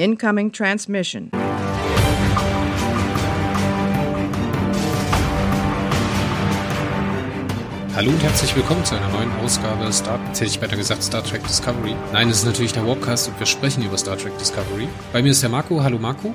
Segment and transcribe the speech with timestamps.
[0.00, 1.30] Incoming transmission.
[7.94, 11.46] Hallo und herzlich willkommen zu einer neuen Ausgabe Star, hätte ich besser gesagt Star Trek
[11.46, 11.94] Discovery.
[12.14, 14.88] Nein, es ist natürlich der Warpcast und wir sprechen über Star Trek Discovery.
[15.12, 15.82] Bei mir ist der Marco.
[15.82, 16.34] Hallo Marco.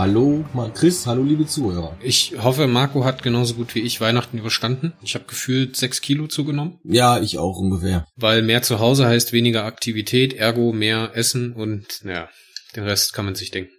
[0.00, 1.94] Hallo Chris, hallo liebe Zuhörer.
[2.00, 4.94] Ich hoffe, Marco hat genauso gut wie ich Weihnachten überstanden.
[5.02, 6.78] Ich habe gefühlt sechs Kilo zugenommen.
[6.84, 8.06] Ja, ich auch ungefähr.
[8.16, 12.30] Weil mehr zu Hause heißt weniger Aktivität, ergo mehr Essen und naja,
[12.74, 13.72] den Rest kann man sich denken.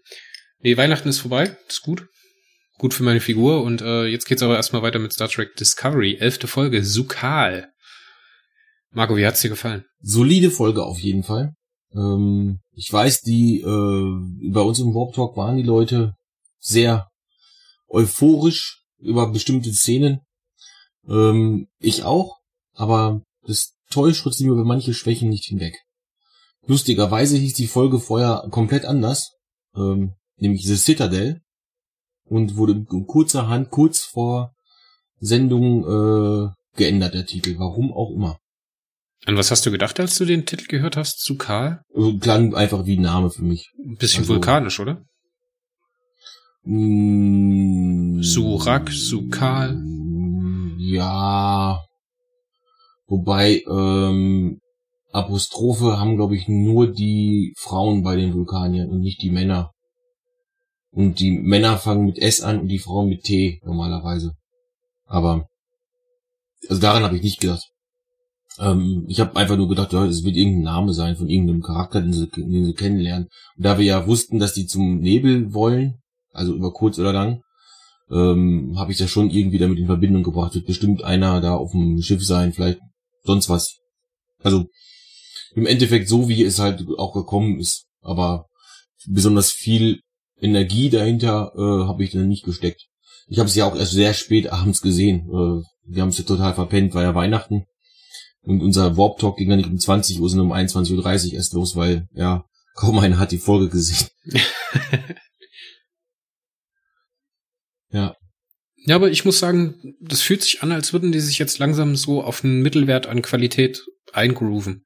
[0.59, 2.05] Nee, Weihnachten ist vorbei, ist gut.
[2.77, 6.17] Gut für meine Figur und äh, jetzt geht's aber erstmal weiter mit Star Trek Discovery,
[6.20, 7.71] elfte Folge, Sukal.
[8.91, 9.85] Marco, wie hat's dir gefallen?
[10.01, 11.55] Solide Folge auf jeden Fall.
[11.95, 16.16] Ähm, ich weiß, die äh, bei uns im Warp Talk waren die Leute
[16.58, 17.12] sehr
[17.88, 20.21] euphorisch über bestimmte Szenen.
[21.07, 22.40] Ähm, ich auch,
[22.73, 25.77] aber das täuscht trotzdem über manche Schwächen nicht hinweg.
[26.66, 29.29] Lustigerweise hieß die Folge vorher komplett anders,
[29.76, 31.40] ähm, nämlich The Citadel
[32.23, 34.55] und wurde in kurzer Hand kurz vor
[35.20, 37.60] Sendung äh, geändert, der Titel.
[37.60, 38.40] Warum auch immer.
[39.25, 41.19] An was hast du gedacht, als du den Titel gehört hast?
[41.19, 41.81] Zu Karl?
[41.93, 43.69] Also, klang einfach wie ein Name für mich.
[43.77, 45.03] Ein bisschen also, vulkanisch, oder?
[46.63, 49.79] Mm, Surak, Sukal.
[50.77, 51.79] Ja.
[53.07, 54.59] Wobei, ähm,
[55.11, 59.71] Apostrophe haben, glaube ich, nur die Frauen bei den Vulkaniern und nicht die Männer.
[60.91, 64.33] Und die Männer fangen mit S an und die Frauen mit T normalerweise.
[65.05, 65.45] Aber
[66.69, 67.70] also daran habe ich nicht gedacht.
[68.59, 72.02] Ähm, ich habe einfach nur gedacht, ja, es wird irgendein Name sein von irgendeinem Charakter,
[72.02, 73.28] den sie, den sie kennenlernen.
[73.57, 75.96] Und da wir ja wussten, dass die zum Nebel wollen,
[76.31, 77.41] also über kurz oder lang,
[78.12, 80.53] ähm, habe ich das schon irgendwie damit in Verbindung gebracht.
[80.53, 82.79] Wird bestimmt einer da auf dem Schiff sein, vielleicht
[83.24, 83.78] sonst was.
[84.44, 84.66] Also
[85.56, 87.85] im Endeffekt so, wie es halt auch gekommen ist.
[88.02, 88.47] Aber
[89.07, 90.02] besonders viel
[90.40, 92.88] Energie dahinter äh, habe ich dann nicht gesteckt.
[93.28, 95.29] Ich habe es ja auch erst sehr spät abends gesehen.
[95.29, 97.66] Äh, wir haben es ja total verpennt, war ja Weihnachten.
[98.44, 101.53] Und unser Warp Talk ging ja nicht um 20 Uhr, sondern um 21.30 Uhr erst
[101.53, 104.07] los, weil, ja, kaum einer hat die Folge gesehen.
[107.91, 108.16] ja.
[108.84, 111.96] Ja, aber ich muss sagen, das fühlt sich an, als würden die sich jetzt langsam
[111.96, 114.85] so auf einen Mittelwert an Qualität eingrooven.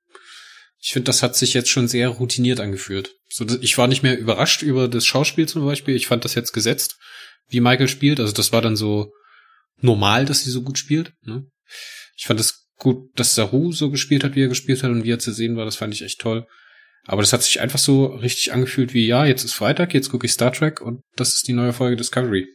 [0.79, 3.15] Ich finde, das hat sich jetzt schon sehr routiniert angefühlt.
[3.29, 5.95] So, ich war nicht mehr überrascht über das Schauspiel zum Beispiel.
[5.95, 6.97] Ich fand das jetzt gesetzt,
[7.47, 8.19] wie Michael spielt.
[8.19, 9.13] Also das war dann so
[9.77, 11.13] normal, dass sie so gut spielt.
[11.21, 11.45] Ne?
[12.17, 15.11] Ich fand es gut, dass Saru so gespielt hat, wie er gespielt hat und wie
[15.11, 15.65] er zu sehen war.
[15.65, 16.47] Das fand ich echt toll.
[17.05, 20.25] Aber das hat sich einfach so richtig angefühlt wie, ja, jetzt ist Freitag, jetzt gucke
[20.25, 22.47] ich Star Trek und das ist die neue Folge Discovery.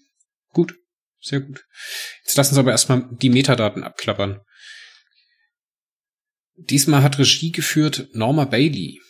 [0.52, 0.74] Gut,
[1.20, 1.64] sehr gut.
[2.24, 4.40] Jetzt lassen Sie aber erstmal die Metadaten abklappern.
[6.56, 9.00] Diesmal hat Regie geführt Norma Bailey.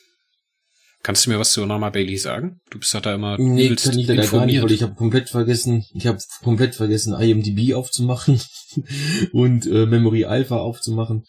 [1.02, 2.60] Kannst du mir was zu Norma Bailey sagen?
[2.68, 5.86] Du bist da immer nee, kann ich leider gar nicht, weil ich habe komplett vergessen,
[5.94, 8.40] ich habe komplett vergessen IMDb aufzumachen
[9.32, 11.24] und äh, Memory Alpha aufzumachen.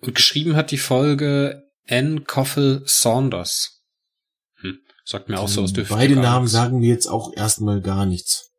[0.00, 3.82] Und geschrieben hat die Folge Anne Coffel Saunders.
[4.60, 8.06] Hm, sagt mir auch so aus der Beide Namen sagen mir jetzt auch erstmal gar
[8.06, 8.50] nichts.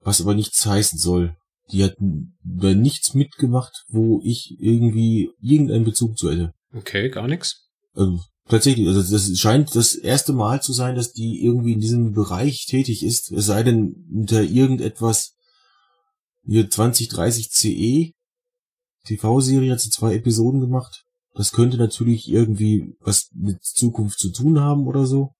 [0.00, 1.34] Was aber nichts heißen soll.
[1.72, 6.52] Die hat bei nichts mitgemacht, wo ich irgendwie irgendeinen Bezug zu hätte.
[6.72, 7.68] Okay, gar nichts.
[7.94, 12.12] Also, tatsächlich, also das scheint das erste Mal zu sein, dass die irgendwie in diesem
[12.12, 13.30] Bereich tätig ist.
[13.30, 15.34] Es sei denn, unter irgendetwas
[16.46, 18.12] hier 2030 CE
[19.04, 21.04] TV-Serie hat sie zwei Episoden gemacht.
[21.34, 25.32] Das könnte natürlich irgendwie was mit Zukunft zu tun haben oder so.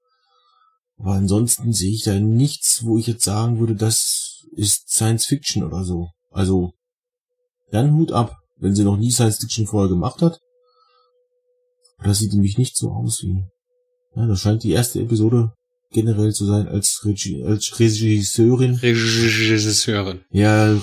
[0.98, 5.62] Aber ansonsten sehe ich da nichts, wo ich jetzt sagen würde, das ist Science Fiction
[5.62, 6.10] oder so.
[6.30, 6.72] Also,
[7.70, 10.40] dann Hut ab, wenn sie noch nie Science Fiction vorher gemacht hat.
[12.02, 13.44] Das sieht nämlich nicht so aus wie.
[14.14, 15.52] Ja, das scheint die erste Episode
[15.90, 18.74] generell zu sein als, Regi als Regisseurin.
[18.74, 20.24] Regisseurin.
[20.30, 20.74] Ja,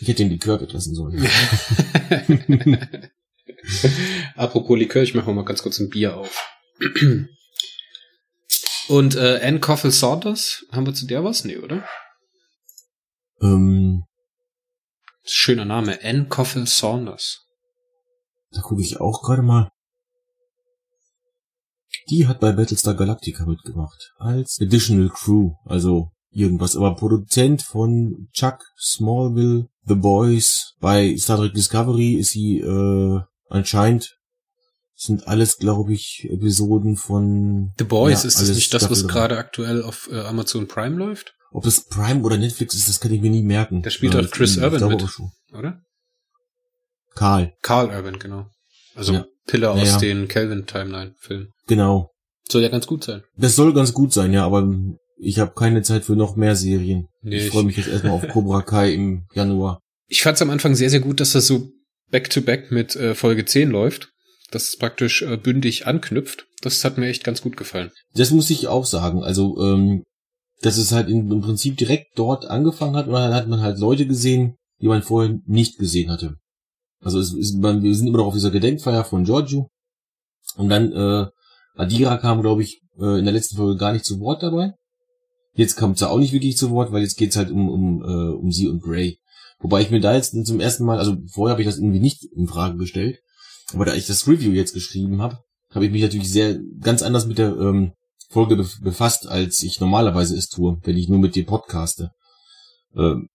[0.00, 1.26] ich hätte ihn Likör weglassen sollen.
[4.36, 6.46] Apropos Likör, ich mache mal ganz kurz ein Bier auf.
[8.88, 11.44] Und äh, Anne Coffel Saunders, haben wir zu der was?
[11.44, 11.86] Nee, oder?
[13.40, 14.04] Ähm,
[15.26, 17.46] Schöner Name, Anne Coffin Saunders.
[18.50, 19.70] Da gucke ich auch gerade mal.
[22.08, 24.12] Die hat bei Battlestar Galactica mitgemacht.
[24.18, 26.76] Als Additional Crew, also irgendwas.
[26.76, 30.74] Aber Produzent von Chuck, Smallville, The Boys.
[30.80, 34.16] Bei Star Trek Discovery ist sie äh, anscheinend
[34.96, 38.22] sind alles, glaube ich, Episoden von The Boys.
[38.22, 41.34] Ja, ist das nicht das, was gerade aktuell auf äh, Amazon Prime läuft?
[41.50, 43.82] Ob das Prime oder Netflix ist, das kann ich mir nie merken.
[43.82, 45.04] Da spielt doch Chris Urban mit,
[45.52, 45.80] oder?
[47.14, 47.52] Karl.
[47.62, 48.46] Karl Urban, genau.
[48.94, 49.26] Also ja.
[49.46, 51.48] Pillar aus ja, den Kelvin Timeline Filmen.
[51.66, 52.10] Genau.
[52.48, 53.22] Soll ja ganz gut sein.
[53.36, 54.68] Das soll ganz gut sein, ja, aber
[55.16, 57.08] ich habe keine Zeit für noch mehr Serien.
[57.22, 59.80] Nee, ich freue mich jetzt erstmal auf Cobra Kai im Januar.
[60.08, 61.70] Ich fand es am Anfang sehr, sehr gut, dass das so
[62.10, 64.10] back-to-back mit äh, Folge 10 läuft.
[64.50, 66.46] Dass es praktisch äh, bündig anknüpft.
[66.60, 67.90] Das hat mir echt ganz gut gefallen.
[68.14, 69.24] Das muss ich auch sagen.
[69.24, 70.04] Also, ähm,
[70.60, 73.78] dass es halt in, im Prinzip direkt dort angefangen hat, und dann hat man halt
[73.78, 76.36] Leute gesehen, die man vorher nicht gesehen hatte.
[77.00, 79.68] Also es ist, man, wir sind immer noch auf dieser Gedenkfeier von Giorgio.
[80.56, 81.26] Und dann, äh,
[81.74, 84.74] Adira kam, glaube ich, äh, in der letzten Folge gar nicht zu Wort dabei.
[85.54, 88.34] Jetzt kommt sie auch nicht wirklich zu Wort, weil jetzt geht's halt um, um, äh,
[88.34, 89.18] um sie und Grey.
[89.60, 92.24] Wobei ich mir da jetzt zum ersten Mal, also vorher habe ich das irgendwie nicht
[92.36, 93.18] in Frage gestellt,
[93.72, 95.38] aber da ich das Review jetzt geschrieben habe,
[95.70, 97.92] habe ich mich natürlich sehr ganz anders mit der ähm,
[98.28, 102.10] Folge bef- befasst, als ich normalerweise es tue, wenn ich nur mit dir podcaste.
[102.96, 103.28] Ähm,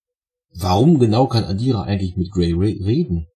[0.53, 3.27] warum genau kann Adira eigentlich mit Grey re reden?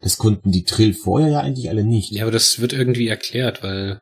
[0.00, 2.10] Das konnten die Trill vorher ja eigentlich alle nicht.
[2.12, 4.00] Ja, aber das wird irgendwie erklärt, weil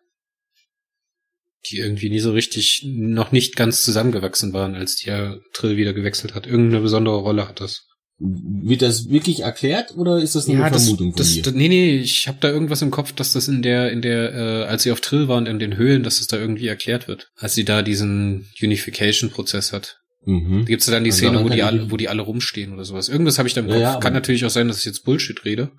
[1.70, 6.34] die irgendwie nie so richtig, noch nicht ganz zusammengewachsen waren, als der Trill wieder gewechselt
[6.34, 6.46] hat.
[6.46, 7.84] Irgendeine besondere Rolle hat das.
[8.20, 11.42] Wird das wirklich erklärt oder ist das nur eine das, Vermutung von das, dir?
[11.42, 14.34] das, nee, nee, ich habe da irgendwas im Kopf, dass das in der, in der,
[14.34, 17.30] äh, als sie auf Trill waren, in den Höhlen, dass das da irgendwie erklärt wird.
[17.36, 19.98] Als sie da diesen Unification-Prozess hat.
[20.24, 20.60] mhm.
[20.60, 22.84] Da gibt's ja dann die Also Szene, wo die alle, wo die alle rumstehen oder
[22.84, 23.08] sowas.
[23.08, 23.82] Irgendwas habe ich da im Ja, Kopf.
[23.82, 25.70] ja, aber- Kann natürlich auch sein, dass ich jetzt Bullshit rede.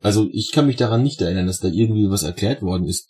[0.00, 3.08] Also ich kann mich daran nicht erinnern, dass da irgendwie was erklärt worden ist.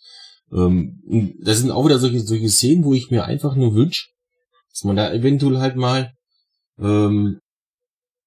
[0.51, 1.01] Ähm,
[1.41, 4.07] das sind auch wieder solche, solche Szenen, wo ich mir einfach nur wünsche,
[4.71, 6.13] dass man da eventuell halt mal,
[6.79, 7.39] ähm,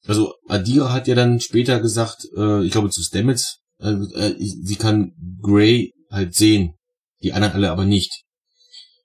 [0.07, 4.77] also Adira hat ja dann später gesagt, äh, ich glaube zu Stamets, äh, äh, sie
[4.77, 6.75] kann Grey halt sehen,
[7.23, 8.25] die anderen alle aber nicht.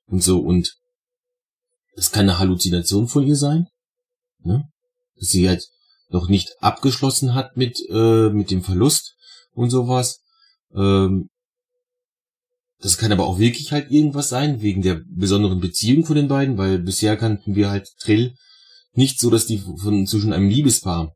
[0.08, 0.76] Und so, und
[1.96, 3.68] das kann eine Halluzination von ihr sein,
[4.40, 4.66] ne?
[5.18, 5.66] Dass sie halt
[6.10, 9.15] noch nicht abgeschlossen hat mit, äh, mit dem Verlust
[9.56, 10.22] und sowas.
[10.76, 11.30] Ähm,
[12.80, 16.58] das kann aber auch wirklich halt irgendwas sein, wegen der besonderen Beziehung von den beiden,
[16.58, 18.36] weil bisher kannten wir halt Trill
[18.94, 21.14] nicht so, dass die von zwischen einem Liebespaar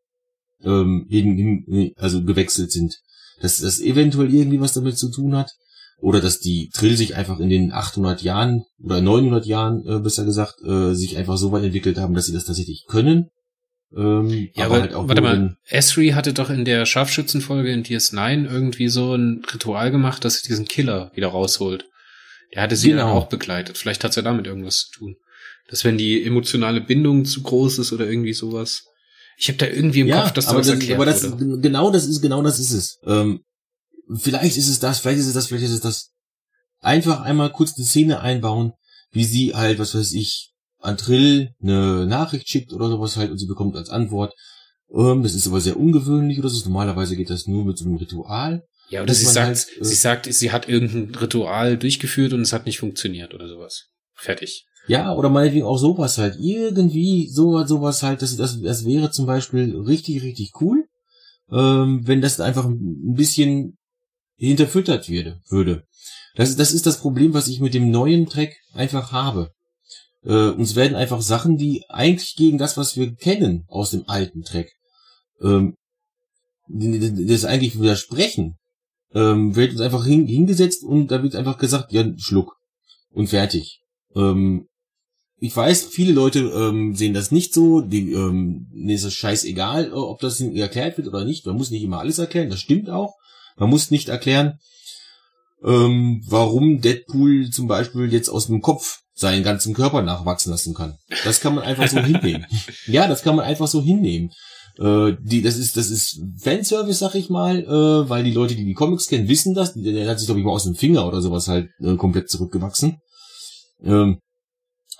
[0.63, 2.97] ähm, hin, hin, also gewechselt sind.
[3.41, 5.51] Dass das eventuell irgendwie was damit zu tun hat.
[6.01, 10.23] Oder dass die Trill sich einfach in den 800 Jahren oder 900 Jahren, äh, besser
[10.23, 13.29] gesagt, äh, sich einfach so weit entwickelt haben, dass sie das tatsächlich können.
[13.95, 18.45] Ähm, Ja, aber, halt auch warte mal, Esri hatte doch in der Scharfschützenfolge in DS9
[18.49, 21.85] irgendwie so ein Ritual gemacht, dass sie diesen Killer wieder rausholt.
[22.53, 23.07] Der hatte sie Genau.
[23.07, 23.77] dann auch begleitet.
[23.77, 25.15] Vielleicht hat's ja damit irgendwas zu tun.
[25.69, 28.85] Dass wenn die emotionale Bindung zu groß ist oder irgendwie sowas.
[29.37, 31.59] Ich habe da irgendwie im Kopf, dass da aber was das, erklärt aber das, wurde.
[31.61, 32.99] genau das ist, genau das ist es.
[33.05, 33.41] Ähm,
[34.13, 36.11] vielleicht ist es das, vielleicht ist es das, vielleicht ist es das.
[36.81, 38.73] Einfach einmal kurz eine Szene einbauen,
[39.11, 43.37] wie sie halt, was weiß ich, an Trill eine Nachricht schickt oder sowas halt und
[43.37, 44.33] sie bekommt als Antwort.
[44.93, 46.63] Ähm, das ist aber sehr ungewöhnlich oder so.
[46.67, 48.63] Normalerweise geht das nur mit so einem Ritual.
[48.89, 52.53] Ja, oder sie sagt, halt, äh, sie sagt, sie hat irgendein Ritual durchgeführt und es
[52.53, 53.89] hat nicht funktioniert oder sowas.
[54.15, 54.65] Fertig.
[54.87, 56.37] Ja, oder meinetwegen auch sowas halt.
[56.39, 60.85] Irgendwie sowas, sowas halt, das, das, das wäre zum Beispiel richtig, richtig cool,
[61.51, 63.77] ähm, wenn das einfach ein bisschen
[64.37, 65.41] hinterfüttert würde.
[65.49, 65.83] würde.
[66.35, 69.51] Das, das ist das Problem, was ich mit dem neuen Track einfach habe.
[70.23, 74.43] Äh, uns werden einfach Sachen, die eigentlich gegen das, was wir kennen aus dem alten
[74.43, 74.71] Track,
[75.41, 75.75] ähm,
[76.67, 78.57] das eigentlich widersprechen,
[79.13, 82.55] ähm, wird uns einfach hin, hingesetzt und da wird einfach gesagt, ja, Schluck
[83.11, 83.81] und fertig.
[84.15, 84.67] Ähm,
[85.41, 89.87] ich weiß, viele Leute ähm, sehen das nicht so, die, ähm, denen ist es scheißegal,
[89.87, 91.45] äh, ob das erklärt wird oder nicht.
[91.45, 93.15] Man muss nicht immer alles erklären, das stimmt auch.
[93.55, 94.59] Man muss nicht erklären,
[95.63, 100.97] ähm, warum Deadpool zum Beispiel jetzt aus dem Kopf seinen ganzen Körper nachwachsen lassen kann.
[101.23, 102.45] Das kann man einfach so hinnehmen.
[102.87, 104.31] Ja, das kann man einfach so hinnehmen.
[104.79, 108.65] Äh, die, das ist, das ist Fanservice, sag ich mal, äh, weil die Leute, die
[108.65, 109.73] die Comics kennen, wissen das.
[109.73, 112.29] Der, der hat sich, glaube ich, mal aus dem Finger oder sowas halt äh, komplett
[112.29, 112.97] zurückgewachsen.
[113.83, 114.19] Ähm,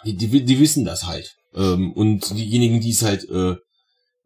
[0.06, 1.34] die, die, die wissen das halt.
[1.56, 3.56] Ähm, und diejenigen, die es halt äh,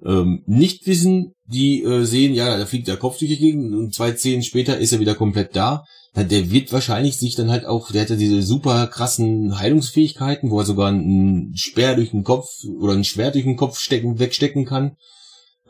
[0.06, 3.94] ähm, nicht wissen, die äh, sehen, ja, da fliegt der Kopf durch die Gegend und
[3.94, 5.84] zwei Szenen später ist er wieder komplett da.
[6.16, 10.60] Der wird wahrscheinlich sich dann halt auch, der hat ja diese super krassen Heilungsfähigkeiten, wo
[10.60, 12.48] er sogar einen Speer durch den Kopf
[12.80, 14.96] oder ein Schwert durch den Kopf stecken, wegstecken kann,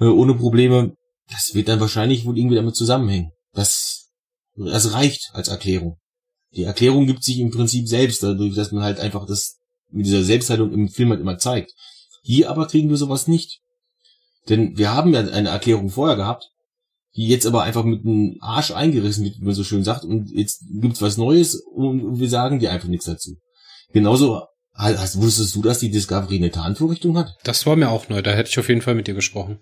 [0.02, 0.96] äh, ohne Probleme.
[1.30, 3.32] Das wird dann wahrscheinlich wohl irgendwie damit zusammenhängen.
[3.54, 4.10] Das,
[4.58, 5.98] das reicht als Erklärung.
[6.56, 9.60] Die Erklärung gibt sich im Prinzip selbst, dadurch, dass man halt einfach das
[9.92, 11.72] mit dieser Selbstheilung im Film halt immer zeigt.
[12.22, 13.62] Hier aber kriegen wir sowas nicht.
[14.50, 16.50] Denn wir haben ja eine Erklärung vorher gehabt,
[17.16, 20.32] die jetzt aber einfach mit dem Arsch eingerissen wird, wie man so schön sagt, und
[20.32, 23.38] jetzt gibt's was Neues und wir sagen dir einfach nichts dazu.
[23.92, 24.42] Genauso
[24.74, 27.36] hast, wusstest du, dass die Discovery eine Tarnvorrichtung hat?
[27.44, 29.60] Das war mir auch neu, da hätte ich auf jeden Fall mit dir gesprochen.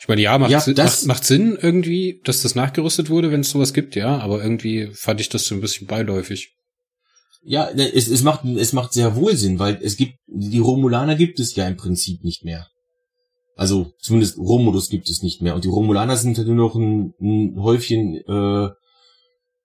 [0.00, 3.30] Ich meine, ja, macht, Ja, Sinn, das- macht, macht Sinn irgendwie, dass das nachgerüstet wurde,
[3.30, 6.54] wenn es sowas gibt, ja, aber irgendwie fand ich das so ein bisschen beiläufig.
[7.44, 11.40] Ja, es, es macht es macht sehr wohl Sinn, weil es gibt die Romulaner gibt
[11.40, 12.68] es ja im Prinzip nicht mehr.
[13.54, 17.14] Also zumindest Romulus gibt es nicht mehr und die Romulaner sind halt nur noch ein,
[17.20, 18.70] ein Häufchen äh,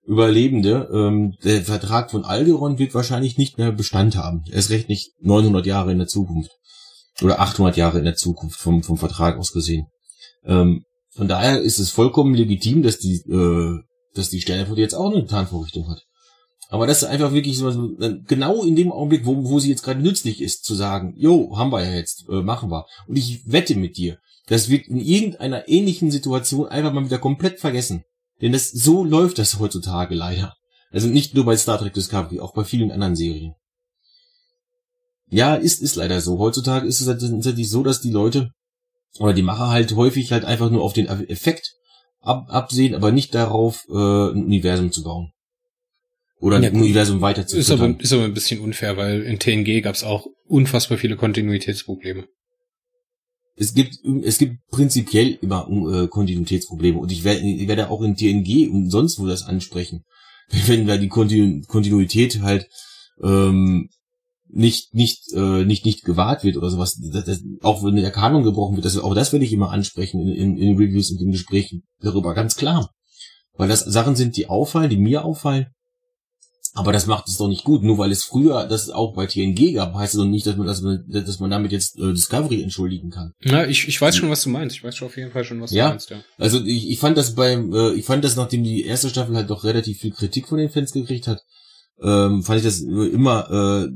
[0.04, 0.88] Überlebende.
[0.92, 4.42] Ähm, der Vertrag von Algeron wird wahrscheinlich nicht mehr Bestand haben.
[4.50, 6.50] Erst recht nicht 900 Jahre in der Zukunft
[7.22, 9.86] oder 800 Jahre in der Zukunft vom vom Vertrag aus gesehen.
[10.44, 13.78] Ähm, von daher ist es vollkommen legitim, dass die äh,
[14.14, 16.07] dass die Sternenflotte jetzt auch eine Tarnvorrichtung hat.
[16.68, 17.96] Aber das ist einfach wirklich so,
[18.26, 21.72] genau in dem Augenblick, wo, wo sie jetzt gerade nützlich ist, zu sagen, jo, haben
[21.72, 22.84] wir ja jetzt, äh, machen wir.
[23.06, 27.58] Und ich wette mit dir, das wird in irgendeiner ähnlichen Situation einfach mal wieder komplett
[27.58, 28.04] vergessen.
[28.42, 30.54] Denn das, so läuft das heutzutage leider.
[30.90, 33.54] Also nicht nur bei Star Trek Discovery, auch bei vielen anderen Serien.
[35.30, 36.38] Ja, ist, ist leider so.
[36.38, 38.50] Heutzutage ist es halt tatsächlich so, dass die Leute
[39.18, 41.74] oder die Macher halt häufig halt einfach nur auf den Effekt
[42.20, 45.32] ab, absehen, aber nicht darauf, äh, ein Universum zu bauen.
[46.40, 46.82] Oder Ja, gut.
[46.82, 50.04] Universum weiter zu Ist aber, ist aber ein bisschen unfair, weil in TNG gab es
[50.04, 52.26] auch unfassbar viele Kontinuitätsprobleme.
[53.56, 58.14] Es gibt, es gibt prinzipiell immer äh, Kontinuitätsprobleme und ich werde, ich werde auch in
[58.14, 60.04] TNG und sonst wo das ansprechen.
[60.66, 62.68] Wenn da die Kontinu Kontinuität halt
[63.22, 63.88] ähm,
[64.48, 68.44] nicht nicht äh, nicht nicht gewahrt wird oder sowas, das, das, auch wenn der Kanon
[68.44, 71.32] gebrochen wird, das, auch das werde ich immer ansprechen in, in, in Reviews und in
[71.32, 72.94] Gesprächen darüber, ganz klar.
[73.54, 75.66] Weil das Sachen sind, die auffallen, die mir auffallen.
[76.74, 77.82] Aber das macht es doch nicht gut.
[77.82, 80.66] Nur weil es früher das auch bei TNG gab, heißt es doch nicht, dass man,
[80.66, 83.32] dass man, dass man damit jetzt äh, Discovery entschuldigen kann.
[83.42, 84.76] Ja, ich, ich weiß schon, was du meinst.
[84.76, 85.86] Ich weiß schon auf jeden Fall schon, was Ja.
[85.86, 86.18] du meinst, ja.
[86.38, 89.50] Also ich, ich fand das beim, äh, ich fand das, nachdem die erste Staffel halt
[89.50, 91.40] doch relativ viel Kritik von den Fans gekriegt hat,
[92.02, 93.50] ähm, fand ich das immer
[93.86, 93.88] äh,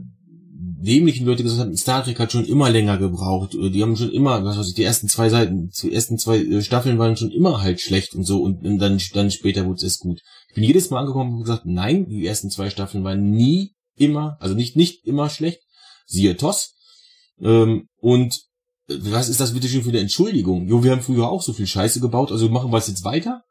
[0.83, 3.55] dämlichen Leute gesagt haben, Star Trek hat schon immer länger gebraucht.
[3.55, 6.39] Äh, Die haben schon immer, was weiß ich, die ersten zwei Seiten, die ersten zwei
[6.39, 9.83] äh, Staffeln waren schon immer halt schlecht und so und, dann, dann später wurde es
[9.83, 10.21] erst gut.
[10.49, 14.37] Ich bin jedes Mal angekommen und gesagt, nein, die ersten zwei Staffeln waren nie immer,
[14.41, 15.61] also nicht nicht immer schlecht.
[16.07, 16.75] Siehe TOS.
[17.41, 18.41] Ähm, und
[18.89, 20.69] äh, was ist das bitte schon für eine Entschuldigung?
[20.69, 23.43] Jo, wir haben früher auch so viel Scheiße gebaut, also machen wir es jetzt weiter?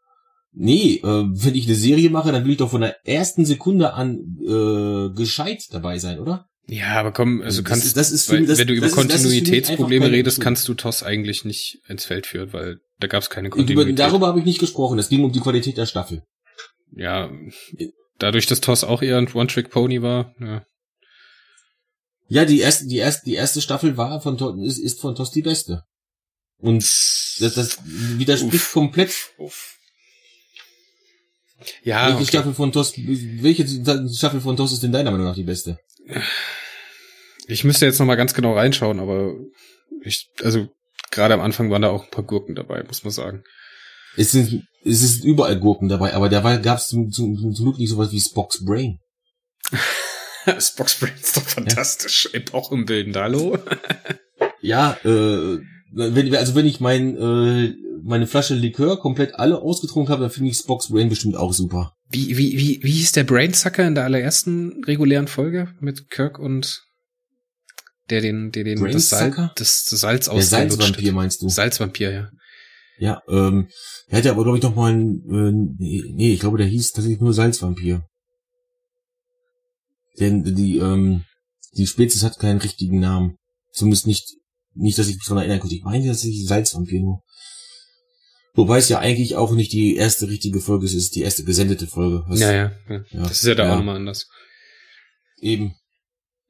[0.53, 3.93] Nee, äh, wenn ich eine Serie mache, dann will ich doch von der ersten Sekunde
[3.93, 6.45] an äh, gescheit dabei sein, oder?
[6.67, 8.85] Ja, aber komm, also Das kannst, ist- das ist für weil, das- wenn du über
[8.87, 13.23] das das Kontinuitätsprobleme redest, kannst du TOS eigentlich nicht ins Feld führen, weil da gab
[13.23, 13.99] es keine Über, Kontinuität.
[13.99, 14.99] darüber habe ich nicht gesprochen.
[14.99, 16.23] Es ging um die Qualität der Staffel.
[16.95, 17.31] ja,
[18.19, 20.65] dadurch, dass TOS auch eher ein One-Trick-Pony war, ja.
[22.27, 25.41] Ja, die erste, die erste, die erste Staffel war von ist, ist von TOS die
[25.41, 25.83] beste.
[26.59, 26.81] Und
[27.39, 28.71] das, das widerspricht Uff.
[28.73, 29.13] komplett.
[31.83, 32.25] Ja, welche okay.
[32.27, 33.67] Staffel von TOS, welche
[34.13, 35.77] Staffel von TOS ist denn deiner Meinung nach die beste?
[37.47, 39.33] Ich müsste jetzt noch mal ganz genau reinschauen, aber
[40.03, 40.67] ich, also
[41.11, 43.43] gerade am Anfang waren da auch ein paar Gurken dabei, muss man sagen.
[44.17, 47.77] Es sind, es ist überall Gurken dabei, aber dabei gab es zum, zum, zum Glück
[47.77, 48.99] nicht sowas wie Spock's Brain.
[50.59, 52.29] Spock's Brain ist doch fantastisch.
[52.33, 53.57] Im Wilden, hallo?
[54.61, 55.59] Ja, äh,
[55.93, 60.49] wenn, also wenn ich mein, äh, meine Flasche Likör komplett alle ausgetrunken habe, dann finde
[60.49, 61.93] ich Spock's Brain bestimmt auch super.
[62.09, 66.81] Wie, wie, wie, wie hieß der Brainsucker in der allerersten regulären Folge mit Kirk und
[68.09, 71.49] der den, der den das, Salz, das, das Salz Der ausgelutscht Salzvampir meinst du?
[71.49, 72.29] Salzvampir, ja.
[72.99, 73.69] Ja, ähm,
[74.07, 76.91] er hatte aber, glaube ich, noch mal einen, äh, nee, nee, ich glaube, der hieß
[76.91, 78.05] tatsächlich nur Salzvampir.
[80.19, 81.23] Denn die, ähm,
[81.77, 83.37] die Spezies hat keinen richtigen Namen.
[83.71, 84.35] Zumindest nicht,
[84.73, 85.75] nicht, dass ich mich daran erinnern konnte.
[85.75, 87.21] Ich meine tatsächlich Salzvampir nur.
[88.53, 91.43] Wobei es ja eigentlich auch nicht die erste richtige Folge ist, es ist die erste
[91.45, 92.23] gesendete Folge.
[92.27, 93.03] Was Ja, ja, ja.
[93.11, 93.23] Ja.
[93.23, 93.73] Das ist ja da Ja.
[93.73, 94.27] auch nochmal anders.
[95.39, 95.75] Eben.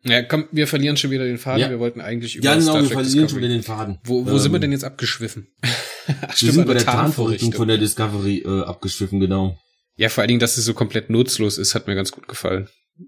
[0.04, 1.62] Ja, komm, wir verlieren schon wieder den Faden.
[1.62, 1.70] Ja.
[1.70, 3.44] Wir wollten eigentlich über Ja, genau, Star wir Trek verlieren schon Discovery.
[3.44, 4.00] wieder den Faden.
[4.04, 5.48] Wo, wo Ähm, sind wir denn jetzt abgeschwiffen?
[5.62, 5.68] Ach,
[6.08, 9.60] Wir stimmt, sind an bei der Tarnvorrichtung von der Discovery äh, abgeschwiffen, genau.
[9.98, 12.68] Ja, vor allen Dingen, dass sie so komplett nutzlos ist, hat mir ganz gut gefallen.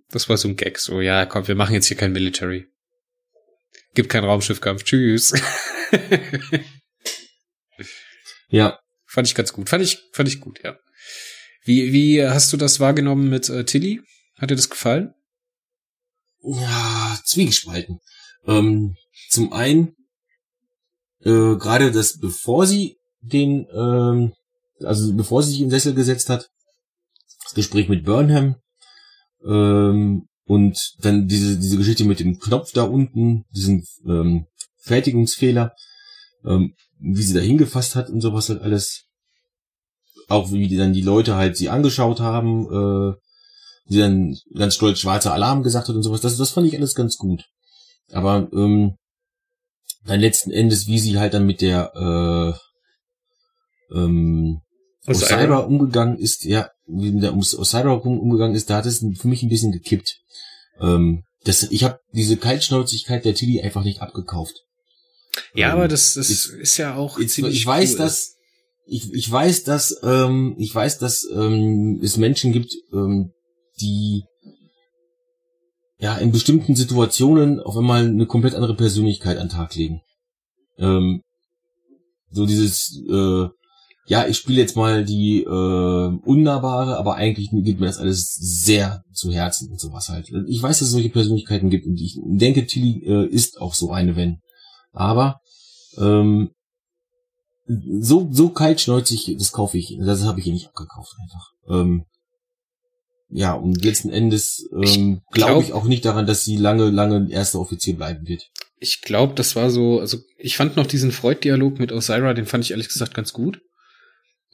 [0.09, 2.67] Das war so ein Gag, so, ja, komm, wir machen jetzt hier kein Military.
[3.95, 5.33] Gibt keinen Raumschiffkampf, tschüss.
[8.50, 8.79] Ja,
[9.13, 10.77] fand ich ganz gut, fand ich, fand ich gut, ja.
[11.63, 14.01] Wie, wie hast du das wahrgenommen mit äh, Tilly?
[14.38, 15.13] Hat dir das gefallen?
[16.43, 18.00] ja, zwiegespalten.
[18.46, 18.96] Ähm,
[19.29, 19.96] zum einen,
[21.22, 24.34] äh, gerade das, bevor sie den, ähm,
[24.82, 26.50] also bevor sie sich den Sessel gesetzt hat,
[27.43, 28.55] das Gespräch mit Burnham,
[29.46, 34.48] ähm, und dann diese, diese Geschichte mit dem Knopf da unten, diesen ähm,
[34.82, 35.74] Fertigungsfehler,
[36.46, 39.05] ähm, wie sie da hingefasst hat und sowas halt alles.
[40.29, 43.13] Auch wie die dann die Leute halt sie angeschaut haben, äh,
[43.89, 46.21] die dann ganz stolz schwarzer Alarm gesagt hat und sowas.
[46.21, 47.43] Das, das fand ich alles ganz gut.
[48.12, 48.95] Aber ähm,
[50.05, 52.57] dann letzten Endes, wie sie halt dann mit der
[53.91, 54.62] äh, ähm,
[55.05, 55.57] Osira.
[55.59, 59.71] Umgegangen ist, ja, wie der Osira umgegangen ist, da hat es für mich ein bisschen
[59.71, 60.19] gekippt.
[60.79, 64.55] Ähm, das, ich habe diese Kaltschnäuzigkeit der Tilly einfach nicht abgekauft.
[65.54, 67.98] Ja, ähm, aber das, das ist, ist ja auch jetzt, ziemlich Ich weiß, cool.
[67.98, 68.36] dass
[68.86, 73.32] ich, ich weiß, dass ähm, ich weiß, dass ähm, es Menschen gibt, ähm,
[73.80, 74.24] die
[76.00, 80.02] ja in bestimmten Situationen auf einmal eine komplett andere Persönlichkeit an den Tag legen.
[80.78, 81.22] Ähm,
[82.30, 83.48] so dieses äh,
[84.06, 85.48] ja, ich spiele jetzt mal die äh,
[86.25, 90.30] unnahbare, aber eigentlich geht mir das alles sehr zu Herzen und sowas halt.
[90.48, 93.92] Ich weiß, dass es solche Persönlichkeiten gibt und ich denke, Tilly äh, ist auch so
[93.92, 94.40] eine, wenn.
[94.93, 95.41] Aber
[95.97, 96.51] ähm,
[97.67, 101.51] so so kaltschnäuzig, das kaufe ich, das habe ich hier nicht abgekauft einfach.
[101.69, 102.05] Ähm,
[103.29, 107.31] ja, und letzten Endes ähm, glaube glaub ich auch nicht daran, dass sie lange, lange
[107.31, 108.50] erster Offizier bleiben wird.
[108.77, 112.63] Ich glaube, das war so, also ich fand noch diesen Freud-Dialog mit Osira, den fand
[112.63, 113.62] ich ehrlich gesagt ganz gut.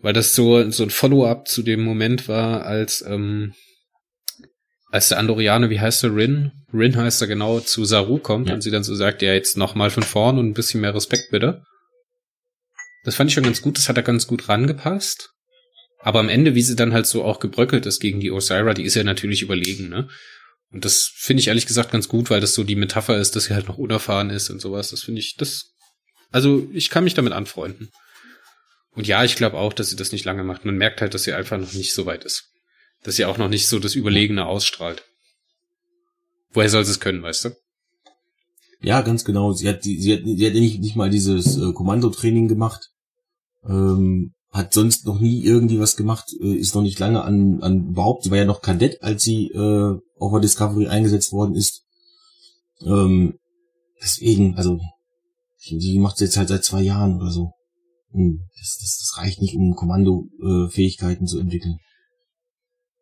[0.02, 3.54] Weil das so, so ein Follow-up zu dem Moment war, als, ähm,
[4.92, 6.52] als der Andorianer, wie heißt er, Rin?
[6.74, 8.56] Rin heißt er genau, zu Saru kommt ja.
[8.56, 11.32] und sie dann so sagt, ja, jetzt nochmal von vorn und ein bisschen mehr Respekt
[11.32, 11.64] bitte.
[13.04, 15.30] Das fand ich schon ganz gut, das hat er ganz gut rangepasst.
[16.02, 18.84] Aber am Ende, wie sie dann halt so auch gebröckelt ist gegen die Osira, die
[18.84, 20.08] ist ja natürlich überlegen, ne?
[20.72, 23.46] Und das finde ich ehrlich gesagt ganz gut, weil das so die Metapher ist, dass
[23.46, 24.92] sie halt noch unerfahren ist und sowas.
[24.92, 25.72] Das finde ich, das,
[26.32, 27.90] also ich kann mich damit anfreunden.
[28.92, 30.66] Und ja, ich glaube auch, dass sie das nicht lange macht.
[30.66, 32.52] Man merkt halt, dass sie einfach noch nicht so weit ist.
[33.04, 35.04] Dass sie auch noch nicht so das Überlegene ausstrahlt.
[36.52, 37.50] Woher soll sie es können, weißt du?
[38.82, 39.52] Ja, ganz genau.
[39.52, 42.90] Sie hat, sie hat, sie hat nicht, nicht mal dieses äh, Kommandotraining gemacht.
[43.64, 47.90] Ähm, hat sonst noch nie irgendwie was gemacht, äh, ist noch nicht lange an, an
[47.90, 51.84] überhaupt, sie war ja noch Kadett, als sie äh, auf der Discovery eingesetzt worden ist.
[52.82, 53.38] Ähm,
[54.02, 54.80] deswegen, also,
[55.70, 57.52] die, macht sie jetzt halt seit zwei Jahren oder so.
[58.12, 61.78] Hm, das, das, das reicht nicht, um Kommandofähigkeiten zu entwickeln.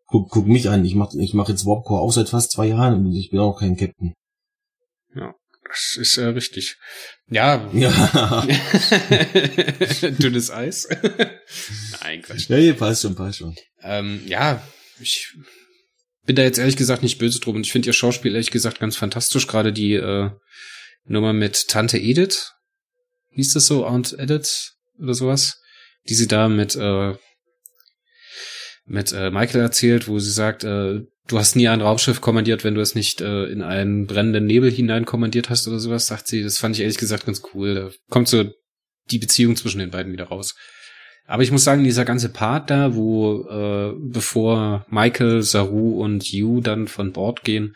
[0.08, 3.06] Guck, guck mich an, ich mach, ich mach jetzt Warpcore auch seit fast zwei Jahren
[3.06, 4.14] und ich bin auch kein Captain.
[5.14, 5.36] Ja,
[5.68, 6.78] das ist äh, richtig.
[7.28, 7.70] Ja.
[7.74, 8.48] Ja.
[10.20, 10.88] Dünnes Eis.
[12.02, 12.50] Nein, Quatsch.
[12.50, 13.56] Ja, hier passt schon, passt schon.
[13.82, 14.66] Ähm, ja,
[15.00, 15.34] ich
[16.26, 18.80] bin da jetzt ehrlich gesagt nicht böse drum und ich finde ihr Schauspiel ehrlich gesagt
[18.80, 19.48] ganz fantastisch.
[19.48, 20.32] Gerade die äh,
[21.06, 22.54] Nummer mit Tante Edith.
[23.32, 23.86] Hieß das so?
[23.86, 24.78] Aunt Edith?
[25.00, 25.62] oder sowas,
[26.08, 27.16] die sie da mit, äh,
[28.88, 32.76] mit äh, Michael erzählt, wo sie sagt, äh, du hast nie ein Raumschiff kommandiert, wenn
[32.76, 36.42] du es nicht äh, in einen brennenden Nebel hinein kommandiert hast oder sowas, sagt sie.
[36.42, 37.76] Das fand ich ehrlich gesagt ganz cool.
[37.76, 38.46] Da kommt so
[39.12, 40.56] die Beziehung zwischen den beiden wieder raus.
[41.26, 46.62] Aber ich muss sagen, dieser ganze Part da, wo äh, bevor Michael, Saru und Yu
[46.62, 47.76] dann von Bord gehen,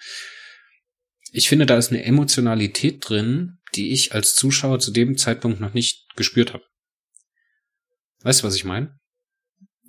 [1.34, 5.74] ich finde, da ist eine Emotionalität drin, die ich als Zuschauer zu dem Zeitpunkt noch
[5.74, 6.64] nicht gespürt habe.
[8.24, 8.98] Weißt du, was ich meine?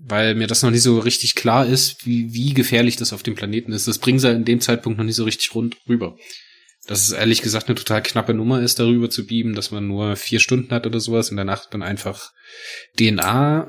[0.04, 3.34] Weil mir das noch nicht so richtig klar ist, wie, wie gefährlich das auf dem
[3.34, 3.86] Planeten ist.
[3.86, 6.16] Das bringen sie in dem Zeitpunkt noch nicht so richtig rund rüber.
[6.86, 10.16] Dass es ehrlich gesagt eine total knappe Nummer ist, darüber zu beamen, dass man nur
[10.16, 12.32] vier Stunden hat oder sowas und danach dann einfach
[12.98, 13.68] DNA,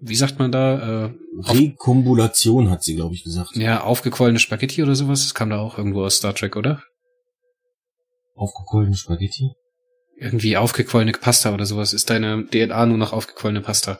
[0.00, 1.06] wie sagt man da?
[1.06, 3.56] Äh, Rekombulation hat sie, glaube ich, gesagt.
[3.56, 5.22] Ja, aufgequollene Spaghetti oder sowas.
[5.22, 6.84] Das kam da auch irgendwo aus Star Trek, oder?
[8.36, 9.50] Aufgequollene Spaghetti?
[10.20, 11.92] irgendwie aufgequollene Pasta oder sowas.
[11.92, 13.98] Ist deine DNA nur noch aufgequollene Pasta?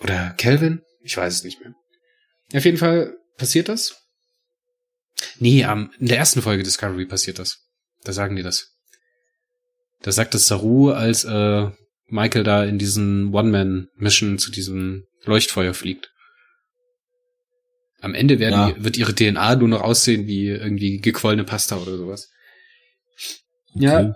[0.00, 0.82] Oder Kelvin?
[1.02, 1.74] Ich weiß es nicht mehr.
[2.54, 3.96] Auf jeden Fall passiert das.
[5.38, 7.58] Nee, um, in der ersten Folge Discovery passiert das.
[8.02, 8.72] Da sagen die das.
[10.02, 11.70] Da sagt das Saru, als äh,
[12.06, 16.10] Michael da in diesen One-Man-Mission zu diesem Leuchtfeuer fliegt.
[18.00, 18.84] Am Ende werden ja.
[18.84, 22.30] wird ihre DNA nur noch aussehen wie irgendwie gequollene Pasta oder sowas.
[23.74, 24.14] Ja,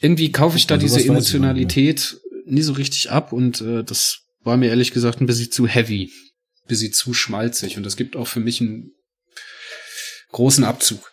[0.00, 4.56] irgendwie kaufe ich da also diese Emotionalität nie so richtig ab und äh, das war
[4.56, 6.10] mir ehrlich gesagt ein bisschen zu heavy,
[6.62, 8.92] ein bisschen zu schmalzig und das gibt auch für mich einen
[10.30, 11.12] großen Abzug.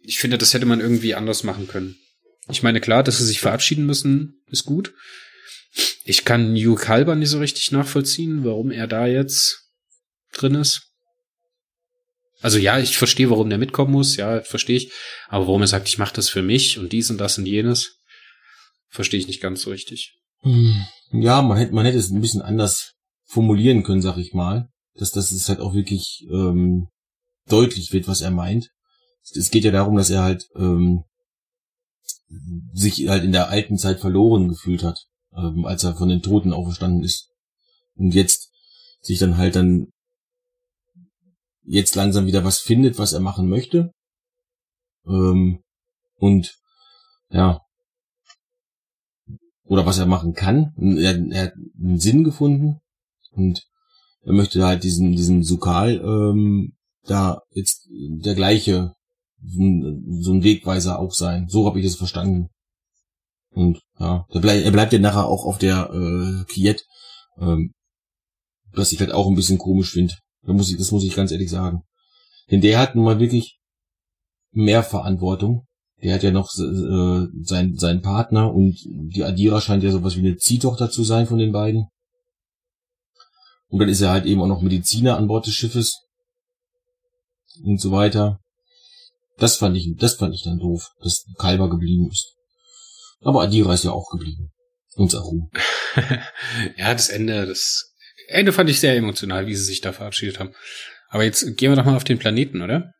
[0.00, 1.96] Ich finde, das hätte man irgendwie anders machen können.
[2.50, 4.94] Ich meine, klar, dass sie sich verabschieden müssen, ist gut.
[6.04, 9.68] Ich kann Hugh Kalber nicht so richtig nachvollziehen, warum er da jetzt
[10.32, 10.88] drin ist.
[12.40, 14.92] Also ja, ich verstehe, warum der mitkommen muss, ja, verstehe ich.
[15.28, 17.98] Aber warum er sagt, ich mache das für mich und dies und das und jenes,
[18.88, 20.14] verstehe ich nicht ganz so richtig.
[20.42, 20.86] Hm.
[21.10, 22.94] Ja, man hätte, man hätte es ein bisschen anders
[23.24, 24.68] formulieren können, sag ich mal.
[24.94, 26.88] Dass das ist halt auch wirklich ähm,
[27.46, 28.70] deutlich wird, was er meint.
[29.22, 31.04] Es geht ja darum, dass er halt ähm,
[32.72, 34.98] sich halt in der alten Zeit verloren gefühlt hat,
[35.36, 37.30] ähm, als er von den Toten auferstanden ist.
[37.94, 38.50] Und jetzt
[39.00, 39.88] sich dann halt dann
[41.62, 43.92] jetzt langsam wieder was findet, was er machen möchte.
[45.06, 45.62] Ähm,
[46.16, 46.56] und
[47.30, 47.60] ja,
[49.68, 50.72] oder was er machen kann.
[50.76, 52.80] Er, er hat einen Sinn gefunden
[53.30, 53.66] und
[54.22, 56.72] er möchte halt diesen, diesen Sukal ähm,
[57.04, 58.94] da jetzt der gleiche,
[59.40, 61.46] so ein Wegweiser auch sein.
[61.48, 62.48] So habe ich es verstanden.
[63.50, 66.84] Und ja, der bleib, er bleibt ja nachher auch auf der äh, Kiet,
[67.38, 67.72] ähm,
[68.72, 70.14] was ich halt auch ein bisschen komisch finde.
[70.42, 71.82] Da muss ich, das muss ich ganz ehrlich sagen.
[72.50, 73.58] Denn der hat nun mal wirklich
[74.50, 75.66] mehr Verantwortung.
[76.02, 80.20] Der hat ja noch äh, sein, seinen Partner und die Adira scheint ja sowas wie
[80.20, 81.88] eine Ziehtochter zu sein von den beiden.
[83.68, 86.06] Und dann ist er halt eben auch noch Mediziner an Bord des Schiffes
[87.62, 88.40] und so weiter.
[89.38, 92.34] Das fand ich, das fand ich dann doof, dass Kalber geblieben ist.
[93.20, 94.50] Aber Adira ist ja auch geblieben.
[94.94, 95.48] Und Saru.
[96.76, 97.92] ja, das Ende, das
[98.28, 100.54] Ende fand ich sehr emotional, wie sie sich da verabschiedet haben.
[101.08, 102.92] Aber jetzt gehen wir doch mal auf den Planeten, oder?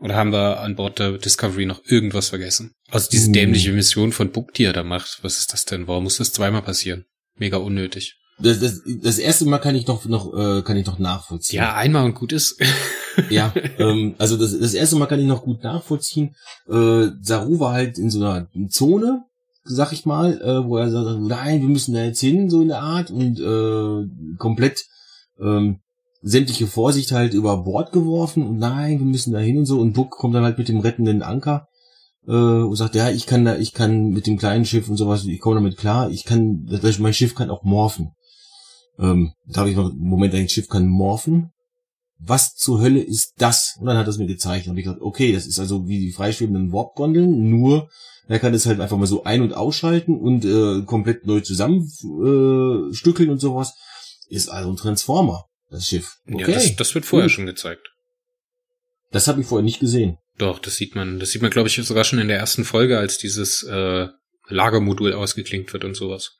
[0.00, 2.72] Oder haben wir an Bord der Discovery noch irgendwas vergessen?
[2.90, 5.18] Also diese dämliche Mission von Book, die er da macht.
[5.22, 5.86] Was ist das denn?
[5.86, 7.04] Warum muss das zweimal passieren?
[7.36, 8.16] Mega unnötig.
[8.38, 11.58] Das, das, das erste Mal kann ich noch noch äh, kann ich noch nachvollziehen.
[11.58, 12.58] Ja, einmal und gut ist.
[13.30, 16.34] ja, ähm, also das, das erste Mal kann ich noch gut nachvollziehen.
[16.66, 19.24] Äh, Saru war halt in so einer Zone,
[19.64, 22.68] sag ich mal, äh, wo er sagt, nein, wir müssen da jetzt hin, so in
[22.68, 24.86] der Art und äh, komplett
[25.38, 25.80] ähm,
[26.22, 29.94] sämtliche Vorsicht halt über Bord geworfen und nein, wir müssen da hin und so und
[29.94, 31.68] Buck kommt dann halt mit dem rettenden Anker
[32.26, 35.24] äh, und sagt, ja, ich kann da, ich kann mit dem kleinen Schiff und sowas,
[35.24, 36.66] ich komme damit klar, ich kann,
[36.98, 38.12] mein Schiff kann auch morphen.
[38.98, 41.52] Ähm, da habe ich noch, Moment, ein Schiff kann morphen.
[42.22, 43.78] Was zur Hölle ist das?
[43.80, 44.68] Und dann hat er es mir gezeigt.
[44.68, 47.88] Und ich gedacht, okay, das ist also wie die freischwebenden Warp-Gondeln, nur
[48.28, 53.28] er kann es halt einfach mal so ein- und ausschalten und äh, komplett neu zusammenstückeln
[53.28, 53.74] äh, und sowas.
[54.28, 56.16] Ist also ein Transformer das Schiff.
[56.26, 56.40] Okay.
[56.40, 57.32] Ja, das, das wird vorher Gut.
[57.32, 57.88] schon gezeigt.
[59.10, 60.18] Das habe ich vorher nicht gesehen.
[60.38, 62.98] Doch, das sieht man, das sieht man, glaube ich, sogar schon in der ersten Folge,
[62.98, 64.08] als dieses äh,
[64.48, 66.36] Lagermodul ausgeklinkt wird und sowas.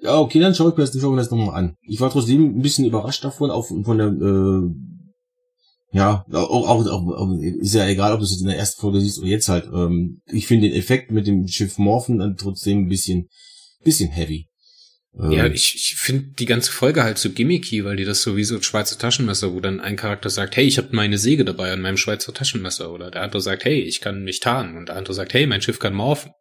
[0.00, 1.76] Ja, okay, dann schaue ich mir das, schau mir das nochmal an.
[1.82, 7.38] Ich war trotzdem ein bisschen überrascht davon, auch von der, äh, ja, auch, auch, auch,
[7.40, 9.66] ist ja egal, ob du es jetzt in der ersten Folge siehst oder jetzt halt.
[9.66, 13.28] Ähm, ich finde den Effekt mit dem Schiff Morphen dann trotzdem ein bisschen,
[13.82, 14.48] bisschen heavy.
[15.14, 15.52] Ja, ähm.
[15.52, 18.56] ich, ich finde die ganze Folge halt so gimmicky, weil die das so wie so
[18.56, 21.80] ein Schweizer Taschenmesser, wo dann ein Charakter sagt, hey, ich habe meine Säge dabei an
[21.80, 22.92] meinem Schweizer Taschenmesser.
[22.92, 24.76] Oder der andere sagt, hey, ich kann mich tarnen.
[24.76, 26.32] Und der andere sagt, hey, mein Schiff kann morphen.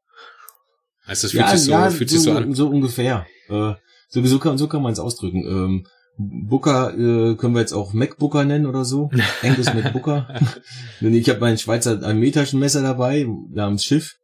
[1.06, 2.54] Also es fühlt ja, sich so, ja, fühlt so, sich so an.
[2.54, 3.26] So ungefähr.
[3.50, 3.74] Äh,
[4.10, 5.46] sowieso kann, so kann man es ausdrücken.
[5.48, 9.10] Ähm, Booker äh, können wir jetzt auch MacBooker nennen oder so.
[9.44, 10.40] Angus MacBooker.
[11.02, 14.16] ich habe mein Schweizer Armeetaschenmesser dabei, namens Schiff.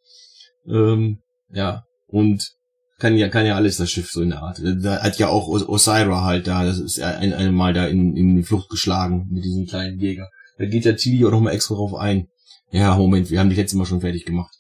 [0.68, 1.20] Ähm,
[1.52, 2.54] ja, und
[3.00, 4.62] kann ja, kann ja alles das Schiff so in der Art.
[4.64, 8.44] Da hat ja auch Osira halt da, das ist ein, einmal da in, in die
[8.44, 10.30] Flucht geschlagen mit diesem kleinen Jäger.
[10.58, 12.28] Da geht der Chili auch nochmal extra drauf ein.
[12.72, 14.54] Ja, Moment, wir haben die letzte Mal schon fertig gemacht.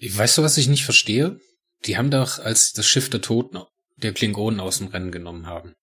[0.00, 1.38] Weißt du, was ich nicht verstehe?
[1.84, 3.58] Die haben doch, als das Schiff der Toten
[3.96, 5.74] der Klingonen aus dem Rennen genommen haben,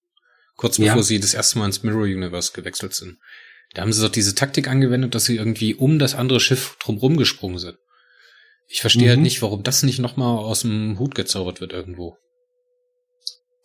[0.56, 1.04] kurz bevor ja.
[1.04, 3.18] sie das erste Mal ins Mirror Universe gewechselt sind,
[3.74, 7.18] da haben sie doch diese Taktik angewendet, dass sie irgendwie um das andere Schiff drumherum
[7.18, 7.78] gesprungen sind.
[8.68, 9.22] Ich verstehe halt mhm.
[9.22, 12.18] halt nicht, warum das nicht nochmal aus dem Hut gezaubert wird irgendwo.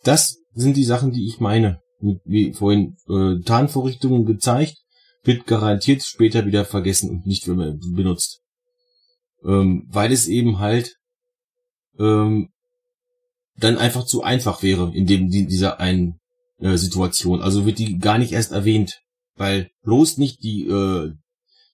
[0.03, 1.81] Das sind die Sachen, die ich meine.
[2.25, 4.77] Wie vorhin äh, Tarnvorrichtungen gezeigt,
[5.23, 8.41] wird garantiert später wieder vergessen und nicht mehr benutzt.
[9.45, 10.95] Ähm, weil es eben halt
[11.99, 12.49] ähm,
[13.57, 16.19] dann einfach zu einfach wäre in dem die, dieser einen
[16.59, 17.41] äh, Situation.
[17.41, 19.01] Also wird die gar nicht erst erwähnt,
[19.35, 21.11] weil bloß nicht die äh,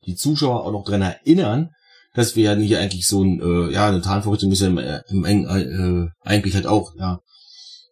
[0.05, 1.71] die Zuschauer auch noch dran erinnern,
[2.17, 4.79] dass wir ja nicht eigentlich so ein, äh, ja, eine Tarnvorrichtung ist ja im,
[5.23, 7.21] im, äh, eigentlich halt auch, ja,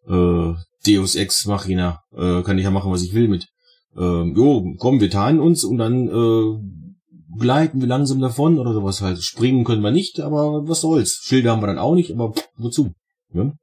[0.07, 0.55] äh,
[0.87, 3.47] Deus Ex Machina, äh, kann ich ja machen, was ich will mit.
[3.95, 8.99] Ähm, jo, komm, wir tarnen uns und dann äh, gleiten wir langsam davon oder sowas
[9.01, 9.21] halt.
[9.21, 11.21] Springen können wir nicht, aber was soll's.
[11.23, 12.93] Schilder haben wir dann auch nicht, aber wozu?
[13.31, 13.53] Ja,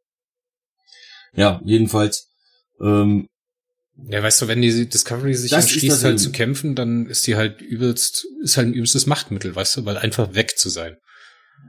[1.35, 2.29] ja jedenfalls
[2.81, 3.27] ähm,
[4.09, 7.37] ja, weißt du, wenn die Discovery sich das entschließt halt zu kämpfen, dann ist die
[7.37, 10.97] halt übelst, ist halt ein übelstes Machtmittel, weißt du, weil einfach weg zu sein.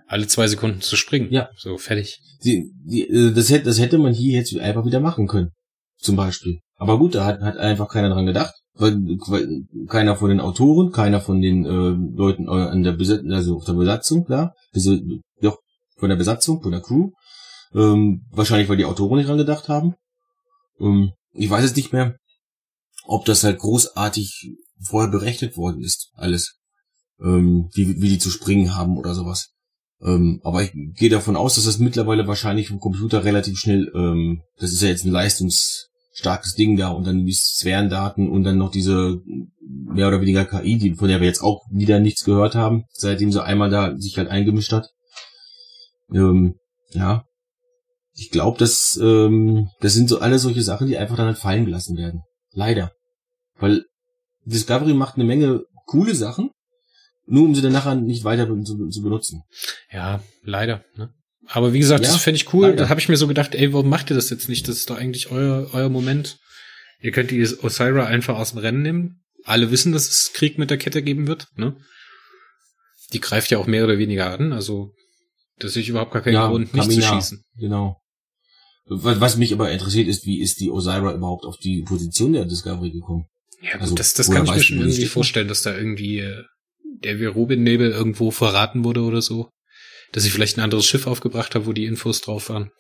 [0.07, 1.31] Alle zwei Sekunden zu springen.
[1.31, 1.49] Ja.
[1.57, 2.19] So, fertig.
[2.43, 5.51] Die, die, äh, das, hätte, das hätte man hier jetzt einfach wieder machen können.
[5.97, 6.59] Zum Beispiel.
[6.75, 8.53] Aber gut, da hat, hat einfach keiner dran gedacht.
[8.75, 9.47] Weil, weil
[9.87, 13.73] keiner von den Autoren, keiner von den äh, Leuten an der Besatzung, also auf der
[13.73, 14.55] Besatzung, klar,
[15.41, 15.59] doch,
[15.97, 17.11] von der Besatzung, von der Crew.
[17.75, 19.93] Ähm, wahrscheinlich, weil die Autoren nicht dran gedacht haben.
[20.79, 22.15] Ähm, ich weiß es nicht mehr,
[23.05, 26.59] ob das halt großartig vorher berechnet worden ist, alles.
[27.21, 29.53] Ähm, wie, wie die zu springen haben oder sowas.
[30.03, 34.41] Ähm, aber ich gehe davon aus, dass das mittlerweile wahrscheinlich vom Computer relativ schnell, ähm,
[34.59, 38.71] das ist ja jetzt ein leistungsstarkes Ding da und dann die Sphärendaten und dann noch
[38.71, 39.21] diese
[39.61, 43.31] mehr oder weniger KI, die, von der wir jetzt auch wieder nichts gehört haben, seitdem
[43.31, 44.89] sie einmal da sich halt eingemischt hat.
[46.13, 46.55] Ähm,
[46.91, 47.25] ja.
[48.13, 51.65] ich glaube, dass ähm, das sind so alle solche Sachen, die einfach dann halt fallen
[51.65, 52.21] gelassen werden.
[52.53, 52.91] Leider.
[53.57, 53.85] Weil
[54.45, 56.51] Discovery macht eine Menge coole Sachen,
[57.25, 59.43] nur um sie dann nachher nicht weiter zu, zu benutzen.
[59.91, 60.83] Ja, leider.
[60.95, 61.13] Ne?
[61.47, 62.67] Aber wie gesagt, ja, das fände ich cool.
[62.67, 62.83] Leider.
[62.83, 64.67] Da habe ich mir so gedacht, ey, warum macht ihr das jetzt nicht?
[64.67, 66.39] Das ist doch eigentlich euer, euer Moment.
[67.01, 69.23] Ihr könnt die Osira einfach aus dem Rennen nehmen.
[69.43, 71.47] Alle wissen, dass es Krieg mit der Kette geben wird.
[71.55, 71.75] Ne?
[73.11, 74.53] Die greift ja auch mehr oder weniger an.
[74.53, 74.93] Also
[75.59, 77.43] das ist überhaupt gar keinen ja, Grund, nicht zu schießen.
[77.57, 78.01] Genau.
[78.85, 82.91] Was mich aber interessiert ist, wie ist die Osira überhaupt auf die Position der Discovery
[82.91, 83.25] gekommen?
[83.61, 86.43] Ja, also, das, das kann ich mir schon irgendwie vorstellen, dass da irgendwie äh,
[87.03, 89.49] der wie Rubin Nebel irgendwo verraten wurde oder so.
[90.11, 92.71] Dass ich vielleicht ein anderes Schiff aufgebracht habe, wo die Infos drauf waren.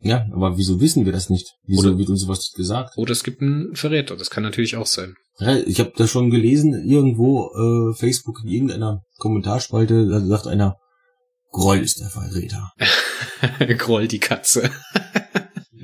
[0.00, 1.54] Ja, aber wieso wissen wir das nicht?
[1.64, 2.96] Wieso oder, wird uns sowas nicht gesagt?
[2.96, 5.14] Oder es gibt einen Verräter, das kann natürlich auch sein.
[5.38, 10.76] Ja, ich habe das schon gelesen, irgendwo, äh, Facebook in irgendeiner Kommentarspalte, da sagt einer,
[11.50, 12.72] Groll ist der Verräter.
[13.78, 14.70] Groll die Katze.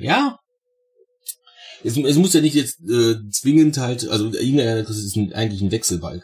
[0.03, 0.39] Ja.
[1.83, 5.71] Es, es, muss ja nicht jetzt äh, zwingend halt, also irgendeiner ist ein, eigentlich ein
[5.71, 6.23] Wechselbalg.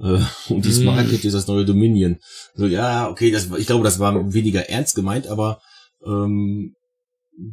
[0.00, 1.14] Äh, und die Smart mm.
[1.14, 2.18] ist das neue Dominion.
[2.54, 5.60] So, ja, okay, das, ich glaube, das war weniger ernst gemeint, aber
[6.04, 6.74] ähm,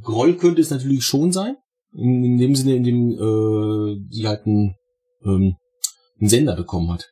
[0.01, 1.56] Groll könnte es natürlich schon sein.
[1.93, 4.75] In, in dem Sinne, in dem äh, die halt einen,
[5.23, 5.56] ähm,
[6.19, 7.12] einen Sender bekommen hat.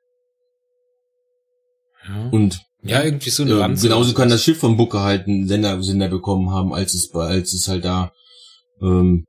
[2.07, 2.29] Ja.
[2.29, 3.87] Und ja, irgendwie so eine Wanze.
[3.87, 7.53] genauso kann das Schiff vom Booker halt einen Sender, Sender bekommen haben, als es, als
[7.53, 8.11] es halt da
[8.83, 9.25] ähm,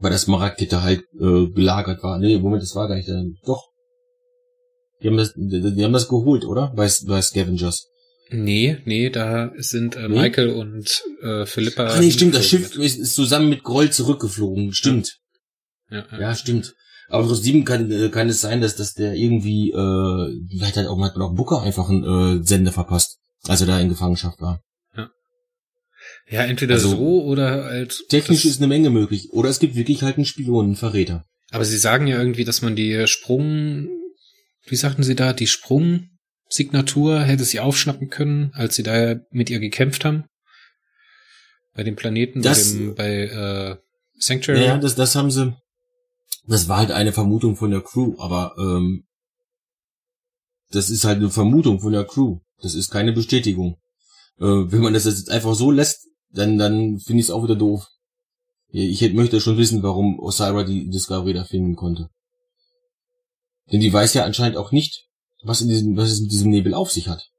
[0.00, 2.18] bei der Smaragdkette halt äh, gelagert war.
[2.18, 3.08] Nee, Moment, das war gar nicht.
[3.08, 3.64] Äh, doch.
[5.02, 6.72] Die haben das, die haben das geholt, oder?
[6.74, 7.88] Bei, bei Scavengers.
[8.30, 10.20] Nee, nee, da sind äh, nee?
[10.20, 11.86] Michael und äh, Philippa.
[11.86, 14.72] Ach nee, stimmt, das Schiff ist, ist zusammen mit Groll zurückgeflogen.
[14.72, 15.18] Stimmt.
[15.90, 16.74] Ja, ja, ja stimmt.
[17.08, 20.86] Aber aus sieben kann, äh, kann es sein, dass, dass der irgendwie, äh, vielleicht hat
[20.86, 24.40] auch, hat man auch Booker einfach einen äh, Sender verpasst, als er da in Gefangenschaft
[24.40, 24.60] war.
[26.30, 26.44] Ja.
[26.44, 28.04] Entweder also, so oder halt.
[28.08, 29.30] Technisch ist eine Menge möglich.
[29.32, 31.24] Oder es gibt wirklich halt einen Spion, einen Verräter.
[31.50, 33.88] Aber sie sagen ja irgendwie, dass man die Sprung,
[34.66, 39.58] wie sagten sie da, die Sprungsignatur hätte sie aufschnappen können, als sie da mit ihr
[39.58, 40.24] gekämpft haben.
[41.74, 43.76] Bei dem Planeten, das, bei, dem, bei äh,
[44.18, 44.64] Sanctuary.
[44.64, 45.56] Ja, das, das haben sie,
[46.48, 49.04] das war halt eine Vermutung von der Crew, aber ähm,
[50.70, 52.40] das ist halt eine Vermutung von der Crew.
[52.60, 53.78] Das ist keine Bestätigung.
[54.38, 57.56] Äh, wenn man das jetzt einfach so lässt, dann, dann finde ich es auch wieder
[57.56, 57.88] doof.
[58.70, 62.10] Ich hätte, möchte schon wissen, warum Osira die Discovery da finden konnte.
[63.72, 65.06] Denn die weiß ja anscheinend auch nicht,
[65.42, 67.30] was, in diesem, was es mit diesem Nebel auf sich hat.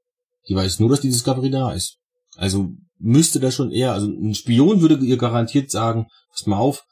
[0.48, 1.98] Die weiß nur, dass die Discovery da ist.
[2.36, 6.84] Also müsste das schon eher, also ein Spion würde ihr garantiert sagen, pass mal auf,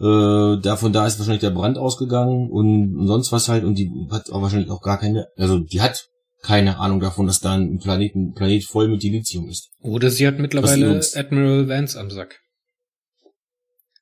[0.00, 3.90] äh, davon da ist wahrscheinlich der Brand ausgegangen und, und sonst was halt und die
[4.10, 6.08] hat auch wahrscheinlich auch gar keine, also die hat
[6.44, 9.70] keine Ahnung davon, dass da ein Planet, ein Planet voll mit Dilithium ist.
[9.80, 12.40] Oder sie hat mittlerweile Admiral Vance am Sack.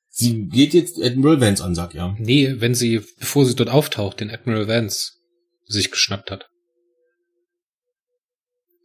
[0.09, 2.15] Sie geht jetzt Admiral Vance am Sack, ja.
[2.19, 5.13] Nee, wenn sie, bevor sie dort auftaucht, den Admiral Vance
[5.65, 6.49] sich geschnappt hat.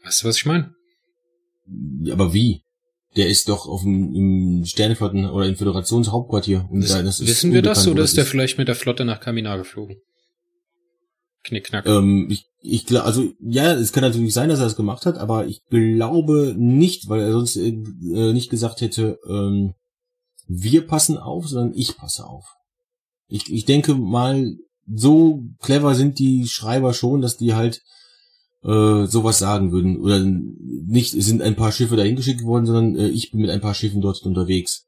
[0.04, 0.72] Weißt du, was ich meine?
[2.10, 2.62] Aber wie?
[3.16, 6.68] Der ist doch auf dem im Sterneflotten oder im Föderationshauptquartier.
[6.70, 9.56] Und da, das wissen wir das oder ist der vielleicht mit der Flotte nach Kamina
[9.56, 9.96] geflogen?
[11.44, 11.86] Knickknack.
[11.86, 15.16] Ähm, ich, ich glaube, also ja, es kann natürlich sein, dass er das gemacht hat,
[15.18, 17.72] aber ich glaube nicht, weil er sonst äh,
[18.32, 19.74] nicht gesagt hätte, ähm,
[20.46, 22.54] wir passen auf, sondern ich passe auf.
[23.28, 24.56] Ich, ich denke mal,
[24.92, 27.82] so clever sind die Schreiber schon, dass die halt
[28.64, 30.00] äh, sowas sagen würden.
[30.00, 33.50] Oder nicht, es sind ein paar Schiffe dahin geschickt worden, sondern äh, ich bin mit
[33.50, 34.86] ein paar Schiffen dort unterwegs.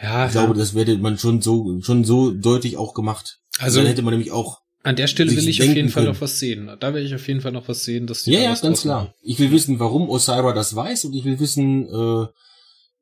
[0.00, 0.44] Ja, ich ja.
[0.44, 3.40] glaube, das wäre man schon so schon so deutlich auch gemacht.
[3.58, 6.14] Also dann hätte man nämlich auch an der Stelle will ich auf jeden Fall können.
[6.14, 6.70] noch was sehen.
[6.78, 9.12] Da will ich auf jeden Fall noch was sehen, dass die Ja, ja, ganz klar.
[9.20, 12.26] Ich will wissen, warum Osira das weiß und ich will wissen, äh,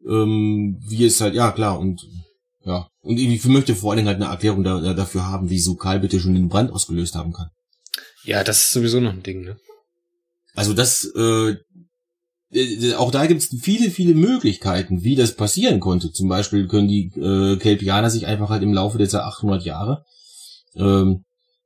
[0.08, 2.00] ähm, wie es halt, ja klar, und
[2.64, 2.88] ja.
[3.02, 6.20] Und ich möchte vor allen Dingen halt eine Erklärung da, dafür haben, wie Sokal bitte
[6.20, 7.50] schon den Brand ausgelöst haben kann.
[8.24, 9.58] Ja, das ist sowieso noch ein Ding, ne?
[10.54, 11.56] Also das, äh,
[12.54, 16.12] äh auch da gibt es viele, viele Möglichkeiten, wie das passieren konnte.
[16.12, 20.06] Zum Beispiel können die äh, Kelpianer sich einfach halt im Laufe dieser 800 Jahre
[20.76, 21.24] ähm,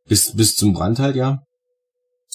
[0.09, 1.43] bis bis zum Brand halt ja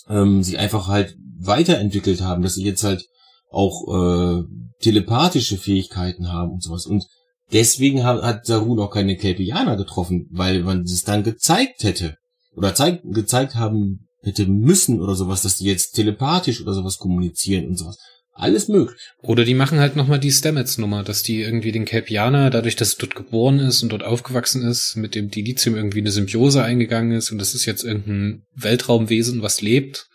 [0.10, 3.06] ähm, sich einfach halt weiterentwickelt haben, dass sie jetzt halt
[3.52, 4.44] auch äh,
[4.82, 6.86] telepathische Fähigkeiten haben und sowas.
[6.86, 7.06] Und
[7.52, 12.16] deswegen hat, hat Saru noch keine Kelpianer getroffen, weil man es dann gezeigt hätte
[12.56, 17.68] oder zeig, gezeigt haben hätte müssen oder sowas, dass die jetzt telepathisch oder sowas kommunizieren
[17.68, 17.98] und sowas.
[18.36, 19.00] Alles möglich.
[19.22, 23.00] Oder die machen halt nochmal die Stamets-Nummer, dass die irgendwie den Kelpianer, dadurch, dass er
[23.00, 27.32] dort geboren ist und dort aufgewachsen ist, mit dem Dilithium irgendwie eine Symbiose eingegangen ist
[27.32, 30.08] und das ist jetzt irgendein Weltraumwesen, was lebt.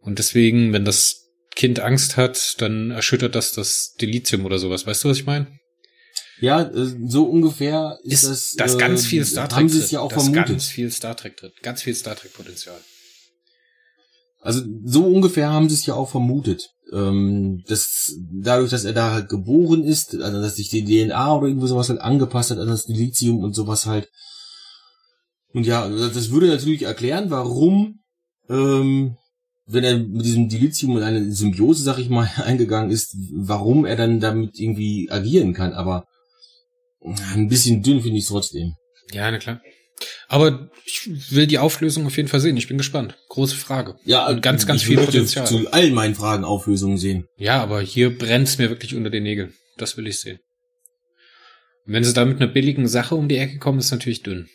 [0.00, 4.86] Und deswegen, wenn das Kind Angst hat, dann erschüttert das das Delizium oder sowas.
[4.86, 5.46] Weißt du, was ich meine?
[6.40, 8.72] Ja, äh, so ungefähr ist, ist das, das.
[8.72, 9.58] das ganz äh, viel Star Trek.
[9.58, 10.46] Haben sie es ja auch das vermutet.
[10.46, 11.50] ganz viel Star Trek drin.
[11.62, 12.78] Ganz viel Star Trek Potenzial.
[14.40, 16.70] Also so ungefähr haben sie es ja auch vermutet.
[16.92, 21.48] Ähm, dass dadurch, dass er da halt geboren ist, also dass sich die DNA oder
[21.48, 24.08] irgendwo sowas halt angepasst hat an das Delizium und sowas halt.
[25.52, 28.00] Und ja, das würde natürlich erklären, warum,
[28.48, 29.16] ähm,
[29.66, 33.96] wenn er mit diesem Delizium in eine Symbiose, sag ich mal, eingegangen ist, warum er
[33.96, 35.72] dann damit irgendwie agieren kann.
[35.72, 36.06] Aber
[37.34, 38.74] ein bisschen dünn finde ich es trotzdem.
[39.12, 39.60] Ja, na klar.
[40.28, 42.56] Aber ich will die Auflösung auf jeden Fall sehen.
[42.56, 43.16] Ich bin gespannt.
[43.28, 43.96] Große Frage.
[44.04, 45.46] Ja, Und ganz, ganz ich viel möchte Potenzial.
[45.46, 47.26] zu allen meinen Fragen Auflösungen sehen.
[47.36, 49.54] Ja, aber hier brennt's mir wirklich unter den Nägeln.
[49.76, 50.38] Das will ich sehen.
[51.86, 54.48] Und wenn sie da mit einer billigen Sache um die Ecke kommen, ist natürlich dünn.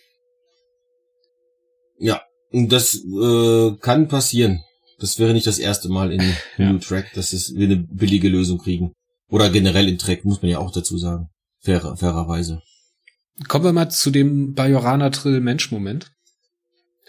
[1.97, 4.63] Ja, und das äh, kann passieren.
[4.99, 6.21] Das wäre nicht das erste Mal in
[6.57, 6.71] Ja.
[6.71, 8.93] New Track, dass es wir eine billige Lösung kriegen.
[9.29, 11.29] Oder generell in Track, muss man ja auch dazu sagen.
[11.61, 12.61] Fairer, fairerweise.
[13.47, 16.11] Kommen wir mal zu dem Bajorana-Trill-Mensch-Moment.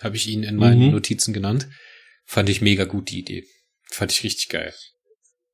[0.01, 0.91] Habe ich ihn in meinen Mhm.
[0.93, 1.69] Notizen genannt.
[2.27, 3.45] Fand ich mega gut, die Idee.
[3.91, 4.73] Fand ich richtig geil.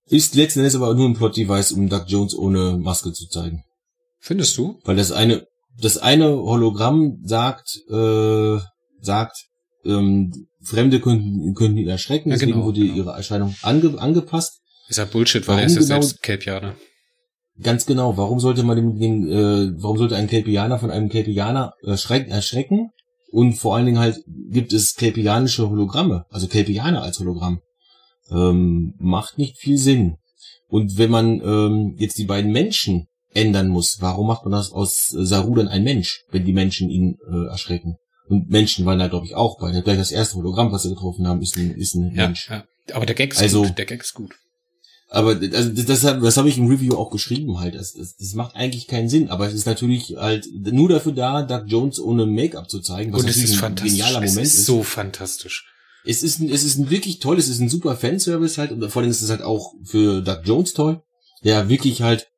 [0.07, 3.65] Ist letzten Endes aber nur ein Plot-Device, um Doug Jones ohne Maske zu zeigen.
[4.21, 4.81] Findest du?
[4.85, 5.47] Weil das eine,
[5.79, 8.59] das eine Hologramm sagt, äh,
[9.01, 9.37] sagt,
[9.85, 12.95] ähm, Fremde könnten, könnten ihn erschrecken, Ja, deswegen genau, wurde genau.
[12.95, 14.61] ihre Erscheinung ange, angepasst.
[14.89, 16.77] Ist ja Bullshit, weil Warum er ist ja genau- selbst Kelpianer.
[17.63, 18.17] Ganz genau.
[18.17, 22.91] Warum sollte man den, den äh, warum sollte ein Kelpianer von einem Kelpianer erschreck, erschrecken?
[23.33, 24.17] Und vor allen Dingen halt
[24.51, 27.61] gibt es kelpianische Hologramme, also Kelpianer als Hologramm.
[28.31, 30.17] Ähm, macht nicht viel Sinn.
[30.69, 35.07] Und wenn man ähm, jetzt die beiden Menschen ändern muss, warum macht man das aus
[35.17, 37.97] Saru dann ein Mensch, wenn die Menschen ihn äh, erschrecken?
[38.29, 39.73] Und Menschen waren da, glaube ich, auch bei.
[39.81, 42.49] Gleich das erste Hologramm, was sie getroffen haben, ist ein, ist ein Ja, Mensch.
[42.49, 42.65] ja.
[42.95, 43.79] Aber der Gag ist Also- gut.
[43.79, 44.35] Der Gag ist gut.
[45.13, 47.75] Aber also das, das, hab- das habe ich im Review auch geschrieben halt.
[47.75, 49.29] Das, das, das macht eigentlich keinen Sinn.
[49.29, 53.23] Aber es ist natürlich halt nur dafür da, Doug Jones ohne Make-up zu zeigen, was
[53.23, 53.93] Und es ist ein fantastisch.
[53.99, 54.67] genialer es Moment ist ist.
[54.67, 55.67] so fantastisch.
[56.05, 58.71] Es ist, ein, es ist ein wirklich toll, es ist ein super Fanservice halt.
[58.71, 61.03] Und vor allem ist es halt auch für Doug Jones toll,
[61.45, 62.29] der wirklich halt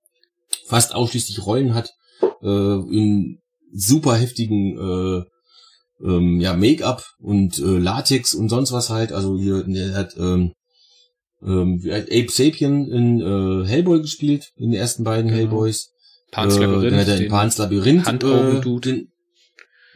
[0.67, 1.91] fast ausschließlich Rollen hat
[2.43, 3.39] äh, in
[3.75, 5.23] super heftigen äh,
[6.07, 9.13] ähm, ja, Make-up und äh, Latex und sonst was halt.
[9.13, 10.53] Also hier, der hat ähm,
[11.45, 15.39] ähm, Abe Sapien in äh, Hellboy gespielt, in den ersten beiden Genau.
[15.41, 15.91] Hellboys.
[16.31, 18.89] Pans Äh, Labyrinth, er in den Pans Labyrinth Handaugen-Dude.
[18.89, 19.13] äh, den,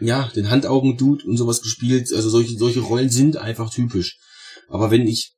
[0.00, 2.12] ja, den Handaugen-Dude und sowas gespielt.
[2.14, 4.18] Also solche, solche Rollen sind einfach typisch.
[4.68, 5.32] Aber wenn ich,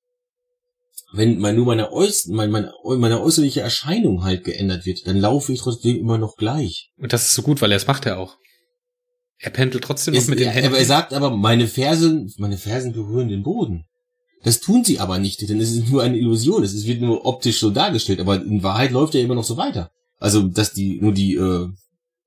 [1.13, 5.53] wenn mein, nur meine, Äuß mein, meine, meine äußerliche Erscheinung halt geändert wird, dann laufe
[5.53, 6.91] ich trotzdem immer noch gleich.
[6.97, 8.37] Und das ist so gut, weil er es macht er auch.
[9.41, 10.69] Er pendelt trotzdem noch Es, mit den ja, Händen.
[10.71, 13.85] aber er sagt aber, meine Fersen, meine Fersen berühren den Boden.
[14.45, 16.63] Das tun sie aber nicht, denn es ist nur eine Illusion.
[16.63, 19.91] Es wird nur optisch so dargestellt, aber in Wahrheit läuft er immer noch so weiter.
[20.19, 21.69] Also, dass die, nur die, äh,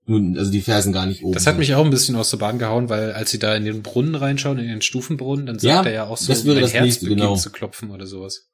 [0.05, 2.37] nur, also die Fersen gar nicht oben das hat mich auch ein bisschen aus der
[2.37, 5.85] Bahn gehauen, weil als sie da in den Brunnen reinschauen, in den Stufenbrunnen, dann sagt
[5.85, 7.35] Ja, er ja auch so, das wäre mein das Herz nächste, beginnt genau.
[7.35, 8.47] zu klopfen oder sowas.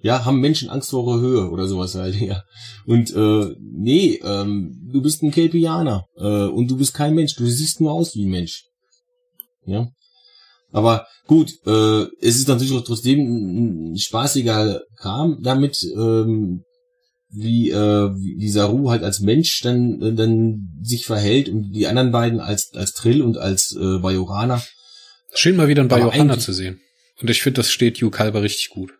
[0.00, 2.42] Ja, haben Menschen Angst vor hoher Höhe oder sowas halt, ja.
[2.86, 7.46] Und äh, nee, ähm, du bist ein Kelpianer äh, und du bist kein Mensch, du
[7.46, 8.64] siehst nur aus wie ein Mensch.
[9.66, 9.88] Ja.
[10.70, 16.64] Aber gut, äh, es ist natürlich auch trotzdem ein, spaßiger Kram damit, ähm,
[17.30, 22.10] wie, äh, wie Saru halt als Mensch dann, äh, dann sich verhält und die anderen
[22.10, 24.62] beiden als, als Trill und als äh, Bajorana.
[25.34, 26.80] Schön mal wieder ein eigentlich- zu sehen.
[27.20, 28.92] Und ich finde, das steht Hugh Kalber richtig gut.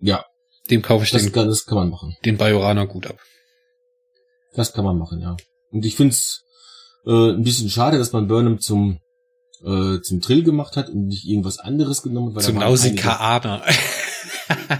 [0.00, 0.24] Ja,
[0.70, 2.16] Dem kaufe ich das den, kann, das kann man machen.
[2.24, 3.18] den Bajorana gut ab.
[4.54, 5.36] Das kann man machen, ja.
[5.70, 6.42] Und ich find's
[7.06, 8.98] äh, ein bisschen schade, dass man Burnham zum
[9.64, 12.36] äh, zum Trill gemacht hat und nicht irgendwas anderes genommen hat.
[12.36, 13.62] Weil Zum da waren einige- Nausikaaner.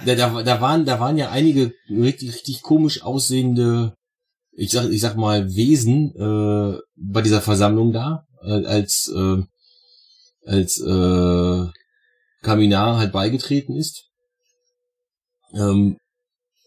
[0.07, 3.95] da, da, da waren da waren ja einige richtig richtig komisch aussehende,
[4.53, 9.43] ich sag ich sag mal Wesen äh, bei dieser Versammlung da äh, als äh,
[10.47, 11.67] als äh,
[12.43, 14.05] Kaminar halt beigetreten ist.
[15.55, 15.97] Ähm,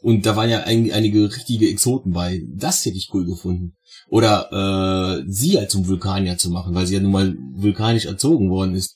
[0.02, 2.42] und da waren ja ein, einige richtige Exoten bei.
[2.56, 3.76] Das hätte ich cool gefunden.
[4.10, 8.50] Oder äh, sie halt zum Vulkanier zu machen, weil sie ja nun mal vulkanisch erzogen
[8.50, 8.96] worden ist.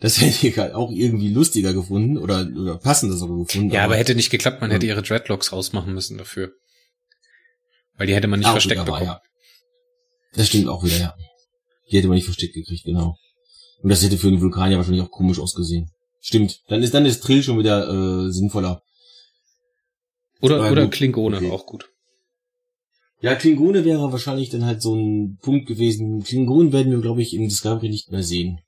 [0.00, 3.70] Das hätte ich halt auch irgendwie lustiger gefunden oder, oder passender sogar gefunden.
[3.70, 4.76] ja, aber hätte nicht geklappt, man Ja.
[4.76, 6.52] hätte ihre Dreadlocks rausmachen müssen dafür.
[7.96, 9.06] Weil die hätte man nicht Ah, versteckt aber bekommen.
[9.06, 9.20] ja.
[10.34, 11.14] Das stimmt auch wieder, ja.
[11.90, 13.16] Die hätte man nicht versteckt gekriegt, genau.
[13.82, 15.90] Und das hätte für einen Vulkanier wahrscheinlich auch komisch ausgesehen.
[16.20, 16.60] Stimmt.
[16.68, 17.88] Dann ist dann ist Trill schon wieder
[18.26, 18.82] äh, sinnvoller.
[20.40, 20.92] Oder, Ja, oder gut.
[20.94, 21.50] Klingone, Okay.
[21.50, 21.90] auch gut.
[23.20, 26.22] Ja, Klingone wäre wahrscheinlich dann halt so ein Punkt gewesen.
[26.22, 28.60] Klingonen werden wir, glaube ich, im Discovery nicht mehr sehen.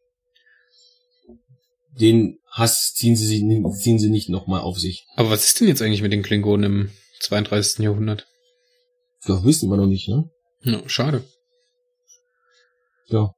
[2.00, 3.44] den Hass ziehen sie, sich,
[3.80, 5.06] ziehen sie nicht nochmal auf sich.
[5.16, 6.90] Aber was ist denn jetzt eigentlich mit den Klingonen im
[7.20, 7.84] 32.
[7.84, 8.26] Jahrhundert?
[9.26, 10.30] Das wissen wir noch nicht, ne?
[10.62, 11.24] Ja, schade.
[13.08, 13.34] Ja.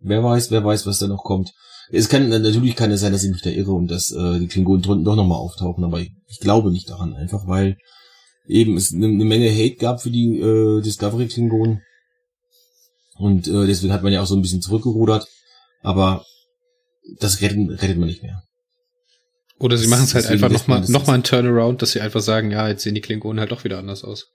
[0.00, 1.52] Wer weiß, wer weiß, was da noch kommt.
[1.90, 4.48] Es kann natürlich kann es sein, dass ich mich da irre und dass äh, die
[4.48, 7.76] Klingonen drunten doch nochmal auftauchen, aber ich, ich, glaube nicht daran, einfach weil
[8.46, 11.82] eben es eine, eine Menge Hate gab für die äh, Discovery Klingonen
[13.18, 15.28] und äh, deswegen hat man ja auch so ein bisschen zurückgerudert,
[15.82, 16.24] aber
[17.20, 18.42] das rettet, rettet man nicht mehr.
[19.58, 22.50] Oder sie machen es halt einfach nochmal noch mal ein Turnaround, dass sie einfach sagen,
[22.50, 24.26] ja, jetzt sehen die Klingonen halt doch wieder anders aus.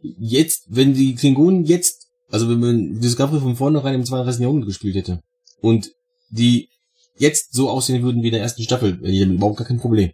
[0.00, 4.42] Jetzt, wenn die Klingonen jetzt, also wenn man Discovery von vornherein im 32.
[4.42, 5.20] Jahrhundert gespielt hätte
[5.60, 5.90] und
[6.34, 6.68] die
[7.16, 10.12] jetzt so aussehen würden wie in der ersten Staffel, hätte ich überhaupt gar kein Problem.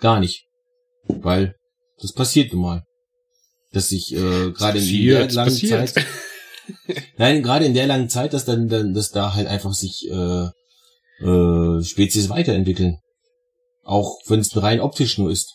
[0.00, 0.44] Gar nicht.
[1.06, 1.56] Weil
[2.00, 2.84] das passiert nun mal.
[3.72, 5.88] Dass sich äh, gerade in der langen passiert.
[5.90, 6.06] Zeit.
[7.18, 10.48] Nein, gerade in der langen Zeit, dass dann, dann dass da halt einfach sich äh,
[11.24, 12.98] äh, Spezies weiterentwickeln.
[13.82, 15.54] Auch wenn es rein optisch nur ist.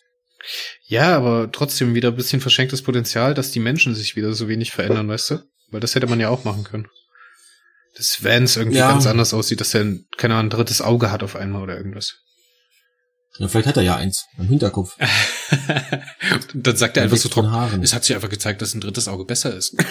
[0.86, 4.72] Ja, aber trotzdem wieder ein bisschen verschenktes Potenzial, dass die Menschen sich wieder so wenig
[4.72, 5.40] verändern, weißt du?
[5.70, 6.88] Weil das hätte man ja auch machen können.
[7.96, 8.92] Dass Vance irgendwie ja.
[8.92, 11.78] ganz anders aussieht, dass er ein, keine Ahnung, ein drittes Auge hat auf einmal oder
[11.78, 12.24] irgendwas.
[13.38, 14.96] Ja, vielleicht hat er ja eins am Hinterkopf.
[16.54, 19.26] Dann sagt er einfach so trocken, es hat sich einfach gezeigt, dass ein drittes Auge
[19.26, 19.76] besser ist.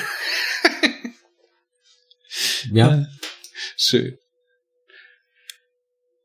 [2.72, 3.07] ja.
[3.76, 4.18] Schön.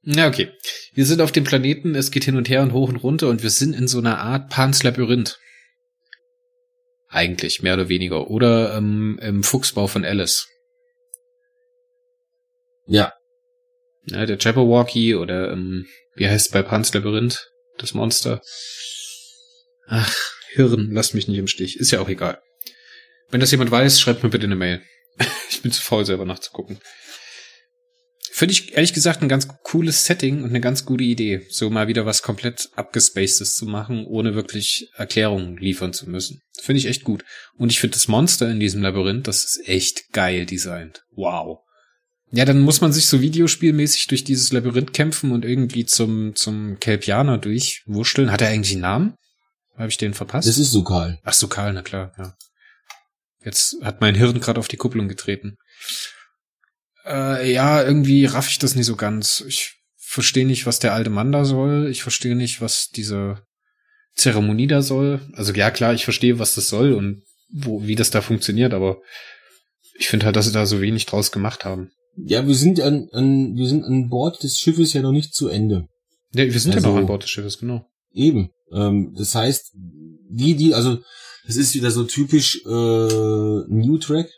[0.04, 0.52] Na, okay.
[0.94, 3.44] Wir sind auf dem Planeten, es geht hin und her und hoch und runter und
[3.44, 5.40] wir sind in so einer Art Pans Labyrinth.
[7.10, 8.30] Eigentlich, mehr oder weniger.
[8.30, 10.48] Oder ähm, im Fuchsbau von Alice.
[12.88, 13.14] Ja.
[14.06, 15.86] ja der Jabberwocky oder ähm,
[16.16, 18.42] wie heißt bei Pans Labyrinth das Monster?
[19.88, 20.16] Ach,
[20.52, 21.78] Hirn, lasst mich nicht im Stich.
[21.78, 22.42] Ist ja auch egal.
[23.30, 24.82] Wenn das jemand weiß, schreibt mir bitte eine Mail.
[25.50, 26.80] ich bin zu faul, selber nachzugucken.
[28.38, 31.88] Finde ich ehrlich gesagt ein ganz cooles Setting und eine ganz gute Idee, so mal
[31.88, 36.42] wieder was komplett abgespacedes zu machen, ohne wirklich Erklärungen liefern zu müssen.
[36.62, 37.26] Finde ich echt gut.
[37.56, 41.04] Und ich finde das Monster in diesem Labyrinth, das ist echt geil designt.
[41.16, 41.62] Wow.
[42.32, 46.78] Ja, dann muss man sich so videospielmäßig durch dieses Labyrinth kämpfen und irgendwie zum, zum
[46.80, 48.32] Kelpianer durchwurschteln.
[48.32, 49.16] Hat er eigentlich einen Namen?
[49.78, 50.48] Habe ich den verpasst?
[50.48, 51.20] Das ist Sukal.
[51.24, 52.36] Ach, Sukal, na klar, ja.
[53.44, 55.56] Jetzt hat mein Hirn gerade auf die Kupplung getreten.
[57.06, 59.44] Äh, ja, irgendwie raff ich das nicht so ganz.
[59.48, 61.88] Ich verstehe nicht, was der alte Mann da soll.
[61.90, 63.46] Ich verstehe nicht, was diese
[64.16, 65.22] Zeremonie da soll.
[65.34, 68.98] Also ja, klar, ich verstehe, was das soll und wo, wie das da funktioniert, aber
[69.98, 71.92] ich finde halt, dass sie da so wenig draus gemacht haben.
[72.26, 75.48] Ja, wir sind an, an, wir sind an Bord des Schiffes ja noch nicht zu
[75.48, 75.88] Ende.
[76.34, 77.86] Ja, wir sind also, ja noch an Bord des Schiffes, genau.
[78.12, 78.50] Eben.
[78.72, 80.98] Ähm, das heißt, die, die, also,
[81.46, 84.30] das ist wieder so typisch äh, New Track,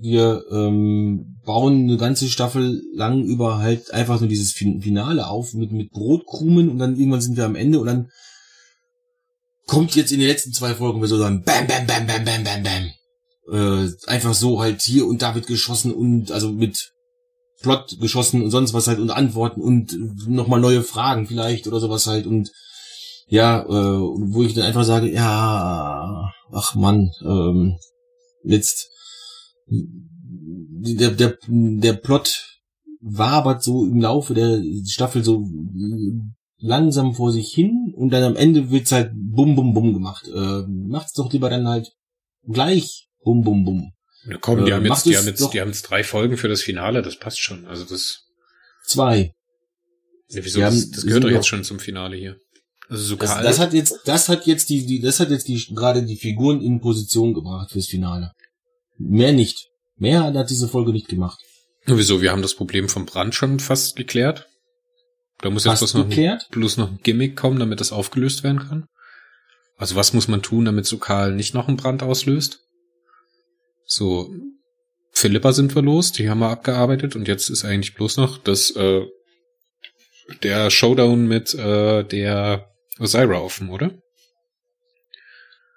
[0.00, 5.72] wir ähm, bauen eine ganze Staffel lang über halt einfach nur dieses Finale auf mit,
[5.72, 8.08] mit Brotkrumen und dann irgendwann sind wir am Ende und dann
[9.66, 12.44] kommt jetzt in den letzten zwei Folgen wir so dann bam, bam, bam, bam, bam,
[12.44, 12.90] bam, bam.
[13.52, 16.92] Äh, einfach so halt hier und da wird geschossen und also mit
[17.60, 19.96] Plot geschossen und sonst was halt und Antworten und
[20.28, 22.50] nochmal neue Fragen vielleicht oder sowas halt und
[23.26, 27.78] ja, äh, wo ich dann einfach sage, ja, ach man, ähm,
[28.42, 28.88] jetzt
[29.68, 32.58] der, der, der Plot
[33.00, 35.46] wabert so im Laufe der Staffel so
[36.58, 40.28] langsam vor sich hin und dann am Ende wird's halt bum bum bum gemacht.
[40.28, 41.92] Äh, macht's doch lieber dann halt
[42.46, 43.92] gleich bum bum bum.
[44.26, 46.48] Ja, komm, die äh, haben jetzt, die haben jetzt, die haben jetzt drei Folgen für
[46.48, 47.66] das Finale, das passt schon.
[47.66, 48.24] Also das.
[48.84, 49.32] Zwei.
[50.28, 50.62] Ja, wieso?
[50.62, 52.36] Haben, das, das gehört doch jetzt schon zum Finale hier.
[52.88, 55.64] Also so das, das hat jetzt, das hat jetzt die, die, das hat jetzt die
[55.74, 58.32] gerade die Figuren in Position gebracht fürs Finale.
[58.98, 59.68] Mehr nicht.
[59.96, 61.38] Mehr hat diese Folge nicht gemacht.
[61.86, 62.20] Wieso?
[62.20, 64.46] Wir haben das Problem vom Brand schon fast geklärt.
[65.38, 66.48] Da muss jetzt was noch geklärt?
[66.50, 68.86] bloß noch ein Gimmick kommen, damit das aufgelöst werden kann.
[69.76, 72.60] Also was muss man tun, damit so Karl nicht noch einen Brand auslöst?
[73.92, 74.32] So,
[75.12, 78.70] Philippa sind wir los, die haben wir abgearbeitet und jetzt ist eigentlich bloß noch das
[78.76, 79.04] äh,
[80.42, 82.70] der Showdown mit äh, der
[83.00, 83.90] Osira offen, oder?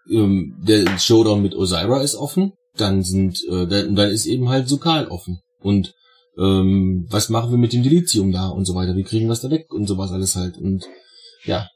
[0.09, 4.67] Ähm, der Showdown mit Osira ist offen dann sind, äh, dann, dann ist eben halt
[4.67, 5.41] Sokal offen.
[5.59, 5.93] Und
[6.37, 8.95] ähm, was machen wir mit dem Delizium da und so weiter?
[8.95, 10.57] Wie kriegen wir das da weg und sowas alles halt.
[10.57, 10.85] Und
[11.43, 11.69] ja.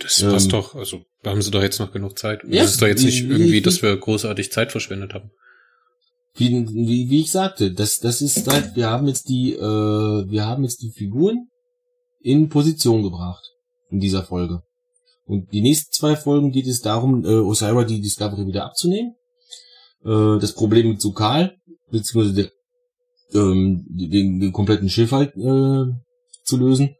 [0.00, 2.42] Das ähm, passt doch, also da haben sie doch jetzt noch genug Zeit.
[2.44, 5.30] Ja, das ist doch jetzt nicht irgendwie, wie, dass wir großartig Zeit verschwendet haben.
[6.34, 10.46] Wie, wie, wie ich sagte, das, das ist halt, wir haben jetzt die, äh, wir
[10.46, 11.48] haben jetzt die Figuren
[12.20, 13.42] in Position gebracht
[13.90, 14.62] in dieser Folge.
[15.26, 19.14] Und die nächsten zwei Folgen geht es darum, äh, Osira die Discovery wieder abzunehmen
[20.04, 21.56] äh, das Problem mit Sukal,
[21.90, 25.92] beziehungsweise der, ähm, den, den kompletten Schiff halt äh,
[26.44, 26.96] zu lösen.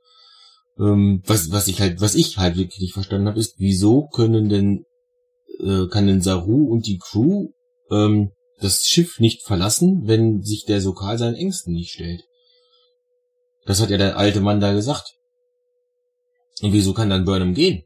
[0.78, 4.49] Ähm, was, was ich halt, was ich halt wirklich nicht verstanden habe, ist, wieso können
[4.49, 4.85] denn,
[5.61, 7.49] äh, kann denn Saru und die Crew
[7.91, 8.30] ähm,
[8.63, 12.23] das Schiff nicht verlassen, wenn sich der Sokal seinen Ängsten nicht stellt?
[13.65, 15.15] Das hat ja der alte Mann da gesagt.
[16.61, 17.83] Und wieso kann dann Burnham gehen?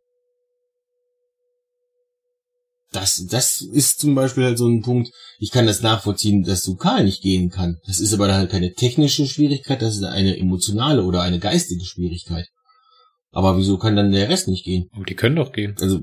[2.93, 7.05] Das, das ist zum Beispiel halt so ein Punkt, ich kann das nachvollziehen, dass Sokal
[7.05, 7.79] nicht gehen kann.
[7.87, 12.49] Das ist aber halt keine technische Schwierigkeit, das ist eine emotionale oder eine geistige Schwierigkeit.
[13.33, 14.89] Aber wieso kann dann der Rest nicht gehen?
[14.97, 15.74] Und die können doch gehen.
[15.81, 16.01] Also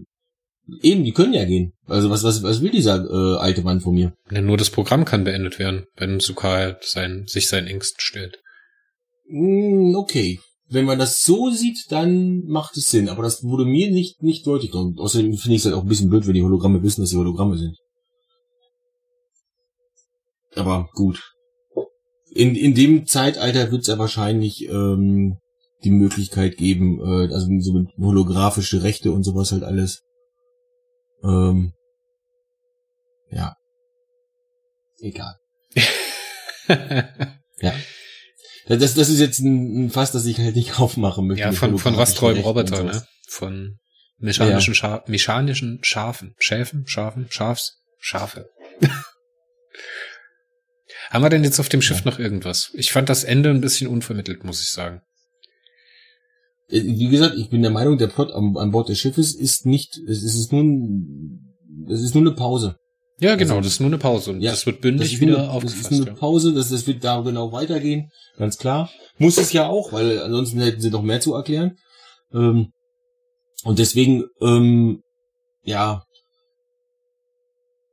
[0.82, 1.74] eben, die können ja gehen.
[1.88, 4.14] Also was was was will dieser äh, alte Mann von mir?
[4.32, 8.40] Ja, nur das Programm kann beendet werden, wenn Sukal sein, sich seinen Ängsten stellt.
[9.30, 10.40] Mm, okay.
[10.70, 13.10] Wenn man das so sieht, dann macht es Sinn.
[13.10, 14.74] Aber das wurde mir nicht nicht deutlich.
[14.74, 17.10] Und außerdem finde ich es halt auch ein bisschen blöd, wenn die Hologramme wissen, dass
[17.10, 17.78] sie Hologramme sind.
[20.56, 21.22] Aber gut.
[22.32, 25.38] In, in dem Zeitalter wird es ja wahrscheinlich ähm,
[25.84, 30.02] die Möglichkeit geben, äh, also so mit holographische Rechte und sowas halt alles.
[31.24, 31.74] Ähm,
[33.32, 33.56] ja.
[35.00, 35.36] Egal.
[37.60, 37.74] ja.
[38.68, 41.42] Das, das ist jetzt ein, ein Fass, das ich halt nicht aufmachen möchte.
[41.42, 43.06] Ja, von, von Rosträuben Roboter, ne?
[43.28, 43.80] Von
[44.18, 44.76] mechanischen, ja.
[44.76, 46.36] Scha mechanischen Schafen.
[46.38, 46.88] Schäfen?
[46.88, 47.28] Schafen?
[47.30, 47.82] Schafs?
[48.00, 48.50] Schafe.
[51.10, 52.12] Haben wir denn jetzt auf dem Schiff ja.
[52.12, 52.72] noch irgendwas?
[52.74, 55.02] Ich fand das Ende ein bisschen unvermittelt, muss ich sagen.
[56.70, 59.66] Äh, wie gesagt, ich bin der Meinung, der Plot an, an Bord des Schiffes ist
[59.66, 61.56] nicht, es ist nur, ein,
[61.90, 62.78] es ist nur eine Pause.
[63.20, 65.38] Ja, genau, also, das ist nur eine Pause und ja, das wird bündig das wieder
[65.40, 65.86] nur, aufgefasst.
[65.86, 68.90] Das ist nur eine Pause, das, das wird da genau weitergehen, ganz klar.
[69.18, 71.78] Muss es ja auch, weil ansonsten hätten sie noch mehr zu erklären.
[72.34, 72.72] Ähm,
[73.64, 75.02] und deswegen, ähm,
[75.64, 76.04] ja,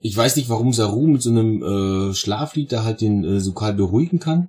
[0.01, 3.75] ich weiß nicht, warum Saru mit so einem äh, Schlaflied da halt den äh, Sokal
[3.75, 4.49] beruhigen kann.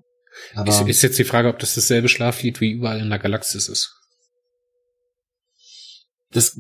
[0.56, 3.68] Aber ist, ist jetzt die Frage, ob das dasselbe Schlaflied wie überall in der Galaxis
[3.68, 3.94] ist.
[6.32, 6.58] Das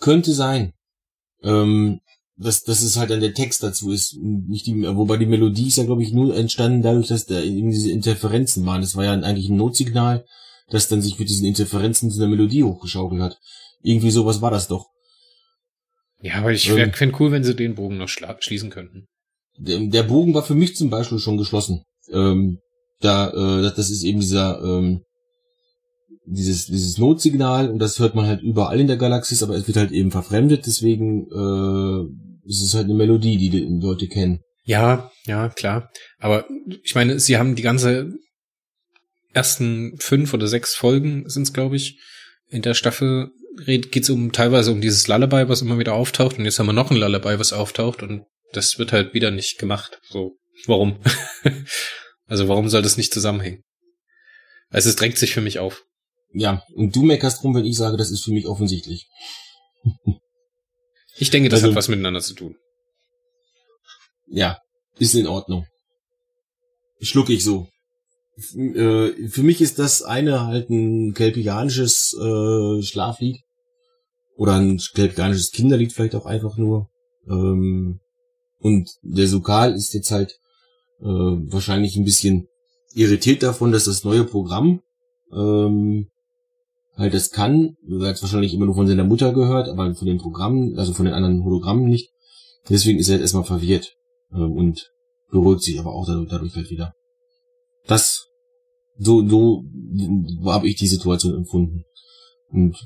[0.00, 0.72] könnte sein.
[1.42, 2.00] Ähm,
[2.36, 5.76] dass, dass es halt dann der Text dazu ist, nicht die, wobei die Melodie ist
[5.76, 8.80] ja, glaube ich, nur entstanden dadurch, dass da eben diese Interferenzen waren.
[8.80, 10.24] Das war ja eigentlich ein Notsignal,
[10.68, 13.38] das dann sich mit diesen Interferenzen zu einer Melodie hochgeschaukelt hat.
[13.82, 14.88] Irgendwie sowas war das doch.
[16.22, 19.06] Ja, aber ich ähm, fände cool, wenn sie den Bogen noch schließen könnten.
[19.56, 21.84] Der, der, Bogen war für mich zum Beispiel schon geschlossen.
[22.10, 22.58] Ähm,
[23.00, 25.02] da, äh, das ist eben dieser, ähm,
[26.26, 29.76] dieses, dieses Notsignal und das hört man halt überall in der Galaxis, aber es wird
[29.76, 34.40] halt eben verfremdet, deswegen äh, ist es halt eine Melodie, die die Leute kennen.
[34.64, 35.90] Ja, ja, klar.
[36.18, 36.46] Aber
[36.82, 38.12] ich meine, sie haben die ganze
[39.32, 41.98] ersten fünf oder sechs Folgen sind es, glaube ich,
[42.48, 43.30] in der Staffel
[43.64, 46.72] geht es um teilweise um dieses Lullaby, was immer wieder auftaucht, und jetzt haben wir
[46.72, 50.00] noch ein Lullaby, was auftaucht, und das wird halt wieder nicht gemacht.
[50.08, 50.98] So, warum?
[52.26, 53.62] also warum soll das nicht zusammenhängen?
[54.70, 55.84] Also es drängt sich für mich auf.
[56.34, 59.08] Ja, und du meckerst rum, wenn ich sage, das ist für mich offensichtlich.
[61.16, 62.56] ich denke, das also, hat was miteinander zu tun.
[64.26, 64.58] Ja,
[64.98, 65.66] ist in Ordnung.
[67.00, 67.68] Schluck ich so.
[68.56, 73.40] Äh, für mich ist das eine halt ein kelpianisches äh, Schlaflied.
[74.36, 76.88] Oder ein kelpianisches Kinderlied vielleicht auch einfach nur.
[77.28, 78.00] Ähm,
[78.58, 80.32] und der Sokal ist jetzt halt
[81.00, 82.48] äh, wahrscheinlich ein bisschen
[82.92, 84.80] irritiert davon, dass das neue Programm
[85.32, 86.08] ähm,
[86.96, 87.76] halt das kann.
[87.88, 91.06] Er hat wahrscheinlich immer nur von seiner Mutter gehört, aber von den Programmen, also von
[91.06, 92.10] den anderen Hologrammen nicht.
[92.68, 93.94] Deswegen ist er jetzt erstmal verwirrt
[94.32, 94.90] äh, und
[95.30, 96.94] beruhigt sich aber auch dadurch halt wieder.
[97.86, 98.26] Das,
[98.96, 99.64] so, so
[100.46, 101.84] habe ich die Situation empfunden.
[102.48, 102.76] Und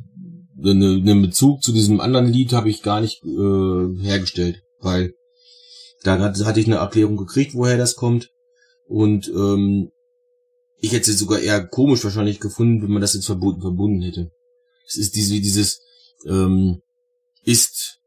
[0.64, 5.12] einen Bezug zu diesem anderen Lied habe ich gar nicht äh, hergestellt, weil
[6.02, 8.30] da hatte ich eine Erklärung gekriegt, woher das kommt.
[8.86, 9.90] Und ähm,
[10.80, 14.30] ich hätte es sogar eher komisch wahrscheinlich gefunden, wenn man das jetzt verbunden, verbunden hätte.
[14.86, 15.80] Es ist diese, dieses,
[16.26, 16.80] ähm,
[17.42, 17.98] ist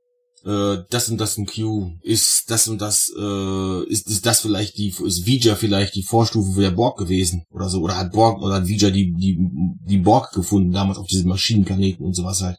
[0.46, 4.78] äh, das und das ein Q, ist das und das, äh, ist, ist das vielleicht
[4.78, 8.42] die, ist Vija vielleicht die Vorstufe für der Borg gewesen oder so, oder hat Borg
[8.42, 9.38] oder hat Vija die, die,
[9.88, 12.58] die Borg gefunden, damals auf diesem Maschinenplaneten und sowas halt.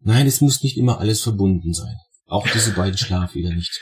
[0.00, 1.94] Nein, es muss nicht immer alles verbunden sein.
[2.26, 3.80] Auch diese beiden Schlaflieder nicht.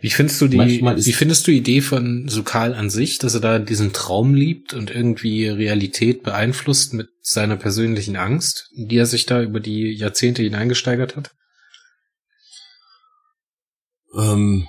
[0.00, 3.40] Wie findest du die, wie findest du die Idee von Sukal an sich, dass er
[3.40, 9.26] da diesen Traum liebt und irgendwie Realität beeinflusst mit seiner persönlichen Angst, die er sich
[9.26, 11.30] da über die Jahrzehnte hineingesteigert hat?
[14.16, 14.66] Ähm,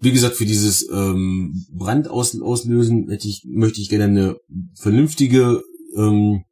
[0.00, 4.36] wie gesagt, für dieses ähm, Brand aus, auslösen hätte ich, möchte ich gerne eine
[4.74, 5.62] vernünftige
[5.96, 6.44] ähm,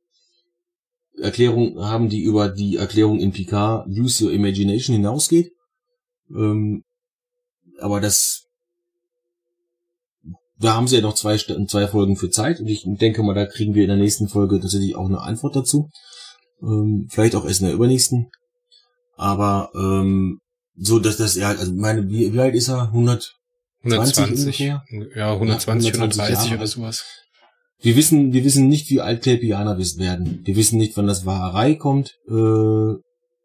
[1.17, 5.53] Erklärung haben, die über die Erklärung in Picard Use Your Imagination hinausgeht.
[6.31, 6.83] Ähm,
[7.81, 8.49] aber das
[10.61, 13.47] da haben sie ja noch zwei, zwei Folgen für Zeit und ich denke mal, da
[13.47, 15.89] kriegen wir in der nächsten Folge tatsächlich auch eine Antwort dazu.
[16.61, 18.31] Ähm, vielleicht auch erst in der übernächsten.
[19.17, 20.41] Aber ähm,
[20.77, 22.89] so, dass das ja, also meine, wie, wie alt ist er?
[22.89, 23.35] 100?
[23.85, 26.57] 120, ja, 120, ja, 120 130 Jahre.
[26.57, 27.05] oder sowas.
[27.81, 30.41] Wir wissen, wir wissen nicht, wie alt Kelpianer werden.
[30.45, 32.17] Wir wissen nicht, wann das Wahrerei kommt.
[32.29, 32.95] Äh,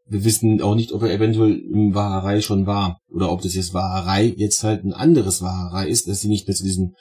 [0.05, 2.99] wir wissen auch nicht, ob er eventuell im Wahrerei schon war.
[3.09, 6.55] Oder ob das jetzt Wahrerei jetzt halt ein anderes Wahrerei ist, dass sie nicht mehr
[6.55, 6.95] zu diesen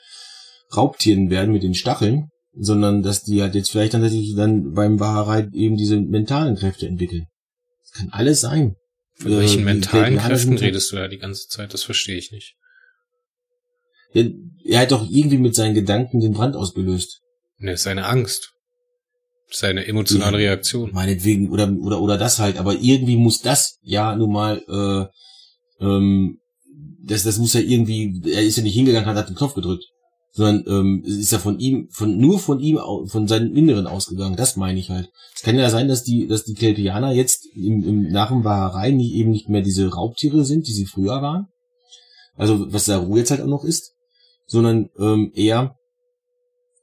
[0.75, 4.99] Raubtieren werden mit den Stacheln, sondern dass die halt jetzt vielleicht dann tatsächlich dann beim
[4.99, 7.25] Wahrerei eben diese mentalen Kräfte entwickeln.
[7.81, 8.75] Das kann alles sein.
[9.15, 11.73] Von äh, welchen mentalen Kräften redest du ja die ganze Zeit?
[11.73, 12.55] Das verstehe ich nicht.
[14.13, 14.31] Er,
[14.65, 17.21] er hat doch irgendwie mit seinen Gedanken den Brand ausgelöst.
[17.57, 18.52] Ne, seine Angst.
[19.55, 20.91] Seine emotionale ja, Reaktion.
[20.93, 26.39] Meinetwegen, oder, oder, oder das halt, aber irgendwie muss das ja nun mal, äh, ähm,
[27.03, 29.85] das, das muss ja irgendwie, er ist ja nicht hingegangen, hat, hat den Knopf gedrückt.
[30.35, 34.35] Sondern ähm, ist ja von ihm, von nur von ihm, von seinem Inneren ausgegangen.
[34.35, 35.11] Das meine ich halt.
[35.35, 38.89] Es kann ja sein, dass die, dass die Kelpianer jetzt im, im nach dem Wahrerei
[38.89, 41.49] nicht eben nicht mehr diese Raubtiere sind, die sie früher waren.
[42.35, 43.93] Also was Saru jetzt halt auch noch ist,
[44.47, 45.75] sondern ähm, eher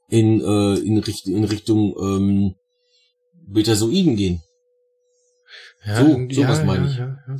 [0.07, 2.55] in, äh, in, Richt in Richtung ähm,
[3.47, 4.41] Betasoiden gehen.
[5.85, 6.97] Ja, so, sowas ja, meine ich.
[6.97, 7.37] Ja, ja,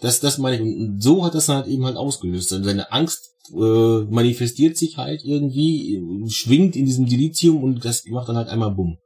[0.00, 0.62] das, das meine ich.
[0.62, 2.48] Und so hat das halt eben halt ausgelöst.
[2.48, 8.36] Seine Angst äh, manifestiert sich halt irgendwie, schwingt in diesem Dilithium und das macht dann
[8.36, 8.98] halt einmal Bumm.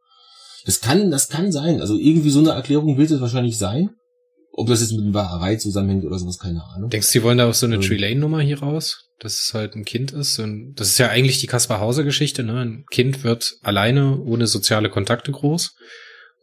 [0.64, 1.80] Das kann, das kann sein.
[1.80, 3.90] Also irgendwie so eine Erklärung wird es wahrscheinlich sein.
[4.52, 6.88] Ob das jetzt mit Wahrheit zusammenhängt oder sowas, keine Ahnung.
[6.88, 9.10] Denkst du, sie wollen da auch so eine ähm, Tree-Lane-Nummer hier raus?
[9.18, 10.38] Dass es halt ein Kind ist?
[10.38, 12.60] Und das ist ja eigentlich die Kaspar Hauser Geschichte, ne?
[12.60, 15.74] Ein Kind wird alleine, ohne soziale Kontakte groß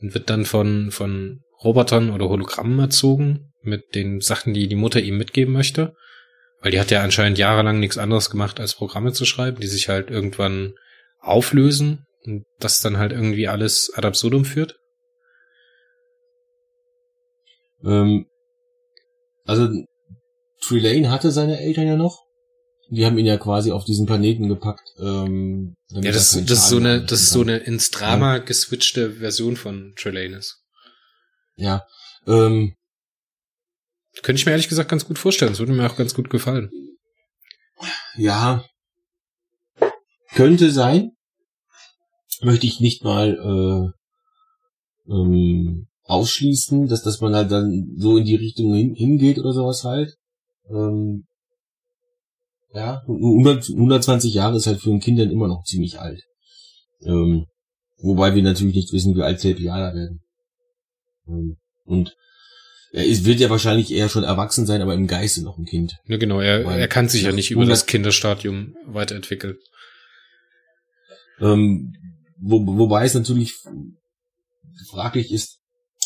[0.03, 4.99] und wird dann von, von Robotern oder Hologrammen erzogen mit den Sachen, die die Mutter
[4.99, 5.95] ihm mitgeben möchte.
[6.59, 9.87] Weil die hat ja anscheinend jahrelang nichts anderes gemacht, als Programme zu schreiben, die sich
[9.87, 10.73] halt irgendwann
[11.19, 14.75] auflösen und das dann halt irgendwie alles ad absurdum führt.
[17.85, 18.25] Ähm,
[19.45, 19.69] also
[20.61, 22.23] Trelane hatte seine Eltern ja noch.
[22.89, 24.87] Die haben ihn ja quasi auf diesen Planeten gepackt.
[24.99, 28.39] Ähm, ja, das, das ist so eine, das ist so eine ins Drama ja.
[28.39, 30.61] geswitchte Version von Trelane ist.
[31.55, 31.85] Ja.
[32.27, 32.75] Ähm,
[34.21, 35.51] Könnte ich mir ehrlich gesagt ganz gut vorstellen.
[35.51, 36.69] Das würde mir auch ganz gut gefallen.
[38.15, 38.65] Ja.
[40.33, 41.11] Könnte sein.
[42.41, 43.93] Möchte ich nicht mal
[45.07, 49.53] äh, ähm, ausschließen, dass, dass man halt dann so in die Richtung hin, hingeht oder
[49.53, 50.17] sowas halt.
[50.69, 51.25] Ähm,
[52.73, 56.23] ja, 100, 120 Jahre ist halt für ein Kind dann immer noch ziemlich alt.
[57.05, 57.45] Ähm,
[57.97, 60.21] wobei wir natürlich nicht wissen, wie alt Selpianer werden.
[61.27, 62.15] Ähm, und
[62.91, 65.97] er ist, wird ja wahrscheinlich eher schon erwachsen sein, aber im Geiste noch ein Kind.
[66.07, 69.57] Ja, genau, er, Weil, er kann sich ja nicht über das Kinderstadium weiterentwickeln.
[71.39, 71.95] Ähm,
[72.37, 73.55] wo, wobei es natürlich
[74.89, 75.59] fraglich ist,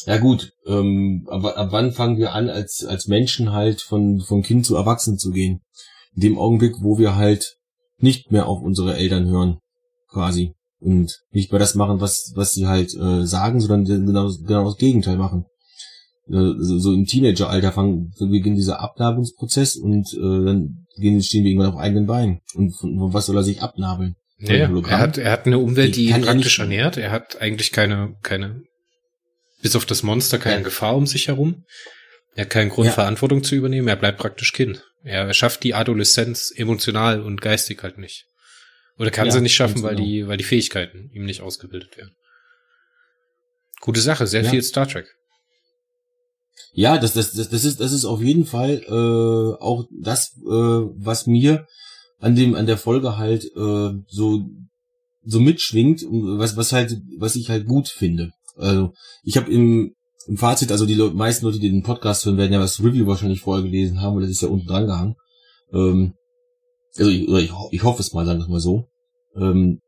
[0.06, 4.42] ja gut, ähm, aber ab wann fangen wir an, als, als Menschen halt von, von
[4.42, 5.62] Kind zu Erwachsen zu gehen?
[6.18, 7.56] In dem Augenblick, wo wir halt
[8.00, 9.60] nicht mehr auf unsere Eltern hören,
[10.10, 10.54] quasi.
[10.80, 14.78] Und nicht mehr das machen, was, was sie halt äh, sagen, sondern genau, genau das
[14.78, 15.46] Gegenteil machen.
[16.28, 21.52] Äh, so, so im Teenageralter fangen, beginnt dieser Abnabelungsprozess und äh, dann gehen, stehen wir
[21.52, 22.42] irgendwann auf eigenen Beinen.
[22.56, 24.16] Und von, von was soll er sich abnabeln?
[24.40, 26.98] Ja, er hat, er hat eine Umwelt, die, die ihn praktisch ernährt.
[26.98, 28.62] Er hat eigentlich keine, keine
[29.62, 30.64] bis auf das Monster keine ja.
[30.64, 31.64] Gefahr um sich herum.
[32.36, 32.94] Er hat keinen Grund, ja.
[32.94, 33.88] Verantwortung zu übernehmen.
[33.88, 34.84] Er bleibt praktisch Kind.
[35.04, 38.26] Er schafft die Adoleszenz emotional und geistig halt nicht.
[38.98, 40.08] Oder kann ja, sie nicht schaffen, weil genau.
[40.08, 42.16] die, weil die Fähigkeiten ihm nicht ausgebildet werden.
[43.82, 45.06] Gute Sache, sehr viel Star Trek.
[46.74, 50.50] Ja, das, das, das, das ist, das ist auf jeden Fall äh, auch das, äh,
[50.50, 51.68] was mir
[52.20, 54.50] an dem, an der Folge halt äh, so
[55.28, 58.32] so mitschwingt, was, was halt, was ich halt gut finde.
[58.56, 58.94] Also
[59.24, 59.94] ich habe im,
[60.26, 63.08] im Fazit, also die Le meisten Leute, die den Podcast hören, werden ja das Review
[63.08, 65.16] wahrscheinlich vorher gelesen haben, und das ist ja unten dran gehangen.
[65.72, 66.14] Ähm,
[66.98, 68.88] also ich, oder ich, ich hoffe es mal, sagen wir mal so.
[69.36, 69.80] Ähm,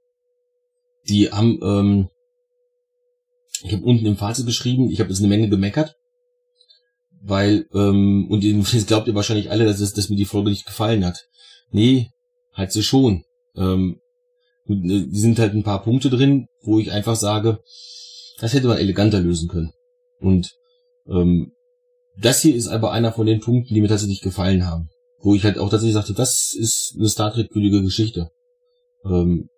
[1.08, 2.08] die haben, ähm,
[3.64, 5.96] ich habe unten im Fazit geschrieben, ich habe jetzt eine Menge gemeckert,
[7.22, 10.66] weil, ähm, und jetzt glaubt ihr wahrscheinlich alle, dass, es, dass mir die Folge nicht
[10.66, 11.26] gefallen hat.
[11.72, 12.12] Nee,
[12.54, 13.24] halt sie schon.
[13.56, 14.00] Ähm,
[14.68, 17.60] äh, die sind halt ein paar Punkte drin, wo ich einfach sage,
[18.40, 19.74] das hätte man eleganter lösen können.
[20.20, 20.52] Und
[21.10, 21.52] ähm,
[22.18, 24.90] das hier ist aber einer von den Punkten, die mir tatsächlich gefallen haben.
[25.22, 28.30] Wo ich halt auch tatsächlich sagte, das ist eine Star Trek-würdige Geschichte.
[29.06, 29.50] Ähm,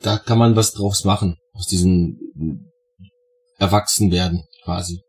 [0.00, 2.18] da kann man was draus machen, aus diesem
[3.58, 5.02] Erwachsenwerden quasi.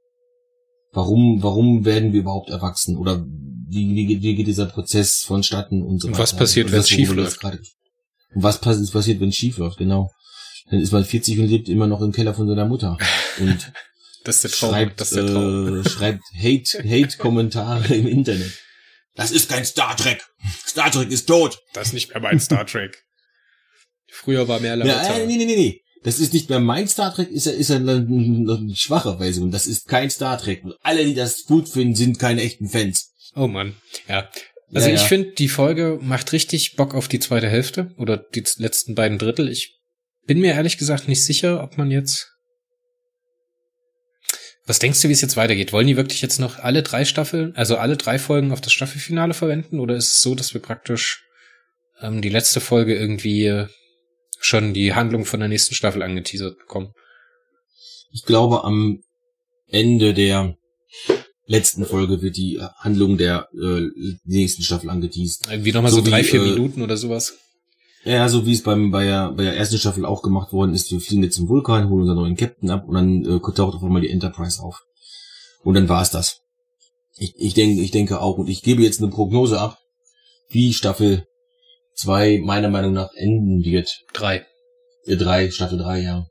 [0.92, 2.98] Warum, warum werden wir überhaupt erwachsen?
[2.98, 6.20] Oder wie, wie, wie geht dieser Prozess vonstatten und so weiter?
[6.20, 7.44] Was passiert, wenn es schief läuft?
[7.44, 7.64] Und
[8.44, 10.12] was passiert, wenn es schief läuft, genau.
[10.70, 12.98] Dann ist man 40 und lebt immer noch im Keller von seiner Mutter.
[13.40, 13.72] Und
[14.24, 14.70] das ist der Traum.
[14.72, 15.82] schreibt, das ist der Traum.
[15.86, 18.52] Äh, schreibt Hate, Hate-Kommentare im Internet.
[19.16, 20.26] Das ist kein Star Trek.
[20.68, 21.60] Star Trek ist tot.
[21.74, 23.04] Das ist nicht mehr mein Star Trek.
[24.12, 25.18] Früher war mehr Ja, Lavazza.
[25.20, 25.80] äh, nee, nee, nee, nee.
[26.04, 29.52] Das ist nicht mehr mein Star Trek, ist ja, ist ja eine, eine schwache Version.
[29.52, 30.64] Das ist kein Star Trek.
[30.64, 33.14] Und alle, die das gut finden, sind keine echten Fans.
[33.36, 33.76] Oh Mann.
[34.10, 34.30] Ja.
[34.74, 35.08] Also Ja, ich ja.
[35.08, 39.48] finde, die Folge macht richtig Bock auf die zweite Hälfte oder die letzten beiden Drittel.
[39.50, 39.80] Ich
[40.26, 42.32] bin mir ehrlich gesagt nicht sicher, ob man jetzt.
[44.66, 45.74] Was denkst du, wie es jetzt weitergeht?
[45.74, 49.34] Wollen die wirklich jetzt noch alle drei Staffeln, also alle drei Folgen auf das Staffelfinale
[49.34, 49.80] verwenden?
[49.80, 51.24] Oder ist es so, dass wir praktisch
[52.02, 53.68] ähm, die letzte Folge irgendwie äh,
[54.40, 56.94] schon die Handlung von der nächsten Staffel angeteasert bekommen?
[58.12, 59.04] Ich glaube, am
[59.68, 60.56] Ende der
[61.46, 63.90] letzten Folge wird die Handlung der äh,
[64.24, 65.48] nächsten Staffel angeteased.
[65.50, 67.38] Irgendwie nochmal so, So wie, drei, vier äh, Minuten oder sowas.
[68.06, 70.92] Ja, so wie es beim bei der, bei der ersten Staffel auch gemacht worden ist.
[70.92, 73.84] Wir fliegen jetzt zum Vulkan, holen unseren neuen Captain ab und dann äh, taucht auf
[73.84, 74.84] einmal die Enterprise auf.
[75.64, 76.42] Und dann war's das.
[77.16, 79.78] Ich, ich denke, ich denke auch und ich gebe jetzt eine Prognose ab,
[80.50, 81.26] wie Staffel
[81.96, 84.02] 2 meiner Meinung nach enden wird.
[84.14, 84.46] Drei.
[85.06, 86.28] Äh, drei, Staffel 3, ja.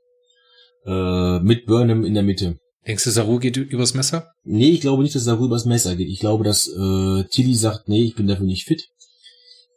[0.85, 2.59] Äh, mit Burnham in der Mitte.
[2.85, 4.31] Denkst du, Saru geht übers Messer?
[4.43, 6.09] Nee, ich glaube nicht, dass es darüber das Messer geht.
[6.09, 8.89] Ich glaube, dass äh, Tilly sagt, nee, ich bin dafür nicht fit.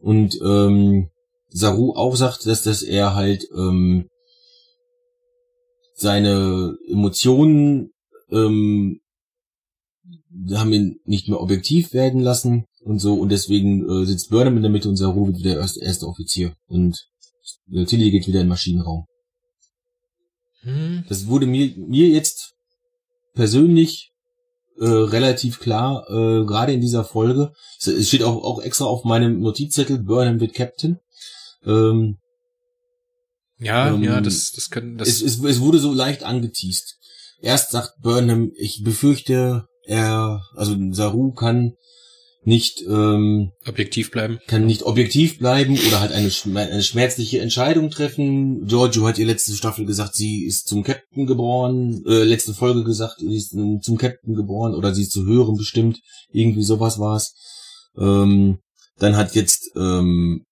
[0.00, 1.08] Und ähm,
[1.48, 4.08] Saru auch sagt, dass, dass er halt ähm,
[5.94, 7.90] seine Emotionen
[8.30, 9.00] ähm,
[10.52, 13.14] haben ihn nicht mehr objektiv werden lassen und so.
[13.14, 16.06] Und deswegen äh, sitzt Burnham in der Mitte und Saru wird wieder der erste, erste
[16.06, 16.54] Offizier.
[16.66, 17.06] Und
[17.72, 19.06] äh, Tilly geht wieder in den Maschinenraum.
[20.60, 21.04] Hm.
[21.08, 22.54] Das wurde mir, mir jetzt
[23.34, 24.10] persönlich
[24.78, 27.52] äh, relativ klar, äh, gerade in dieser Folge.
[27.78, 30.98] Es, es steht auch, auch extra auf meinem Notizzettel, Burnham wird Captain.
[31.66, 32.18] Ähm,
[33.58, 36.96] Ja, Ähm, ja, das, das können, das, es, es, es wurde so leicht angeteased.
[37.40, 41.74] Erst sagt Burnham, ich befürchte, er, also Saru kann
[42.46, 44.38] nicht, ähm, objektiv bleiben.
[44.46, 48.66] kann nicht objektiv bleiben oder halt eine, eine schmerzliche Entscheidung treffen.
[48.66, 53.16] Giorgio hat ihr letzte Staffel gesagt, sie ist zum Captain geboren, äh, letzte Folge gesagt,
[53.18, 56.00] sie ist ähm, zum Captain geboren oder sie ist zu hören bestimmt.
[56.30, 57.34] Irgendwie sowas war's.
[57.98, 58.58] Ähm,
[58.98, 60.45] dann hat jetzt ähm,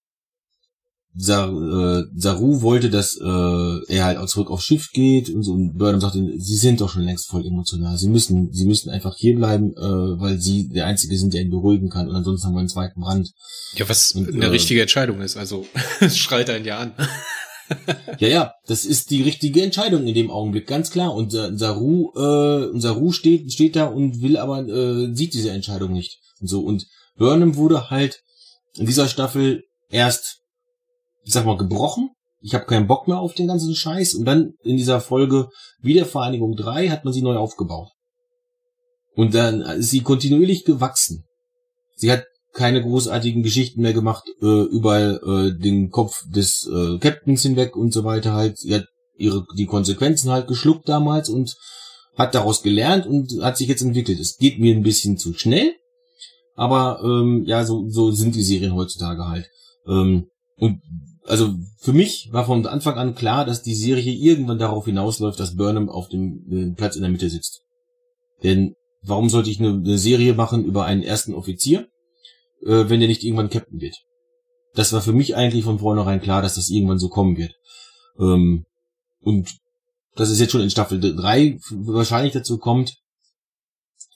[1.16, 5.52] Sar, äh, Saru wollte, dass äh, er halt auch zurück aufs Schiff geht und so
[5.52, 7.96] und Burnham sagte, sie sind doch schon längst voll emotional.
[7.96, 9.80] Sie müssen, sie müssen einfach hier bleiben, äh,
[10.20, 12.08] weil sie der Einzige sind, der ihn beruhigen kann.
[12.08, 13.30] Und ansonsten haben wir einen zweiten Brand.
[13.76, 15.36] Ja, was Und, eine äh, richtige Entscheidung ist.
[15.36, 15.66] Also,
[16.00, 16.94] es schreit einen ja an.
[18.18, 21.14] Ja, ja, das ist die richtige Entscheidung in dem Augenblick, ganz klar.
[21.14, 25.50] Und äh, Saru, äh, und Saru steht, steht da und will aber, äh, sieht diese
[25.50, 26.20] Entscheidung nicht.
[26.40, 26.60] Und so.
[26.60, 26.86] Und
[27.16, 28.20] Burnham wurde halt
[28.76, 30.40] in dieser Staffel erst,
[31.24, 32.10] ich sag mal, gebrochen.
[32.40, 34.14] Ich habe keinen Bock mehr auf den ganzen Scheiß.
[34.14, 35.48] Und dann in dieser Folge
[35.80, 37.88] Wiedervereinigung 3 hat man sie neu aufgebaut.
[39.14, 41.24] Und dann ist sie kontinuierlich gewachsen.
[41.96, 47.42] Sie hat keine großartigen Geschichten mehr gemacht, äh, überall äh, den Kopf des äh, Captains
[47.42, 48.58] hinweg und so weiter halt.
[48.58, 51.54] Sie hat ihre die Konsequenzen halt geschluckt damals und
[52.16, 54.20] hat daraus gelernt und hat sich jetzt entwickelt.
[54.20, 55.72] Es geht mir ein bisschen zu schnell,
[56.54, 59.46] aber ähm, ja, so, so sind die Serien heutzutage halt.
[59.86, 60.80] Ähm, und
[61.26, 65.56] also für mich war von Anfang an klar, dass die Serie irgendwann darauf hinausläuft, dass
[65.56, 67.62] Burnham auf dem Platz in der Mitte sitzt.
[68.42, 71.88] Denn warum sollte ich eine, eine Serie machen über einen ersten Offizier,
[72.62, 73.96] äh, wenn der nicht irgendwann Captain wird?
[74.74, 77.54] Das war für mich eigentlich von vornherein klar, dass das irgendwann so kommen wird.
[78.18, 78.66] Ähm,
[79.20, 79.56] und
[80.14, 82.98] dass es jetzt schon in Staffel 3 wahrscheinlich dazu kommt,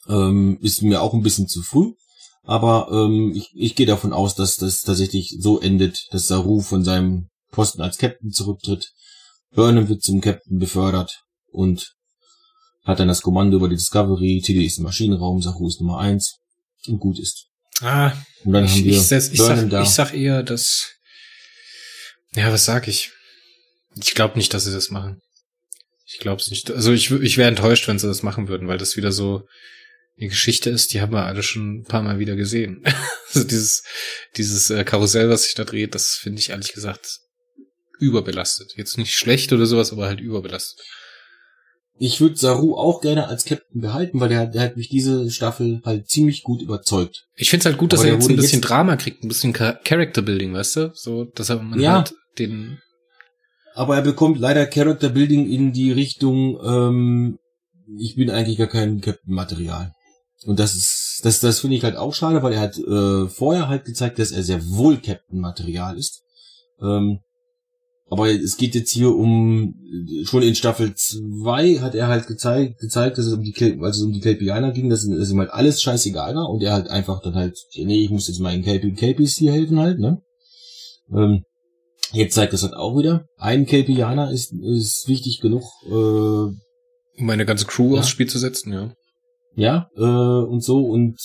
[0.09, 1.93] ähm, ist mir auch ein bisschen zu früh.
[2.49, 6.83] Aber ähm, ich, ich gehe davon aus, dass das tatsächlich so endet, dass Saru von
[6.83, 8.91] seinem Posten als Captain zurücktritt.
[9.51, 11.93] Burnham wird zum Captain befördert und
[12.85, 14.41] hat dann das Kommando über die Discovery.
[14.43, 16.39] Tilly ist im Maschinenraum, Saru ist Nummer eins
[16.87, 17.49] und gut ist.
[17.83, 18.13] Ah,
[18.45, 19.83] Und dann ich, haben wir ich, sag, ich, Burnham sag, da.
[19.83, 20.87] ich sag eher, dass.
[22.35, 23.11] Ja, was sag ich?
[23.95, 25.21] Ich glaube nicht, dass sie das machen.
[26.07, 26.71] Ich glaube es nicht.
[26.71, 29.43] Also ich, ich wäre enttäuscht, wenn sie das machen würden, weil das wieder so
[30.19, 32.83] eine Geschichte ist, die haben wir alle schon ein paar Mal wieder gesehen.
[33.35, 33.83] also dieses,
[34.37, 37.19] dieses äh, Karussell, was sich da dreht, das finde ich ehrlich gesagt
[38.01, 38.73] überbelastet.
[38.77, 40.79] Jetzt nicht schlecht oder sowas, aber halt überbelastet.
[42.01, 45.81] Ich würde Saru auch gerne als Captain behalten, weil der, der hat mich diese Staffel
[45.85, 47.25] halt ziemlich gut überzeugt.
[47.35, 49.29] Ich finde es halt gut, dass Aber er jetzt ein bisschen jetzt- Drama kriegt, ein
[49.29, 50.91] bisschen Char- Character Building, weißt du?
[50.95, 51.97] So, dass er man Ja.
[51.97, 52.79] halt den
[53.75, 57.39] Aber er bekommt leider Character Building in die Richtung, ähm,
[57.99, 59.93] ich bin eigentlich gar kein Captain-Material.
[60.47, 63.69] Und das ist, das, das finde ich halt auch schade, weil er hat äh, vorher
[63.69, 66.23] halt gezeigt, dass er sehr wohl Captain-Material ist.
[66.81, 67.19] Ähm,
[68.11, 69.75] aber es geht jetzt hier um,
[70.25, 74.03] schon in Staffel 2 hat er halt gezeigt, gezeigt, dass es um die, als es
[74.03, 77.21] um die Kelpianer ging, dass, dass ihm halt alles scheißegal war und er halt einfach
[77.21, 80.23] dann halt, nee, ich muss jetzt meinen Kelpie, Kelpies hier helfen halt, ne?
[81.13, 81.43] Ähm,
[82.13, 83.27] jetzt zeigt das halt auch wieder.
[83.37, 86.57] Ein Kelpianer ist, ist wichtig genug, äh, um
[87.19, 88.01] meine ganze Crew Ja.
[88.01, 88.93] aufs Spiel zu setzen, ja.
[89.55, 91.19] Ja, äh, und so und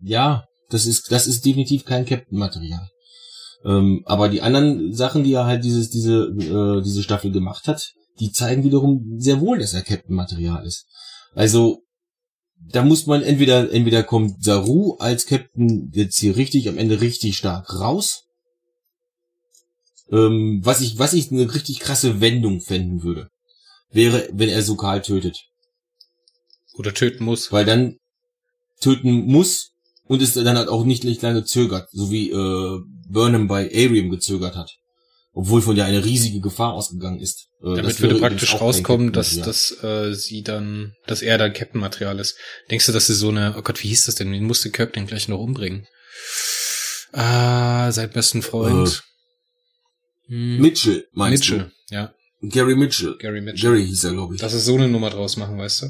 [0.00, 2.88] ja, das ist, das ist definitiv kein Captain-Material.
[3.64, 7.92] Ähm, aber die anderen Sachen, die er halt dieses, diese, äh, diese Staffel gemacht hat,
[8.20, 10.86] die zeigen wiederum sehr wohl, dass er Captain-Material ist.
[11.34, 11.82] Also,
[12.60, 17.36] da muss man entweder, entweder kommt Saru als Captain jetzt hier richtig, am Ende richtig
[17.36, 18.24] stark raus.
[20.10, 23.28] Ähm, was ich, was ich eine richtig krasse Wendung fänden würde,
[23.90, 25.47] wäre, wenn er Sokal tötet.
[26.78, 27.52] Oder töten muss.
[27.52, 27.96] Weil dann
[28.80, 29.72] töten muss
[30.04, 34.56] und es dann halt auch nicht, lange zögert, so wie äh, Burnham bei Arium gezögert
[34.56, 34.70] hat.
[35.32, 37.48] Obwohl von der eine riesige Gefahr ausgegangen ist.
[37.62, 42.36] Äh, Damit würde praktisch rauskommen, dass, dass äh, sie dann, dass er dann Captain-Material ist.
[42.70, 44.32] Denkst du, dass sie so eine, oh Gott, wie hieß das denn?
[44.32, 45.86] Wen musste Kirk denn gleich noch umbringen?
[47.12, 49.02] Ah, sein besten Freund.
[50.26, 52.12] Hm, Mitchell, meinst Mitchell, ja.
[52.40, 52.48] du?
[52.48, 53.16] Gary Mitchell.
[53.18, 53.70] Gary Mitchell.
[53.70, 54.40] Gary hieß er, glaube ich.
[54.40, 55.86] Dass sie so eine Nummer draus machen, weißt du?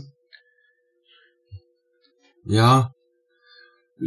[2.49, 2.93] Ja.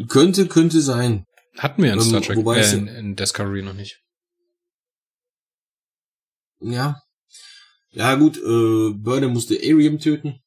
[0.08, 1.26] Könnte, könnte sein.
[1.58, 4.00] Hatten wir in Ähm, Star Trek, wobei äh, in, in Discovery noch nicht.
[6.60, 7.02] Ja.
[7.92, 10.40] Ja, gut, äh, Burnham musste Arium töten.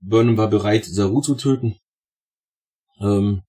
[0.00, 1.78] Burnham war bereit, Saru zu töten.
[3.00, 3.42] Ähm,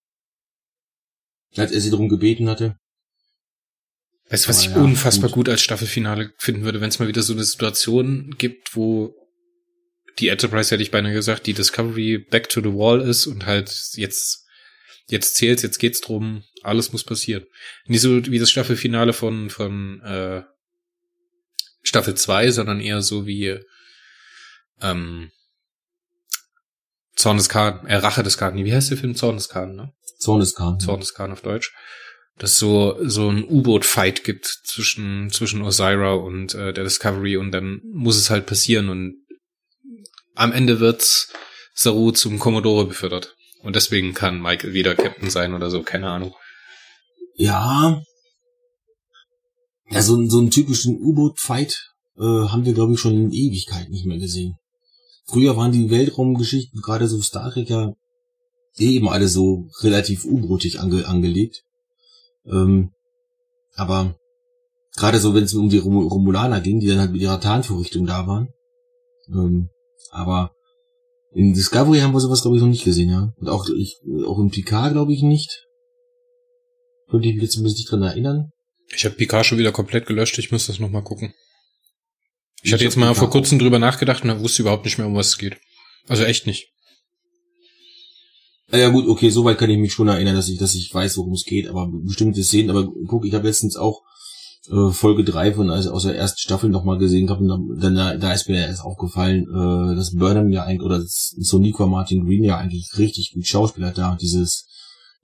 [1.55, 2.77] als er sie darum gebeten hatte.
[4.29, 5.35] Weißt du, was Aber ich ja, unfassbar gut.
[5.35, 5.49] gut.
[5.49, 9.13] als Staffelfinale finden würde, wenn es mal wieder so eine Situation gibt, wo
[10.21, 13.71] die Enterprise, hätte ich beinahe gesagt, die Discovery back to the wall ist und halt
[13.93, 14.45] jetzt,
[15.07, 17.45] jetzt zählt's, jetzt geht's drum, alles muss passieren.
[17.85, 20.43] Nicht so wie das Staffelfinale von, von äh,
[21.83, 23.59] Staffel 2, sondern eher so wie
[24.81, 25.31] ähm,
[27.15, 28.55] Zorn des Khan, äh, Rache des Khan.
[28.55, 29.15] Wie heißt der Film?
[29.15, 29.93] Zorn des Khan, ne?
[30.21, 30.79] Zorneskan.
[30.79, 31.73] Zorn des Khan auf Deutsch,
[32.37, 37.81] dass so so ein U-Boot-Fight gibt zwischen zwischen Osira und äh, der Discovery und dann
[37.83, 39.15] muss es halt passieren und
[40.41, 41.27] am Ende wird
[41.73, 46.33] Saru zum Commodore befördert und deswegen kann Michael wieder Captain sein oder so, keine Ahnung.
[47.35, 48.01] Ja.
[49.89, 54.05] Ja, so, so einen typischen U-Boot-Fight äh, haben wir, glaube ich, schon in Ewigkeit nicht
[54.05, 54.55] mehr gesehen.
[55.25, 57.93] Früher waren die Weltraumgeschichten, gerade so Star Trek, ja
[58.79, 61.63] eh eben alle so relativ U-Bootig ange angelegt.
[62.45, 62.91] Ähm,
[63.75, 64.15] aber
[64.95, 68.05] gerade so, wenn es um die Rom Romulaner ging, die dann halt mit ihrer Tarnvorrichtung
[68.05, 68.49] da waren.
[69.29, 69.69] Ähm,
[70.11, 70.51] aber
[71.33, 73.33] in Discovery haben wir sowas, glaube ich, noch nicht gesehen, ja.
[73.37, 75.65] Und auch, ich, auch in Picard, glaube ich, nicht.
[77.09, 78.51] Könnte ich mich jetzt zumindest nicht dran erinnern.
[78.93, 81.33] Ich habe Picard schon wieder komplett gelöscht, ich muss das noch mal gucken.
[82.57, 85.07] Ich, Ich hatte jetzt mal Picard vor kurzem drüber nachgedacht und wusste überhaupt nicht mehr,
[85.07, 85.57] um was es geht.
[86.07, 86.67] Also echt nicht.
[88.71, 91.33] Ja gut, okay, soweit kann ich mich schon erinnern, dass ich, dass ich weiß, worum
[91.33, 94.01] es geht, aber bestimmte Szenen, aber guck, ich habe letztens auch
[94.69, 98.15] äh, Folge 3 von also aus der ersten Staffel nochmal gesehen gehabt und dann, da,
[98.15, 102.43] da ist mir erst aufgefallen, äh, dass Burnham ja eigentlich, oder das Soniqua Martin Green
[102.43, 104.67] ja eigentlich richtig gut Schauspieler da, dieses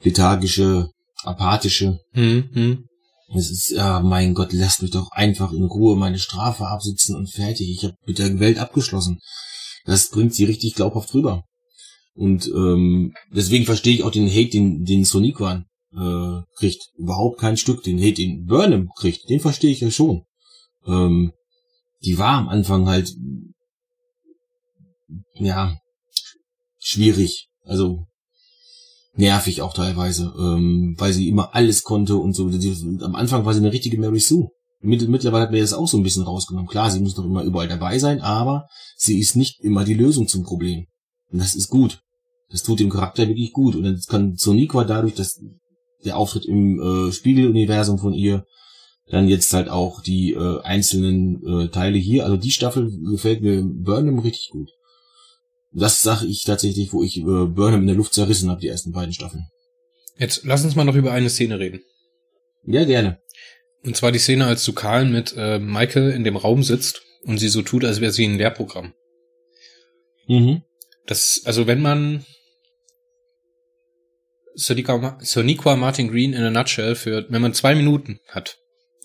[0.03, 0.89] lethargische,
[1.23, 2.85] apathische, Hm, hm.
[3.35, 7.29] es ist, ja, mein Gott, lasst mich doch einfach in Ruhe meine Strafe absitzen und
[7.29, 7.69] fertig.
[7.69, 9.19] Ich habe mit der Welt abgeschlossen.
[9.85, 11.43] Das bringt sie richtig glaubhaft rüber.
[12.13, 15.65] Und ähm, deswegen verstehe ich auch den Hate, den, den Soniquan
[15.97, 16.89] äh, kriegt.
[16.97, 17.83] Überhaupt kein Stück.
[17.83, 20.23] Den Hate, den Burnham kriegt, den verstehe ich ja schon.
[20.85, 21.33] Ähm,
[22.03, 23.13] die war am Anfang halt,
[25.33, 25.75] ja,
[26.79, 27.49] schwierig.
[27.63, 28.05] Also
[29.15, 32.47] nervig auch teilweise, ähm, weil sie immer alles konnte und so.
[32.47, 34.49] Am Anfang war sie eine richtige Mary Sue.
[34.79, 36.69] Mitt- Mittlerweile hat mir das auch so ein bisschen rausgenommen.
[36.69, 40.27] Klar, sie muss noch immer überall dabei sein, aber sie ist nicht immer die Lösung
[40.27, 40.85] zum Problem.
[41.31, 41.99] Und das ist gut.
[42.49, 43.75] Das tut dem Charakter wirklich gut.
[43.75, 45.41] Und dann kann Soniqua dadurch, dass
[46.05, 48.45] der Auftritt im äh, Spiegeluniversum von ihr,
[49.09, 53.63] dann jetzt halt auch die äh, einzelnen äh, Teile hier, also die Staffel gefällt mir
[53.63, 54.69] Burnham richtig gut.
[55.71, 58.91] Das sage ich tatsächlich, wo ich äh, Burnham in der Luft zerrissen habe, die ersten
[58.91, 59.47] beiden Staffeln.
[60.17, 61.81] Jetzt lass uns mal noch über eine Szene reden.
[62.65, 63.19] Ja, gerne.
[63.83, 67.47] Und zwar die Szene, als Sukal mit äh, Michael in dem Raum sitzt und sie
[67.47, 68.93] so tut, als wäre sie ein Lehrprogramm.
[70.27, 70.63] Mhm.
[71.05, 72.25] Das, also wenn man
[74.57, 78.57] Soniqua, Soniqua Martin Green in a nutshell für, wenn man zwei Minuten hat,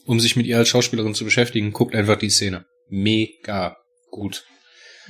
[0.06, 2.64] um sich mit ihr als Schauspielerin zu beschäftigen, guckt einfach die Szene.
[2.88, 3.76] Mega
[4.10, 4.44] gut.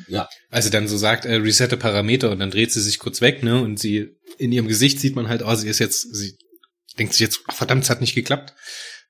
[0.08, 0.28] Ja.
[0.50, 3.60] Also dann so sagt, äh, resette Parameter und dann dreht sie sich kurz weg, ne,
[3.62, 6.36] und sie, in ihrem Gesicht sieht man halt, oh, sie ist jetzt, sie
[6.98, 8.54] denkt sich jetzt, ach, verdammt, es hat nicht geklappt.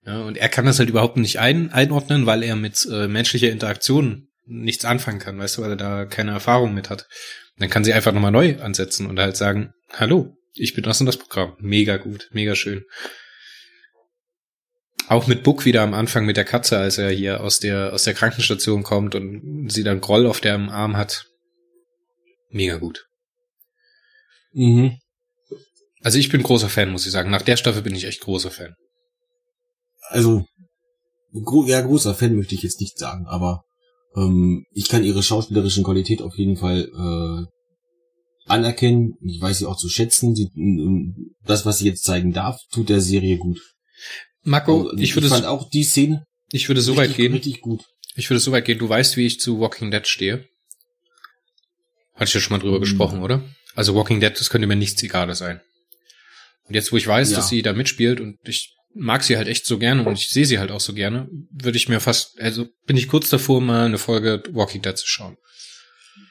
[0.05, 3.51] Ja, und er kann das halt überhaupt nicht ein, einordnen, weil er mit äh, menschlicher
[3.51, 7.09] Interaktion nichts anfangen kann, weißt du, weil er da keine Erfahrung mit hat.
[7.59, 11.57] Dann kann sie einfach nochmal neu ansetzen und halt sagen, hallo, ich bin das Programm.
[11.59, 12.85] Mega gut, mega schön.
[15.09, 18.05] Auch mit Book wieder am Anfang mit der Katze, als er hier aus der, aus
[18.05, 21.27] der Krankenstation kommt und sie dann Groll auf dem Arm hat.
[22.51, 23.07] Mega gut.
[24.53, 24.99] Mhm.
[26.03, 27.31] Also ich bin großer Fan, muss ich sagen.
[27.31, 28.75] Nach der Staffel bin ich echt großer Fan.
[30.09, 30.45] Also,
[31.33, 33.63] gro ja, großer Fan möchte ich jetzt nicht sagen, aber
[34.17, 37.47] ähm, ich kann ihre schauspielerischen Qualität auf jeden Fall äh,
[38.47, 39.15] anerkennen.
[39.23, 40.35] Ich weiß sie auch zu schätzen.
[40.35, 40.51] Sie,
[41.45, 43.61] das, was sie jetzt zeigen darf, tut der Serie gut.
[44.43, 46.25] Marco, also, ich würde ich fand auch die Szene.
[46.51, 47.33] Ich würde so weit gehen.
[47.33, 47.85] Richtig gut.
[48.15, 48.79] Ich würde so weit gehen.
[48.79, 50.47] Du weißt, wie ich zu Walking Dead stehe.
[52.15, 52.83] Hatte ich ja schon mal drüber hm.
[52.83, 53.43] gesprochen, oder?
[53.75, 55.61] Also Walking Dead, das könnte mir nichts egaler sein.
[56.65, 57.37] Und jetzt, wo ich weiß, ja.
[57.37, 60.45] dass sie da mitspielt und ich mag sie halt echt so gerne und ich sehe
[60.45, 63.87] sie halt auch so gerne, würde ich mir fast, also bin ich kurz davor, mal
[63.87, 65.37] eine Folge Walking Dead zu schauen.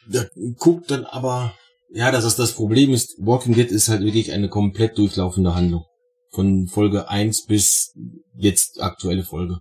[0.08, 0.26] Ja,
[0.58, 1.58] guckt dann aber,
[1.94, 5.86] ja, das ist das Problem ist, Walking Dead ist halt wirklich eine komplett durchlaufende Handlung.
[6.30, 7.94] Von Folge 1 bis
[8.36, 9.60] jetzt aktuelle Folge.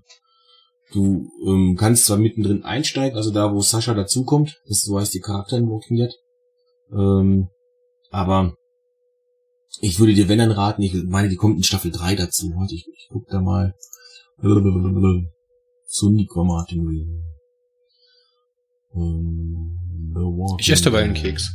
[0.93, 5.21] Du ähm, kannst zwar mittendrin einsteigen, also da, wo Sascha dazukommt, das so heißt die
[5.21, 6.13] Charakter in Walking Dead,
[6.93, 7.49] ähm,
[8.11, 8.55] aber
[9.81, 12.51] ich würde dir, wenn dann raten, ich meine, die kommt in Staffel 3 dazu.
[12.57, 13.75] Warte, ich, ich guck da mal.
[15.87, 17.23] Suniqua Martin.
[20.59, 21.51] Ich esse dabei einen Keks.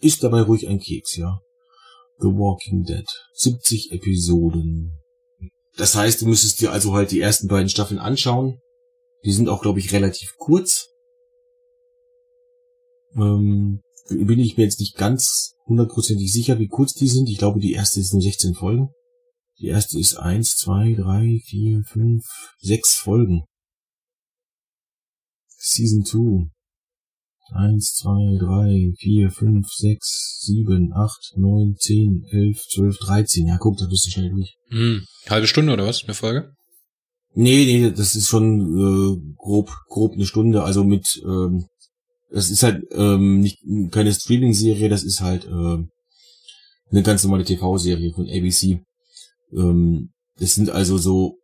[0.00, 1.40] Ist dabei ruhig ein Keks, ja.
[2.18, 3.06] The Walking Dead.
[3.34, 4.98] 70 Episoden.
[5.76, 8.60] Das heißt, du müsstest dir also halt die ersten beiden Staffeln anschauen.
[9.24, 10.88] Die sind auch, glaube ich, relativ kurz.
[13.14, 17.28] Ähm, bin ich mir jetzt nicht ganz hundertprozentig sicher, wie kurz die sind.
[17.28, 18.90] Ich glaube, die erste ist nur 16 Folgen.
[19.60, 22.24] Die erste ist eins, zwei, drei, vier, fünf,
[22.58, 23.44] sechs Folgen.
[25.48, 26.50] Season 2.
[27.52, 33.46] Eins, zwei, drei, vier, fünf, sechs, sieben, acht, neun, zehn, elf, zwölf, dreizehn.
[33.46, 34.54] Ja, guck, da bist du schnell durch.
[34.68, 35.04] Hm.
[35.28, 36.04] Halbe Stunde oder was?
[36.04, 36.52] Eine Folge?
[37.34, 40.62] Nee, nee, das ist schon äh, grob, grob eine Stunde.
[40.62, 41.66] Also mit ähm,
[42.30, 43.58] das ist halt ähm, nicht
[43.90, 45.78] keine Streaming-Serie, das ist halt äh,
[46.90, 48.80] eine ganz normale TV-Serie von ABC.
[49.56, 51.36] Ähm, das sind also so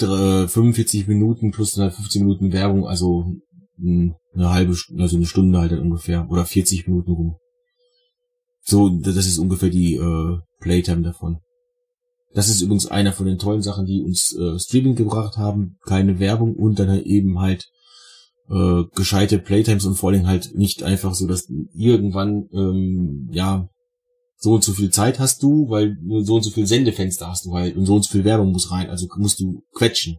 [0.00, 3.34] 45 Minuten plus 15 Minuten Werbung, also
[3.80, 7.36] eine halbe, also eine Stunde halt ungefähr oder 40 Minuten rum.
[8.62, 11.38] So, das ist ungefähr die äh, Playtime davon.
[12.34, 15.78] Das ist übrigens einer von den tollen Sachen, die uns äh, Streaming gebracht haben.
[15.86, 17.70] Keine Werbung und dann halt eben halt
[18.50, 23.68] äh, gescheite Playtimes und vor allem halt nicht einfach so, dass irgendwann, ähm, ja,
[24.36, 27.54] so und so viel Zeit hast du, weil so und so viel Sendefenster hast du
[27.54, 30.18] halt und so und so viel Werbung muss rein, also musst du quetschen.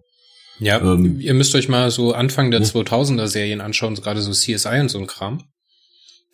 [0.60, 2.66] Ja, ähm, ihr müsst euch mal so Anfang der ja.
[2.66, 5.43] 2000er Serien anschauen, gerade so CSI und so ein Kram.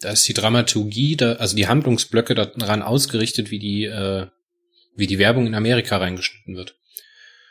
[0.01, 4.27] Da ist die Dramaturgie, da, also die Handlungsblöcke daran ausgerichtet, wie die, äh,
[4.95, 6.75] wie die Werbung in Amerika reingeschnitten wird.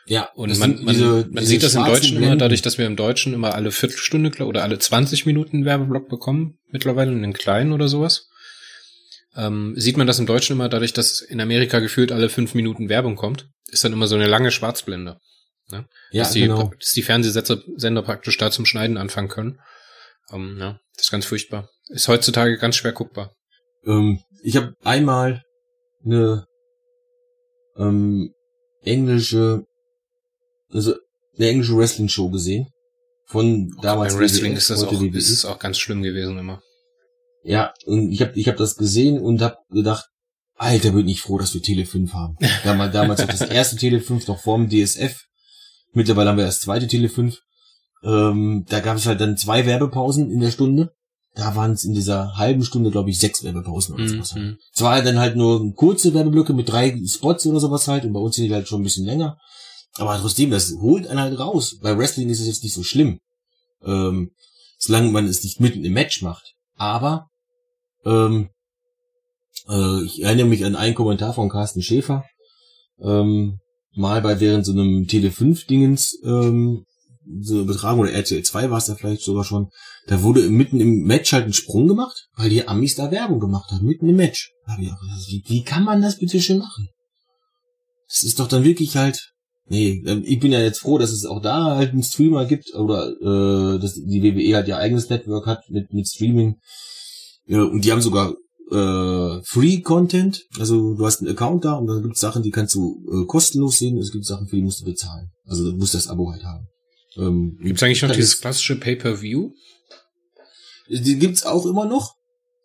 [0.07, 2.23] Ja, und man, man, diese, man diese sieht das im Deutschen Blenden.
[2.23, 6.59] immer, dadurch, dass wir im Deutschen immer alle Viertelstunde oder alle 20 Minuten Werbeblock bekommen,
[6.69, 8.29] mittlerweile in den kleinen oder sowas.
[9.35, 12.87] Ähm, sieht man das im Deutschen immer dadurch, dass in Amerika gefühlt alle fünf Minuten
[12.87, 15.19] Werbung kommt, ist dann immer so eine lange Schwarzblende.
[15.71, 15.87] Ne?
[16.11, 16.71] Ja, dass die, genau.
[16.79, 19.59] Dass die Fernsehsender praktisch da zum Schneiden anfangen können.
[20.31, 21.69] Ähm, ja, das ist ganz furchtbar.
[21.89, 23.33] Ist heutzutage ganz schwer guckbar.
[23.85, 25.43] Ähm, ich habe einmal
[26.03, 26.45] eine
[27.77, 28.33] ähm,
[28.83, 29.65] englische
[30.75, 30.95] also
[31.37, 32.67] eine englische Wrestling-Show gesehen.
[33.27, 34.13] Von damals.
[34.13, 36.61] Bei Wrestling ist das auch, ist es auch ganz schlimm gewesen immer.
[37.43, 40.05] Ja, und ich habe ich hab das gesehen und habe gedacht,
[40.55, 42.37] Alter, bin ich froh, dass wir Tele 5 haben.
[42.63, 45.25] Damals, damals auch das erste Tele 5 noch vorm DSF.
[45.95, 47.41] Mittlerweile haben wir das zweite Tele 5.
[48.03, 50.93] Ähm, da gab es halt dann zwei Werbepausen in der Stunde.
[51.33, 54.09] Da waren es in dieser halben Stunde, glaube ich, sechs Werbepausen oder mhm.
[54.09, 54.35] sowas.
[54.35, 54.57] Halt.
[54.73, 58.05] Es war dann halt nur kurze Werbeblöcke mit drei Spots oder sowas halt.
[58.05, 59.37] Und bei uns sind die halt schon ein bisschen länger.
[59.97, 61.77] Aber trotzdem, das holt einen halt raus.
[61.81, 63.19] Bei Wrestling ist es jetzt nicht so schlimm.
[63.83, 64.31] Ähm,
[64.77, 66.53] solange man es nicht mitten im Match macht.
[66.75, 67.27] Aber
[68.05, 68.49] ähm,
[69.69, 72.25] äh, ich erinnere mich an einen Kommentar von Carsten Schäfer.
[72.99, 73.59] Ähm,
[73.95, 76.85] mal bei während so einem Tele 5 Dingens ähm,
[77.41, 79.69] so Betragung oder RTL 2 war es da vielleicht sogar schon.
[80.07, 83.71] Da wurde mitten im Match halt ein Sprung gemacht, weil die Amis da Werbung gemacht
[83.71, 84.51] haben, mitten im Match.
[84.77, 86.89] Wie, wie kann man das bitte schön machen?
[88.07, 89.31] Das ist doch dann wirklich halt
[89.67, 92.73] Nee, ähm, ich bin ja jetzt froh, dass es auch da halt einen Streamer gibt
[92.75, 96.57] oder äh, dass die WWE halt ihr eigenes Network hat mit mit Streaming.
[97.47, 98.35] Ja, und die haben sogar
[98.71, 102.51] äh, Free Content, also du hast einen Account da und dann gibt es Sachen, die
[102.51, 105.29] kannst du äh, kostenlos sehen, es gibt Sachen, für die musst du bezahlen.
[105.45, 106.67] Also du musst das Abo halt haben.
[107.17, 109.51] Ähm, Gibt es eigentlich noch dieses klassische Pay-per-View?
[110.89, 112.15] Die gibt's auch immer noch.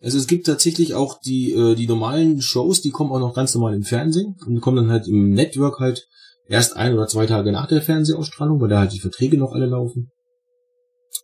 [0.02, 3.54] Also es gibt tatsächlich auch die äh, die normalen Shows, die kommen auch noch ganz
[3.54, 6.06] normal im Fernsehen und die kommen dann halt im Network halt
[6.48, 9.66] erst ein oder zwei Tage nach der Fernsehausstrahlung, weil da halt die Verträge noch alle
[9.66, 10.10] laufen.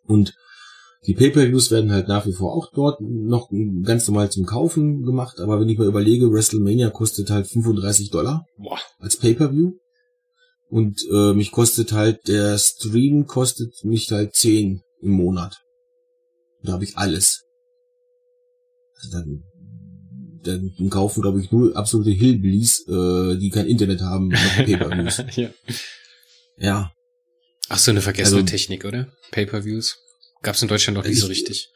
[0.05, 0.35] Und
[1.07, 3.49] die Pay-per-Views werden halt nach wie vor auch dort noch
[3.85, 8.45] ganz normal zum Kaufen gemacht, aber wenn ich mir überlege, WrestleMania kostet halt 35 Dollar
[8.59, 8.79] Boah.
[8.99, 9.73] als Pay-per-View
[10.69, 15.59] und äh, mich kostet halt der Stream kostet mich halt 10 im Monat.
[16.63, 17.45] Da habe ich alles.
[18.97, 19.45] Also dann,
[20.43, 25.23] dann kaufen, glaube ich, nur absolute Hillbillies, äh, die kein Internet haben, Pay-per-Views.
[25.37, 25.51] ja.
[26.59, 26.93] ja.
[27.69, 29.13] Ach so, eine vergessene also, Technik, oder?
[29.31, 29.97] Pay-per-Views.
[30.47, 31.69] Gab's in Deutschland noch nicht so richtig.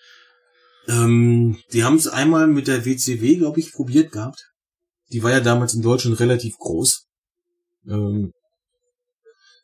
[0.86, 4.52] Ähm, die haben es einmal mit der WCW, glaube ich, probiert gehabt.
[5.12, 7.06] Die war ja damals in Deutschland relativ groß.
[7.88, 8.32] Ähm,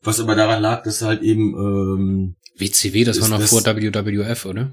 [0.03, 4.45] was aber daran lag, dass halt eben ähm, WCW, das war noch das, vor WWF,
[4.45, 4.73] oder?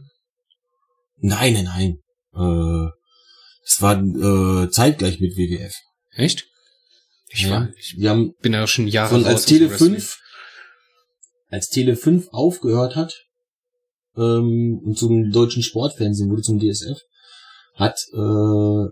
[1.17, 1.97] Nein, nein, nein.
[2.34, 2.89] Äh,
[3.63, 5.75] es war äh, zeitgleich mit WWF.
[6.11, 6.47] Echt?
[7.29, 10.17] Ich ja, war, ich wir haben bin ja schon Jahre von als Tele 5
[11.49, 13.22] als Tele 5 aufgehört hat
[14.18, 16.99] ähm, und zum deutschen Sportfernsehen wurde zum DSF
[17.76, 18.88] hat äh,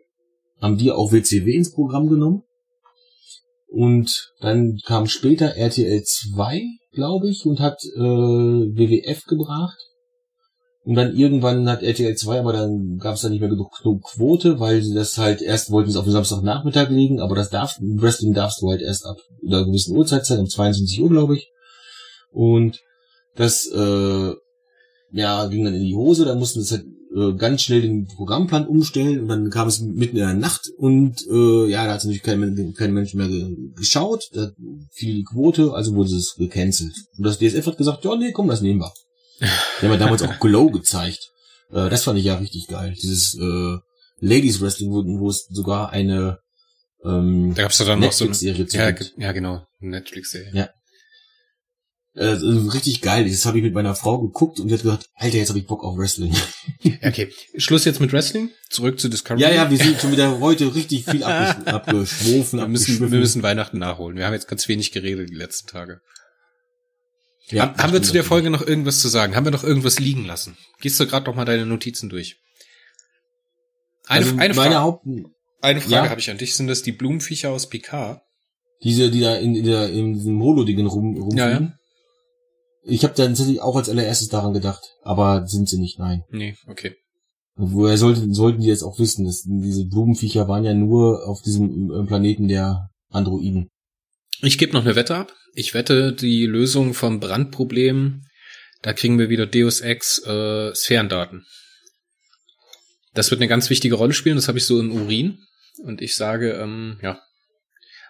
[0.61, 2.43] haben die auch WCW ins Programm genommen
[3.71, 6.61] und dann kam später RTL 2,
[6.91, 9.77] glaube ich, und hat äh, WWF gebracht.
[10.83, 13.71] Und dann irgendwann hat RTL 2, aber dann gab es da nicht mehr genug,
[14.03, 17.77] Quote, weil sie das halt erst wollten es auf den Samstagnachmittag legen, aber das darf,
[17.79, 19.17] Wrestling darfst du halt erst ab
[19.47, 21.49] einer gewissen Uhrzeitzeit, um 22 Uhr, glaube ich.
[22.31, 22.81] Und
[23.35, 24.33] das äh,
[25.11, 26.85] ja, ging dann in die Hose, dann mussten sie halt
[27.15, 31.15] äh, ganz schnell den Programmplan umstellen und dann kam es mitten in der Nacht und
[31.29, 34.51] äh, ja, da hat natürlich kein, kein Mensch mehr ge geschaut, da
[34.91, 36.93] fiel die Quote, also wurde es gecancelt.
[37.17, 38.91] Und das DSF hat gesagt, ja, nee, komm, das nehmen wir.
[39.41, 41.31] Die haben ja damals auch Glow gezeigt.
[41.71, 42.95] Äh, das fand ich ja richtig geil.
[43.01, 43.77] Dieses äh,
[44.19, 46.37] Ladies Wrestling, wo, wo es sogar eine
[47.03, 50.51] ähm, da gab's da dann noch so eine ja, ja, genau, Netflix-Serie.
[50.53, 50.69] Ja,
[52.13, 53.29] äh, richtig geil.
[53.29, 55.67] Das habe ich mit meiner Frau geguckt und die hat gesagt, Alter, jetzt habe ich
[55.67, 56.35] Bock auf Wrestling.
[57.03, 58.49] okay, Schluss jetzt mit Wrestling.
[58.69, 59.41] Zurück zu Discovery.
[59.41, 62.59] Ja, ja, wir sind schon wieder heute richtig viel abgesch abgeschwofen.
[62.59, 64.17] Wir müssen, wir müssen Weihnachten nachholen.
[64.17, 66.01] Wir haben jetzt ganz wenig geredet die letzten Tage.
[67.47, 69.35] Ja, haben wir zu der Folge noch irgendwas zu sagen?
[69.35, 70.57] Haben wir noch irgendwas liegen lassen?
[70.79, 72.37] Gehst du gerade noch mal deine Notizen durch?
[74.07, 75.05] Eine, also eine Frage, Haupt
[75.61, 76.09] eine Frage ja?
[76.09, 76.55] habe ich an dich.
[76.55, 78.21] Sind das die Blumenviecher aus Picard?
[78.83, 81.37] Diese, die da in, in, der, in diesem Holo-Dingen rum, rumfliegen?
[81.37, 81.73] Ja, ja.
[82.83, 86.23] Ich habe tatsächlich auch als allererstes daran gedacht, aber sind sie nicht, nein.
[86.29, 86.95] Nee, okay.
[87.55, 91.91] Woher sollten, sollten die jetzt auch wissen, dass diese Blumenviecher waren ja nur auf diesem
[91.91, 93.69] äh, Planeten der Androiden.
[94.41, 95.33] Ich gebe noch eine Wette ab.
[95.53, 98.23] Ich wette, die Lösung vom Brandproblem,
[98.81, 101.45] da kriegen wir wieder Deus Ex äh, Sphärendaten.
[103.13, 105.39] Das wird eine ganz wichtige Rolle spielen, das habe ich so im Urin.
[105.83, 107.19] Und ich sage, ähm, ja,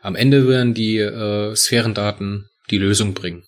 [0.02, 3.44] am Ende werden die äh, Sphärendaten die Lösung bringen.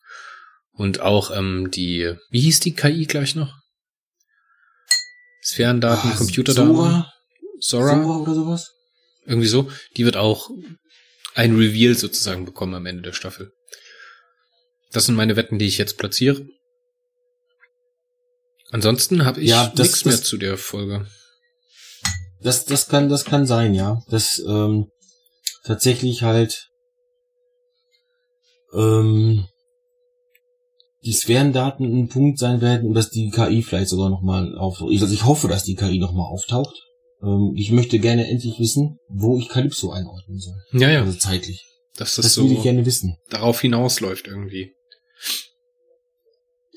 [0.74, 3.53] Und auch ähm, die, wie hieß die KI gleich noch?
[5.43, 6.76] Sphärendaten, ah, Computerdaten.
[6.76, 7.13] Sora?
[7.59, 8.03] Sora?
[8.03, 8.71] Sora oder sowas?
[9.26, 9.69] Irgendwie so.
[9.97, 10.49] Die wird auch
[11.36, 13.51] ein Reveal sozusagen bekommen am Ende der Staffel.
[14.91, 16.45] Das sind meine Wetten, die ich jetzt platziere.
[18.71, 21.08] Ansonsten habe ich ja, nichts mehr zu der Folge.
[22.41, 24.01] Das, das kann, das kann sein, ja.
[24.09, 24.87] Das ähm,
[25.63, 26.70] tatsächlich halt
[28.74, 29.47] ähm,
[31.05, 34.92] die Sphärendaten ein Punkt sein werden und dass die KI vielleicht sogar nochmal auftaucht.
[34.92, 36.75] Also ich hoffe, dass die KI nochmal auftaucht.
[37.21, 40.55] Ähm, ich möchte gerne endlich wissen, wo ich Calypso einordnen soll.
[40.71, 41.01] Ja, ja.
[41.01, 41.66] Also zeitlich.
[41.96, 43.17] Das, das so würde ich gerne wissen.
[43.30, 44.71] Darauf hinausläuft irgendwie.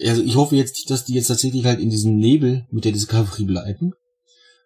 [0.05, 2.93] Also ich hoffe jetzt nicht, dass die jetzt tatsächlich halt in diesem Nebel mit der
[2.93, 3.93] Discovery bleiben.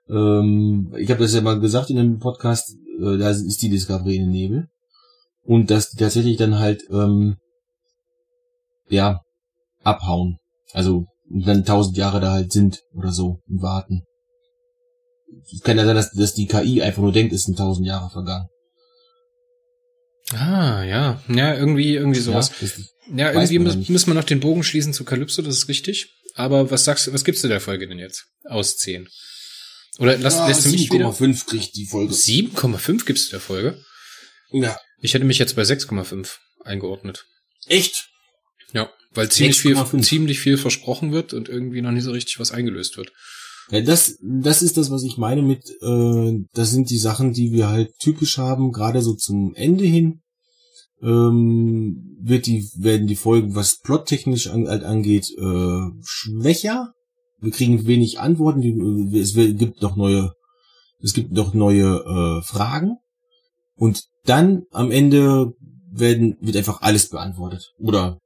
[0.09, 4.16] Ähm, ich habe das ja mal gesagt in einem Podcast, äh, da ist die Discovery
[4.16, 4.69] in den Nebel.
[5.43, 7.37] Und dass die tatsächlich dann halt, ähm,
[8.89, 9.20] ja,
[9.82, 10.39] abhauen.
[10.73, 14.02] Also dann tausend Jahre da halt sind oder so und warten.
[15.52, 18.11] Es kann ja sein, dass, dass die KI einfach nur denkt, es sind tausend Jahre
[18.11, 18.48] vergangen.
[20.32, 21.23] Ah, ja.
[21.28, 22.51] Ja, irgendwie, irgendwie sowas.
[23.09, 26.12] Ja, ja irgendwie müssen, müssen wir noch den Bogen schließen zu Calypso, das ist richtig.
[26.35, 28.27] Aber was sagst du, was gibst du der Folge denn jetzt?
[28.44, 29.09] Aus 10?
[29.98, 32.15] Oder lass, ja, lässt du mich 7,5 kriegt die Folge.
[32.15, 33.85] 7,5 gibst du der Folge?
[34.51, 34.78] Ja.
[35.01, 37.27] Ich hätte mich jetzt bei 6,5 eingeordnet.
[37.66, 38.09] Echt?
[38.73, 38.90] Ja.
[39.12, 42.97] Weil ziemlich viel, ziemlich viel versprochen wird und irgendwie noch nicht so richtig was eingelöst
[42.97, 43.12] wird.
[43.70, 47.53] Ja, das, das ist das, was ich meine mit, äh, das sind die Sachen, die
[47.53, 50.23] wir halt typisch haben, gerade so zum Ende hin.
[51.03, 56.93] Ähm, wird die, werden die Folgen, was plottechnisch an, halt angeht, äh, schwächer.
[57.41, 60.32] Wir kriegen wenig Antworten, die, es gibt noch neue,
[61.01, 62.97] es gibt noch neue äh, Fragen.
[63.77, 65.55] Und dann am Ende
[65.91, 67.73] werden, wird einfach alles beantwortet.
[67.78, 68.19] Oder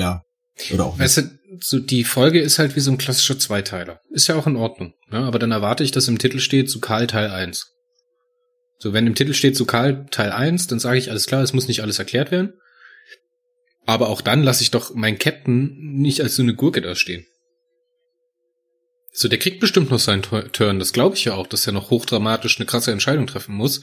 [0.00, 0.22] ja,
[0.72, 0.98] oder auch.
[0.98, 1.22] Weißt du,
[1.60, 4.00] so die Folge ist halt wie so ein klassischer Zweiteiler.
[4.10, 4.94] Ist ja auch in Ordnung.
[5.10, 5.18] Ne?
[5.18, 7.66] Aber dann erwarte ich, dass im Titel steht zu Karl Teil 1.
[8.78, 11.52] So, wenn im Titel steht zu Karl Teil 1, dann sage ich alles klar, es
[11.52, 12.54] muss nicht alles erklärt werden.
[13.86, 17.26] Aber auch dann lasse ich doch meinen Captain nicht als so eine Gurke da stehen.
[19.12, 21.90] So, der kriegt bestimmt noch seinen Turn, das glaube ich ja auch, dass er noch
[21.90, 23.80] hochdramatisch eine krasse Entscheidung treffen muss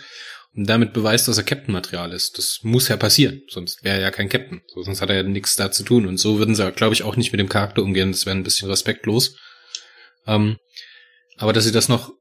[0.56, 2.38] und damit beweist, dass er Captain-Material ist.
[2.38, 4.62] Das muss ja passieren, sonst wäre er ja kein Captain.
[4.68, 6.08] So, sonst hat er ja nichts da zu tun.
[6.08, 8.12] Und so würden sie, glaube ich, auch nicht mit dem Charakter umgehen.
[8.12, 9.38] Das wäre ein bisschen respektlos.
[10.26, 10.58] Ähm,
[11.38, 12.12] aber dass sie das noch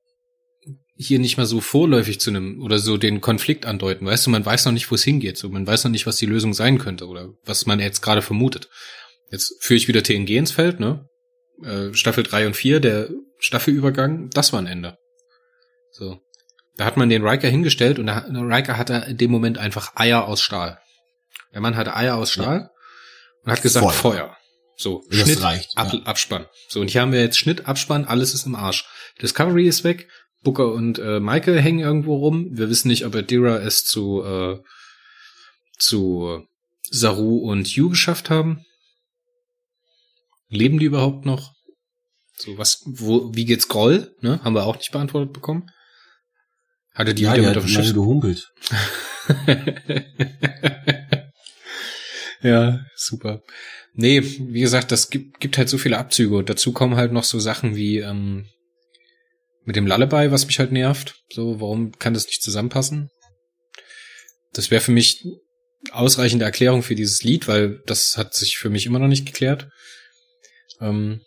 [0.97, 4.07] hier nicht mal so vorläufig zu einem oder so den Konflikt andeuten.
[4.07, 5.37] Weißt du, man weiß noch nicht, wo es hingeht.
[5.37, 8.23] So, man weiß noch nicht, was die Lösung sein könnte oder was man jetzt gerade
[8.23, 8.69] vermutet.
[9.31, 11.07] Jetzt führe ich wieder TNG ins Feld, ne?
[11.63, 14.97] Äh, Staffel 3 und 4, der Staffelübergang, das war ein Ende.
[15.91, 16.21] So.
[16.77, 20.27] Da hat man den Riker hingestellt und der Riker hatte in dem Moment einfach Eier
[20.27, 20.79] aus Stahl.
[21.53, 22.71] Der Mann hatte Eier aus Stahl ja.
[23.43, 23.93] und hat gesagt Feuer.
[23.93, 24.37] Feuer.
[24.77, 26.01] So, das Schnitt, reicht, Ab, ja.
[26.03, 26.47] Abspann.
[26.69, 28.85] So, und hier haben wir jetzt Schnitt, Abspann, alles ist im Arsch.
[29.23, 30.07] Discovery ist weg,
[30.43, 32.49] Booker und äh, Michael hängen irgendwo rum.
[32.51, 34.59] Wir wissen nicht, ob Adira es zu, äh,
[35.79, 36.47] zu
[36.91, 38.67] Saru und Yu geschafft haben.
[40.49, 41.55] Leben die überhaupt noch?
[42.37, 44.15] So, was, wo, wie geht's Groll?
[44.21, 44.41] Ne?
[44.45, 45.71] Haben wir auch nicht beantwortet bekommen.
[46.97, 48.51] Hatte die ja, wieder mit auf dem Schiff gehumpelt.
[52.43, 53.43] ja, super.
[53.93, 56.37] Nee, wie gesagt, das gibt, gibt halt so viele Abzüge.
[56.37, 58.47] Und dazu kommen halt noch so Sachen wie ähm,
[59.67, 61.17] mit dem Lullaby, was mich halt nervt.
[61.31, 63.11] So, warum kann das nicht zusammenpassen?
[64.55, 65.23] Das wäre für mich
[65.91, 69.69] ausreichende Erklärung für dieses Lied, weil das hat sich für mich immer noch nicht geklärt.
[70.81, 71.21] Ähm,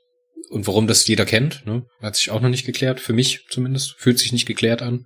[0.50, 3.00] und warum das jeder kennt, ne, hat sich auch noch nicht geklärt.
[3.00, 3.94] Für mich zumindest.
[4.00, 5.06] Fühlt sich nicht geklärt an.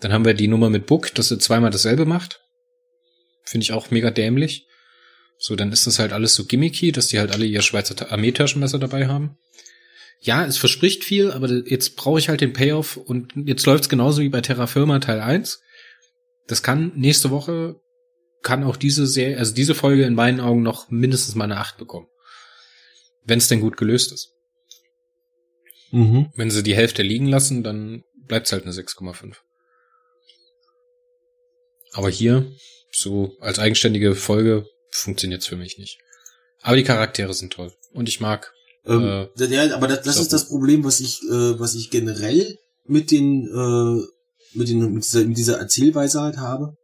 [0.00, 2.40] Dann haben wir die Nummer mit Book, dass er zweimal dasselbe macht.
[3.44, 4.66] Finde ich auch mega dämlich.
[5.38, 8.78] So, dann ist das halt alles so gimmicky, dass die halt alle ihr Schweizer Armeetaschenmesser
[8.78, 9.36] dabei haben.
[10.20, 14.22] Ja, es verspricht viel, aber jetzt brauche ich halt den Payoff und jetzt läuft's genauso
[14.22, 15.60] wie bei Terra Firma Teil 1.
[16.46, 17.76] Das kann nächste Woche,
[18.42, 21.76] kann auch diese Serie, also diese Folge in meinen Augen noch mindestens mal eine 8
[21.76, 22.06] bekommen.
[23.24, 24.30] Wenn es denn gut gelöst ist.
[25.90, 26.30] Mhm.
[26.34, 29.36] Wenn sie die Hälfte liegen lassen, dann bleibt's halt eine 6,5.
[31.94, 32.52] Aber hier,
[32.92, 35.98] so als eigenständige Folge, funktioniert's für mich nicht.
[36.60, 37.72] Aber die Charaktere sind toll.
[37.92, 38.52] Und ich mag.
[38.84, 42.58] Ähm, äh, ja, aber das, das ist das Problem, was ich, äh, was ich generell
[42.84, 46.76] mit den, äh, mit den, mit dieser, mit dieser Erzählweise halt habe.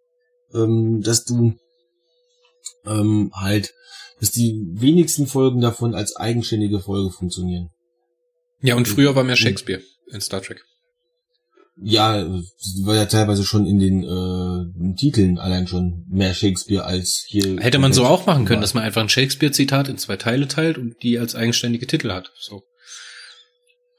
[0.54, 1.54] Ähm, dass du
[2.86, 3.72] ähm, halt,
[4.20, 7.70] dass die wenigsten Folgen davon als eigenständige Folge funktionieren.
[8.60, 9.82] Ja, und früher war mehr Shakespeare
[10.12, 10.62] in Star Trek
[11.82, 12.26] ja,
[12.84, 17.58] war ja teilweise schon in den äh, Titeln allein schon mehr Shakespeare als hier.
[17.58, 20.78] Hätte man so auch machen können, dass man einfach ein Shakespeare-Zitat in zwei Teile teilt
[20.78, 22.32] und die als eigenständige Titel hat.
[22.38, 22.62] So.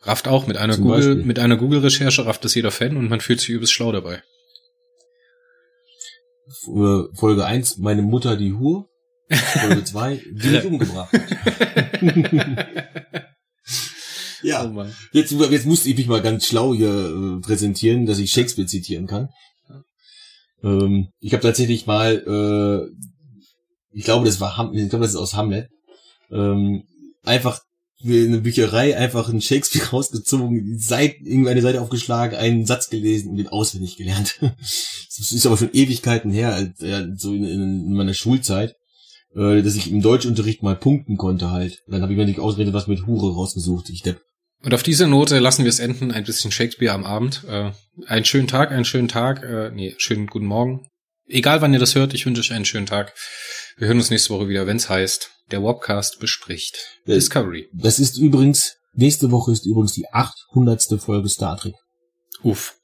[0.04, 1.26] Rafft auch mit einer Zum Google, Beispiel.
[1.26, 4.22] mit einer Google-Recherche rafft das jeder Fan und man fühlt sich übelst schlau dabei.
[6.68, 8.86] Äh, Folge 1, meine Mutter die Hure.
[9.30, 11.10] Folge 2, die mich umgebracht
[14.44, 14.66] Ja.
[14.66, 18.68] Oh jetzt, jetzt musste ich mich mal ganz schlau hier äh, präsentieren, dass ich Shakespeare
[18.68, 19.30] zitieren kann.
[20.64, 23.06] Ähm, ich habe tatsächlich mal, äh,
[23.94, 25.70] ich glaube, das war Ham ich glaube, das ist aus Hamlet,
[26.32, 26.84] ähm,
[27.24, 27.60] einfach
[28.04, 33.38] in eine Bücherei einfach einen Shakespeare rausgezogen, Seite, irgendeine Seite aufgeschlagen, einen Satz gelesen und
[33.38, 34.38] den auswendig gelernt.
[34.42, 36.74] das ist aber schon Ewigkeiten her,
[37.16, 38.76] so in, in meiner Schulzeit,
[39.36, 41.84] äh, dass ich im Deutschunterricht mal punkten konnte halt.
[41.88, 44.22] Dann habe ich mir nicht ausgeredet, was mit Hure rausgesucht, ich depp.
[44.64, 46.12] Und auf dieser Note lassen wir es enden.
[46.12, 47.44] Ein bisschen Shakespeare am Abend.
[47.48, 47.72] Äh,
[48.06, 49.44] einen schönen Tag, einen schönen Tag.
[49.44, 50.88] Äh, nee, schönen guten Morgen.
[51.28, 53.14] Egal wann ihr das hört, ich wünsche euch einen schönen Tag.
[53.78, 57.70] Wir hören uns nächste Woche wieder, wenn es heißt, der Wobcast bespricht äh, Discovery.
[57.74, 60.84] Das ist übrigens, nächste Woche ist übrigens die 800.
[61.00, 61.74] Folge Star Trek.
[62.44, 62.76] Uff,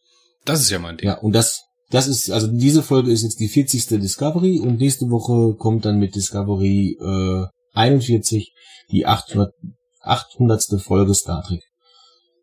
[0.45, 1.07] das ist ja mein Ding.
[1.07, 3.85] Ja, und das, das ist, also diese Folge ist jetzt die 40.
[3.99, 8.53] Discovery und nächste Woche kommt dann mit Discovery äh, 41
[8.91, 9.53] die 800,
[10.01, 10.81] 800.
[10.81, 11.66] Folge Star Trek.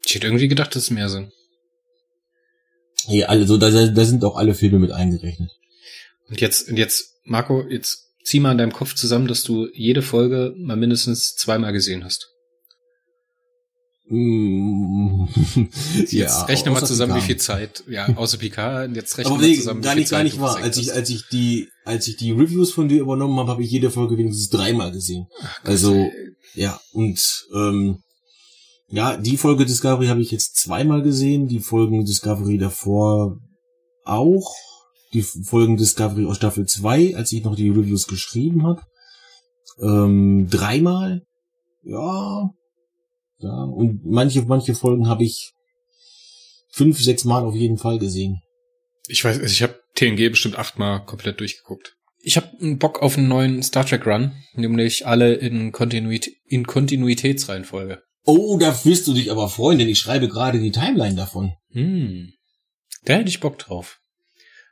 [0.06, 1.32] Ich hätte irgendwie gedacht, dass es mehr sind.
[3.06, 5.50] Ja, also da, da sind auch alle Filme mit eingerechnet.
[6.28, 10.02] Und jetzt, und jetzt, Marco, jetzt zieh mal in deinem Kopf zusammen, dass du jede
[10.02, 12.30] Folge mal mindestens zweimal gesehen hast.
[14.06, 15.24] Mm,
[15.94, 17.26] Jetzt ja, rechne mal zusammen, wie Picard.
[17.26, 20.18] viel Zeit, ja, außer Picard, jetzt rechne Aber mal zusammen, gar wie viel nicht, gar
[20.18, 20.56] Zeit nicht du wahr.
[20.56, 23.70] Als ich, als ich die, als ich die Reviews von dir übernommen habe, habe ich
[23.70, 25.26] jede Folge wenigstens dreimal gesehen.
[25.62, 26.10] Also,
[26.52, 28.02] ja, und ähm,
[28.94, 33.38] ja, die Folge Discovery habe ich jetzt zweimal gesehen, die Folgen Discovery davor
[34.04, 34.54] auch,
[35.12, 38.82] die Folgen Discovery aus Staffel 2, als ich noch die Reviews geschrieben habe,
[39.80, 41.22] ähm, dreimal,
[41.82, 42.50] ja,
[43.38, 45.52] ja, und manche, manche Folgen habe ich
[46.70, 48.42] fünf, sechs Mal auf jeden Fall gesehen.
[49.08, 51.96] Ich weiß, also ich habe TNG bestimmt achtmal komplett durchgeguckt.
[52.20, 58.00] Ich habe Bock auf einen neuen Star Trek Run, nämlich alle in, Kontinuit in Kontinuitätsreihenfolge.
[58.24, 61.52] Oh, da wirst du dich aber freuen, denn ich schreibe gerade die Timeline davon.
[61.72, 62.32] Hm.
[63.04, 64.00] Da hätte ich Bock drauf.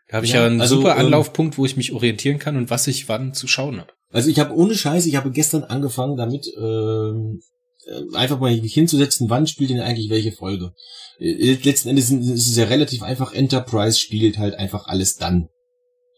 [0.09, 2.57] Da habe ich Ja, ja, einen also, super ähm, Anlaufpunkt, wo ich mich orientieren kann
[2.57, 3.93] und was ich wann zu schauen habe.
[4.11, 7.41] Also ich habe ohne Scheiß, ich habe gestern angefangen damit, ähm,
[7.87, 10.73] äh, einfach mal mich hinzusetzen, wann spielt denn eigentlich welche Folge.
[11.19, 15.49] Äh, Letzten Endes ist es ja relativ einfach, Enterprise spielt halt einfach alles dann.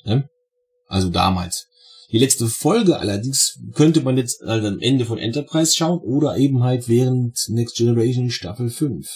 [0.04, 0.28] Ne?
[0.86, 1.66] Also damals.
[2.12, 6.62] Die letzte Folge allerdings könnte man jetzt also am Ende von Enterprise schauen oder eben
[6.62, 9.06] halt während Next Generation Staffel 5.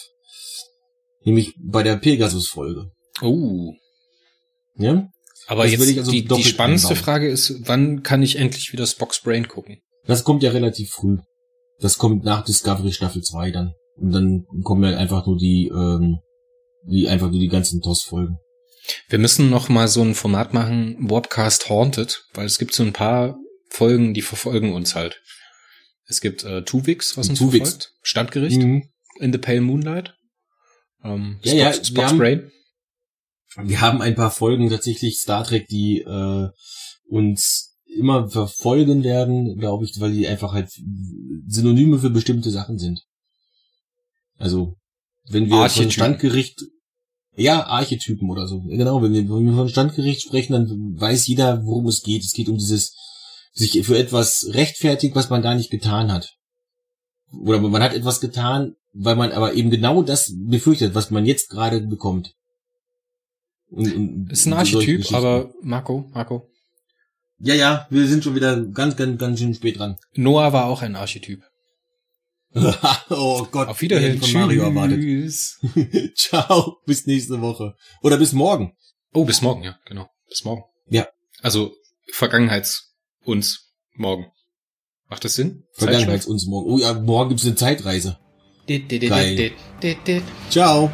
[1.25, 2.91] Nämlich bei der Pegasus-Folge.
[3.23, 3.73] Oh.
[4.77, 5.09] Ja?
[5.47, 7.05] Aber Das jetzt also die, die spannendste einbauen.
[7.05, 9.79] Frage ist, wann kann ich endlich wieder Spock's Brain gucken?
[10.07, 11.19] Das kommt ja relativ früh.
[11.81, 13.73] Das kommt nach Discovery Staffel 2 dann.
[13.97, 16.19] Und dann kommen ja einfach nur die, ähm,
[16.85, 18.39] die einfach nur die ganzen TOS-Folgen.
[19.09, 22.93] Wir müssen noch mal so ein Format machen, Warpcast Haunted, weil es gibt so ein
[22.93, 23.39] paar
[23.71, 25.21] Folgen, die verfolgen uns halt.
[26.07, 27.71] Es gibt äh, Tuvix, was uns Tuvix.
[27.71, 28.89] verfolgt, Standgericht, Mhm.
[29.21, 30.15] In the Pale Moonlight,
[31.03, 32.53] ähm, Ja, ja, Spock's, wir haben- Brain.
[33.65, 36.49] Wir haben ein paar Folgen tatsächlich Star Trek, die äh,
[37.09, 40.71] uns immer verfolgen werden, glaube ich, weil die einfach halt
[41.49, 43.03] Synonyme für bestimmte Sachen sind.
[44.37, 44.77] Also,
[45.31, 45.91] wenn wir von Archetypen.
[45.91, 46.63] Standgericht,
[47.39, 48.61] ja, Archetypen oder so.
[48.63, 52.25] Genau, wenn wir, wenn wir von Standgericht sprechen, dann weiß jeder, worum es geht.
[52.25, 52.95] Es geht um dieses,
[53.53, 56.35] sich für etwas rechtfertigt, was man gar nicht getan hat.
[57.33, 61.51] Oder man hat etwas getan, weil man aber eben genau das befürchtet, was man jetzt
[61.51, 62.35] gerade bekommt.
[63.71, 66.49] Und, und Ist ein Archetyp, aber Marco, Marco.
[67.39, 69.97] Ja, ja, wir sind schon wieder ganz, ganz, ganz schön spät dran.
[70.15, 71.45] Noah war auch ein Archetyp.
[73.11, 73.69] oh Gott.
[73.69, 74.19] Auf Wiederhören.
[74.19, 75.01] von Mario erwartet.
[75.01, 75.61] Tschüss.
[76.15, 77.75] Ciao, bis nächste Woche.
[78.03, 78.73] Oder bis morgen.
[79.13, 80.09] Oh, bis morgen, ja, genau.
[80.29, 80.63] Bis morgen.
[80.89, 81.09] Ja.
[81.43, 81.73] Also
[82.13, 82.95] Vergangenheits
[83.25, 84.27] uns morgen.
[85.09, 85.65] Macht das Sinn?
[85.73, 86.71] Vergangenheits uns morgen.
[86.71, 88.19] Oh ja, morgen gibt's eine Zeitreise.
[88.67, 89.53] Zeitschleife?
[89.81, 90.23] Geil.
[90.51, 90.91] Ciao.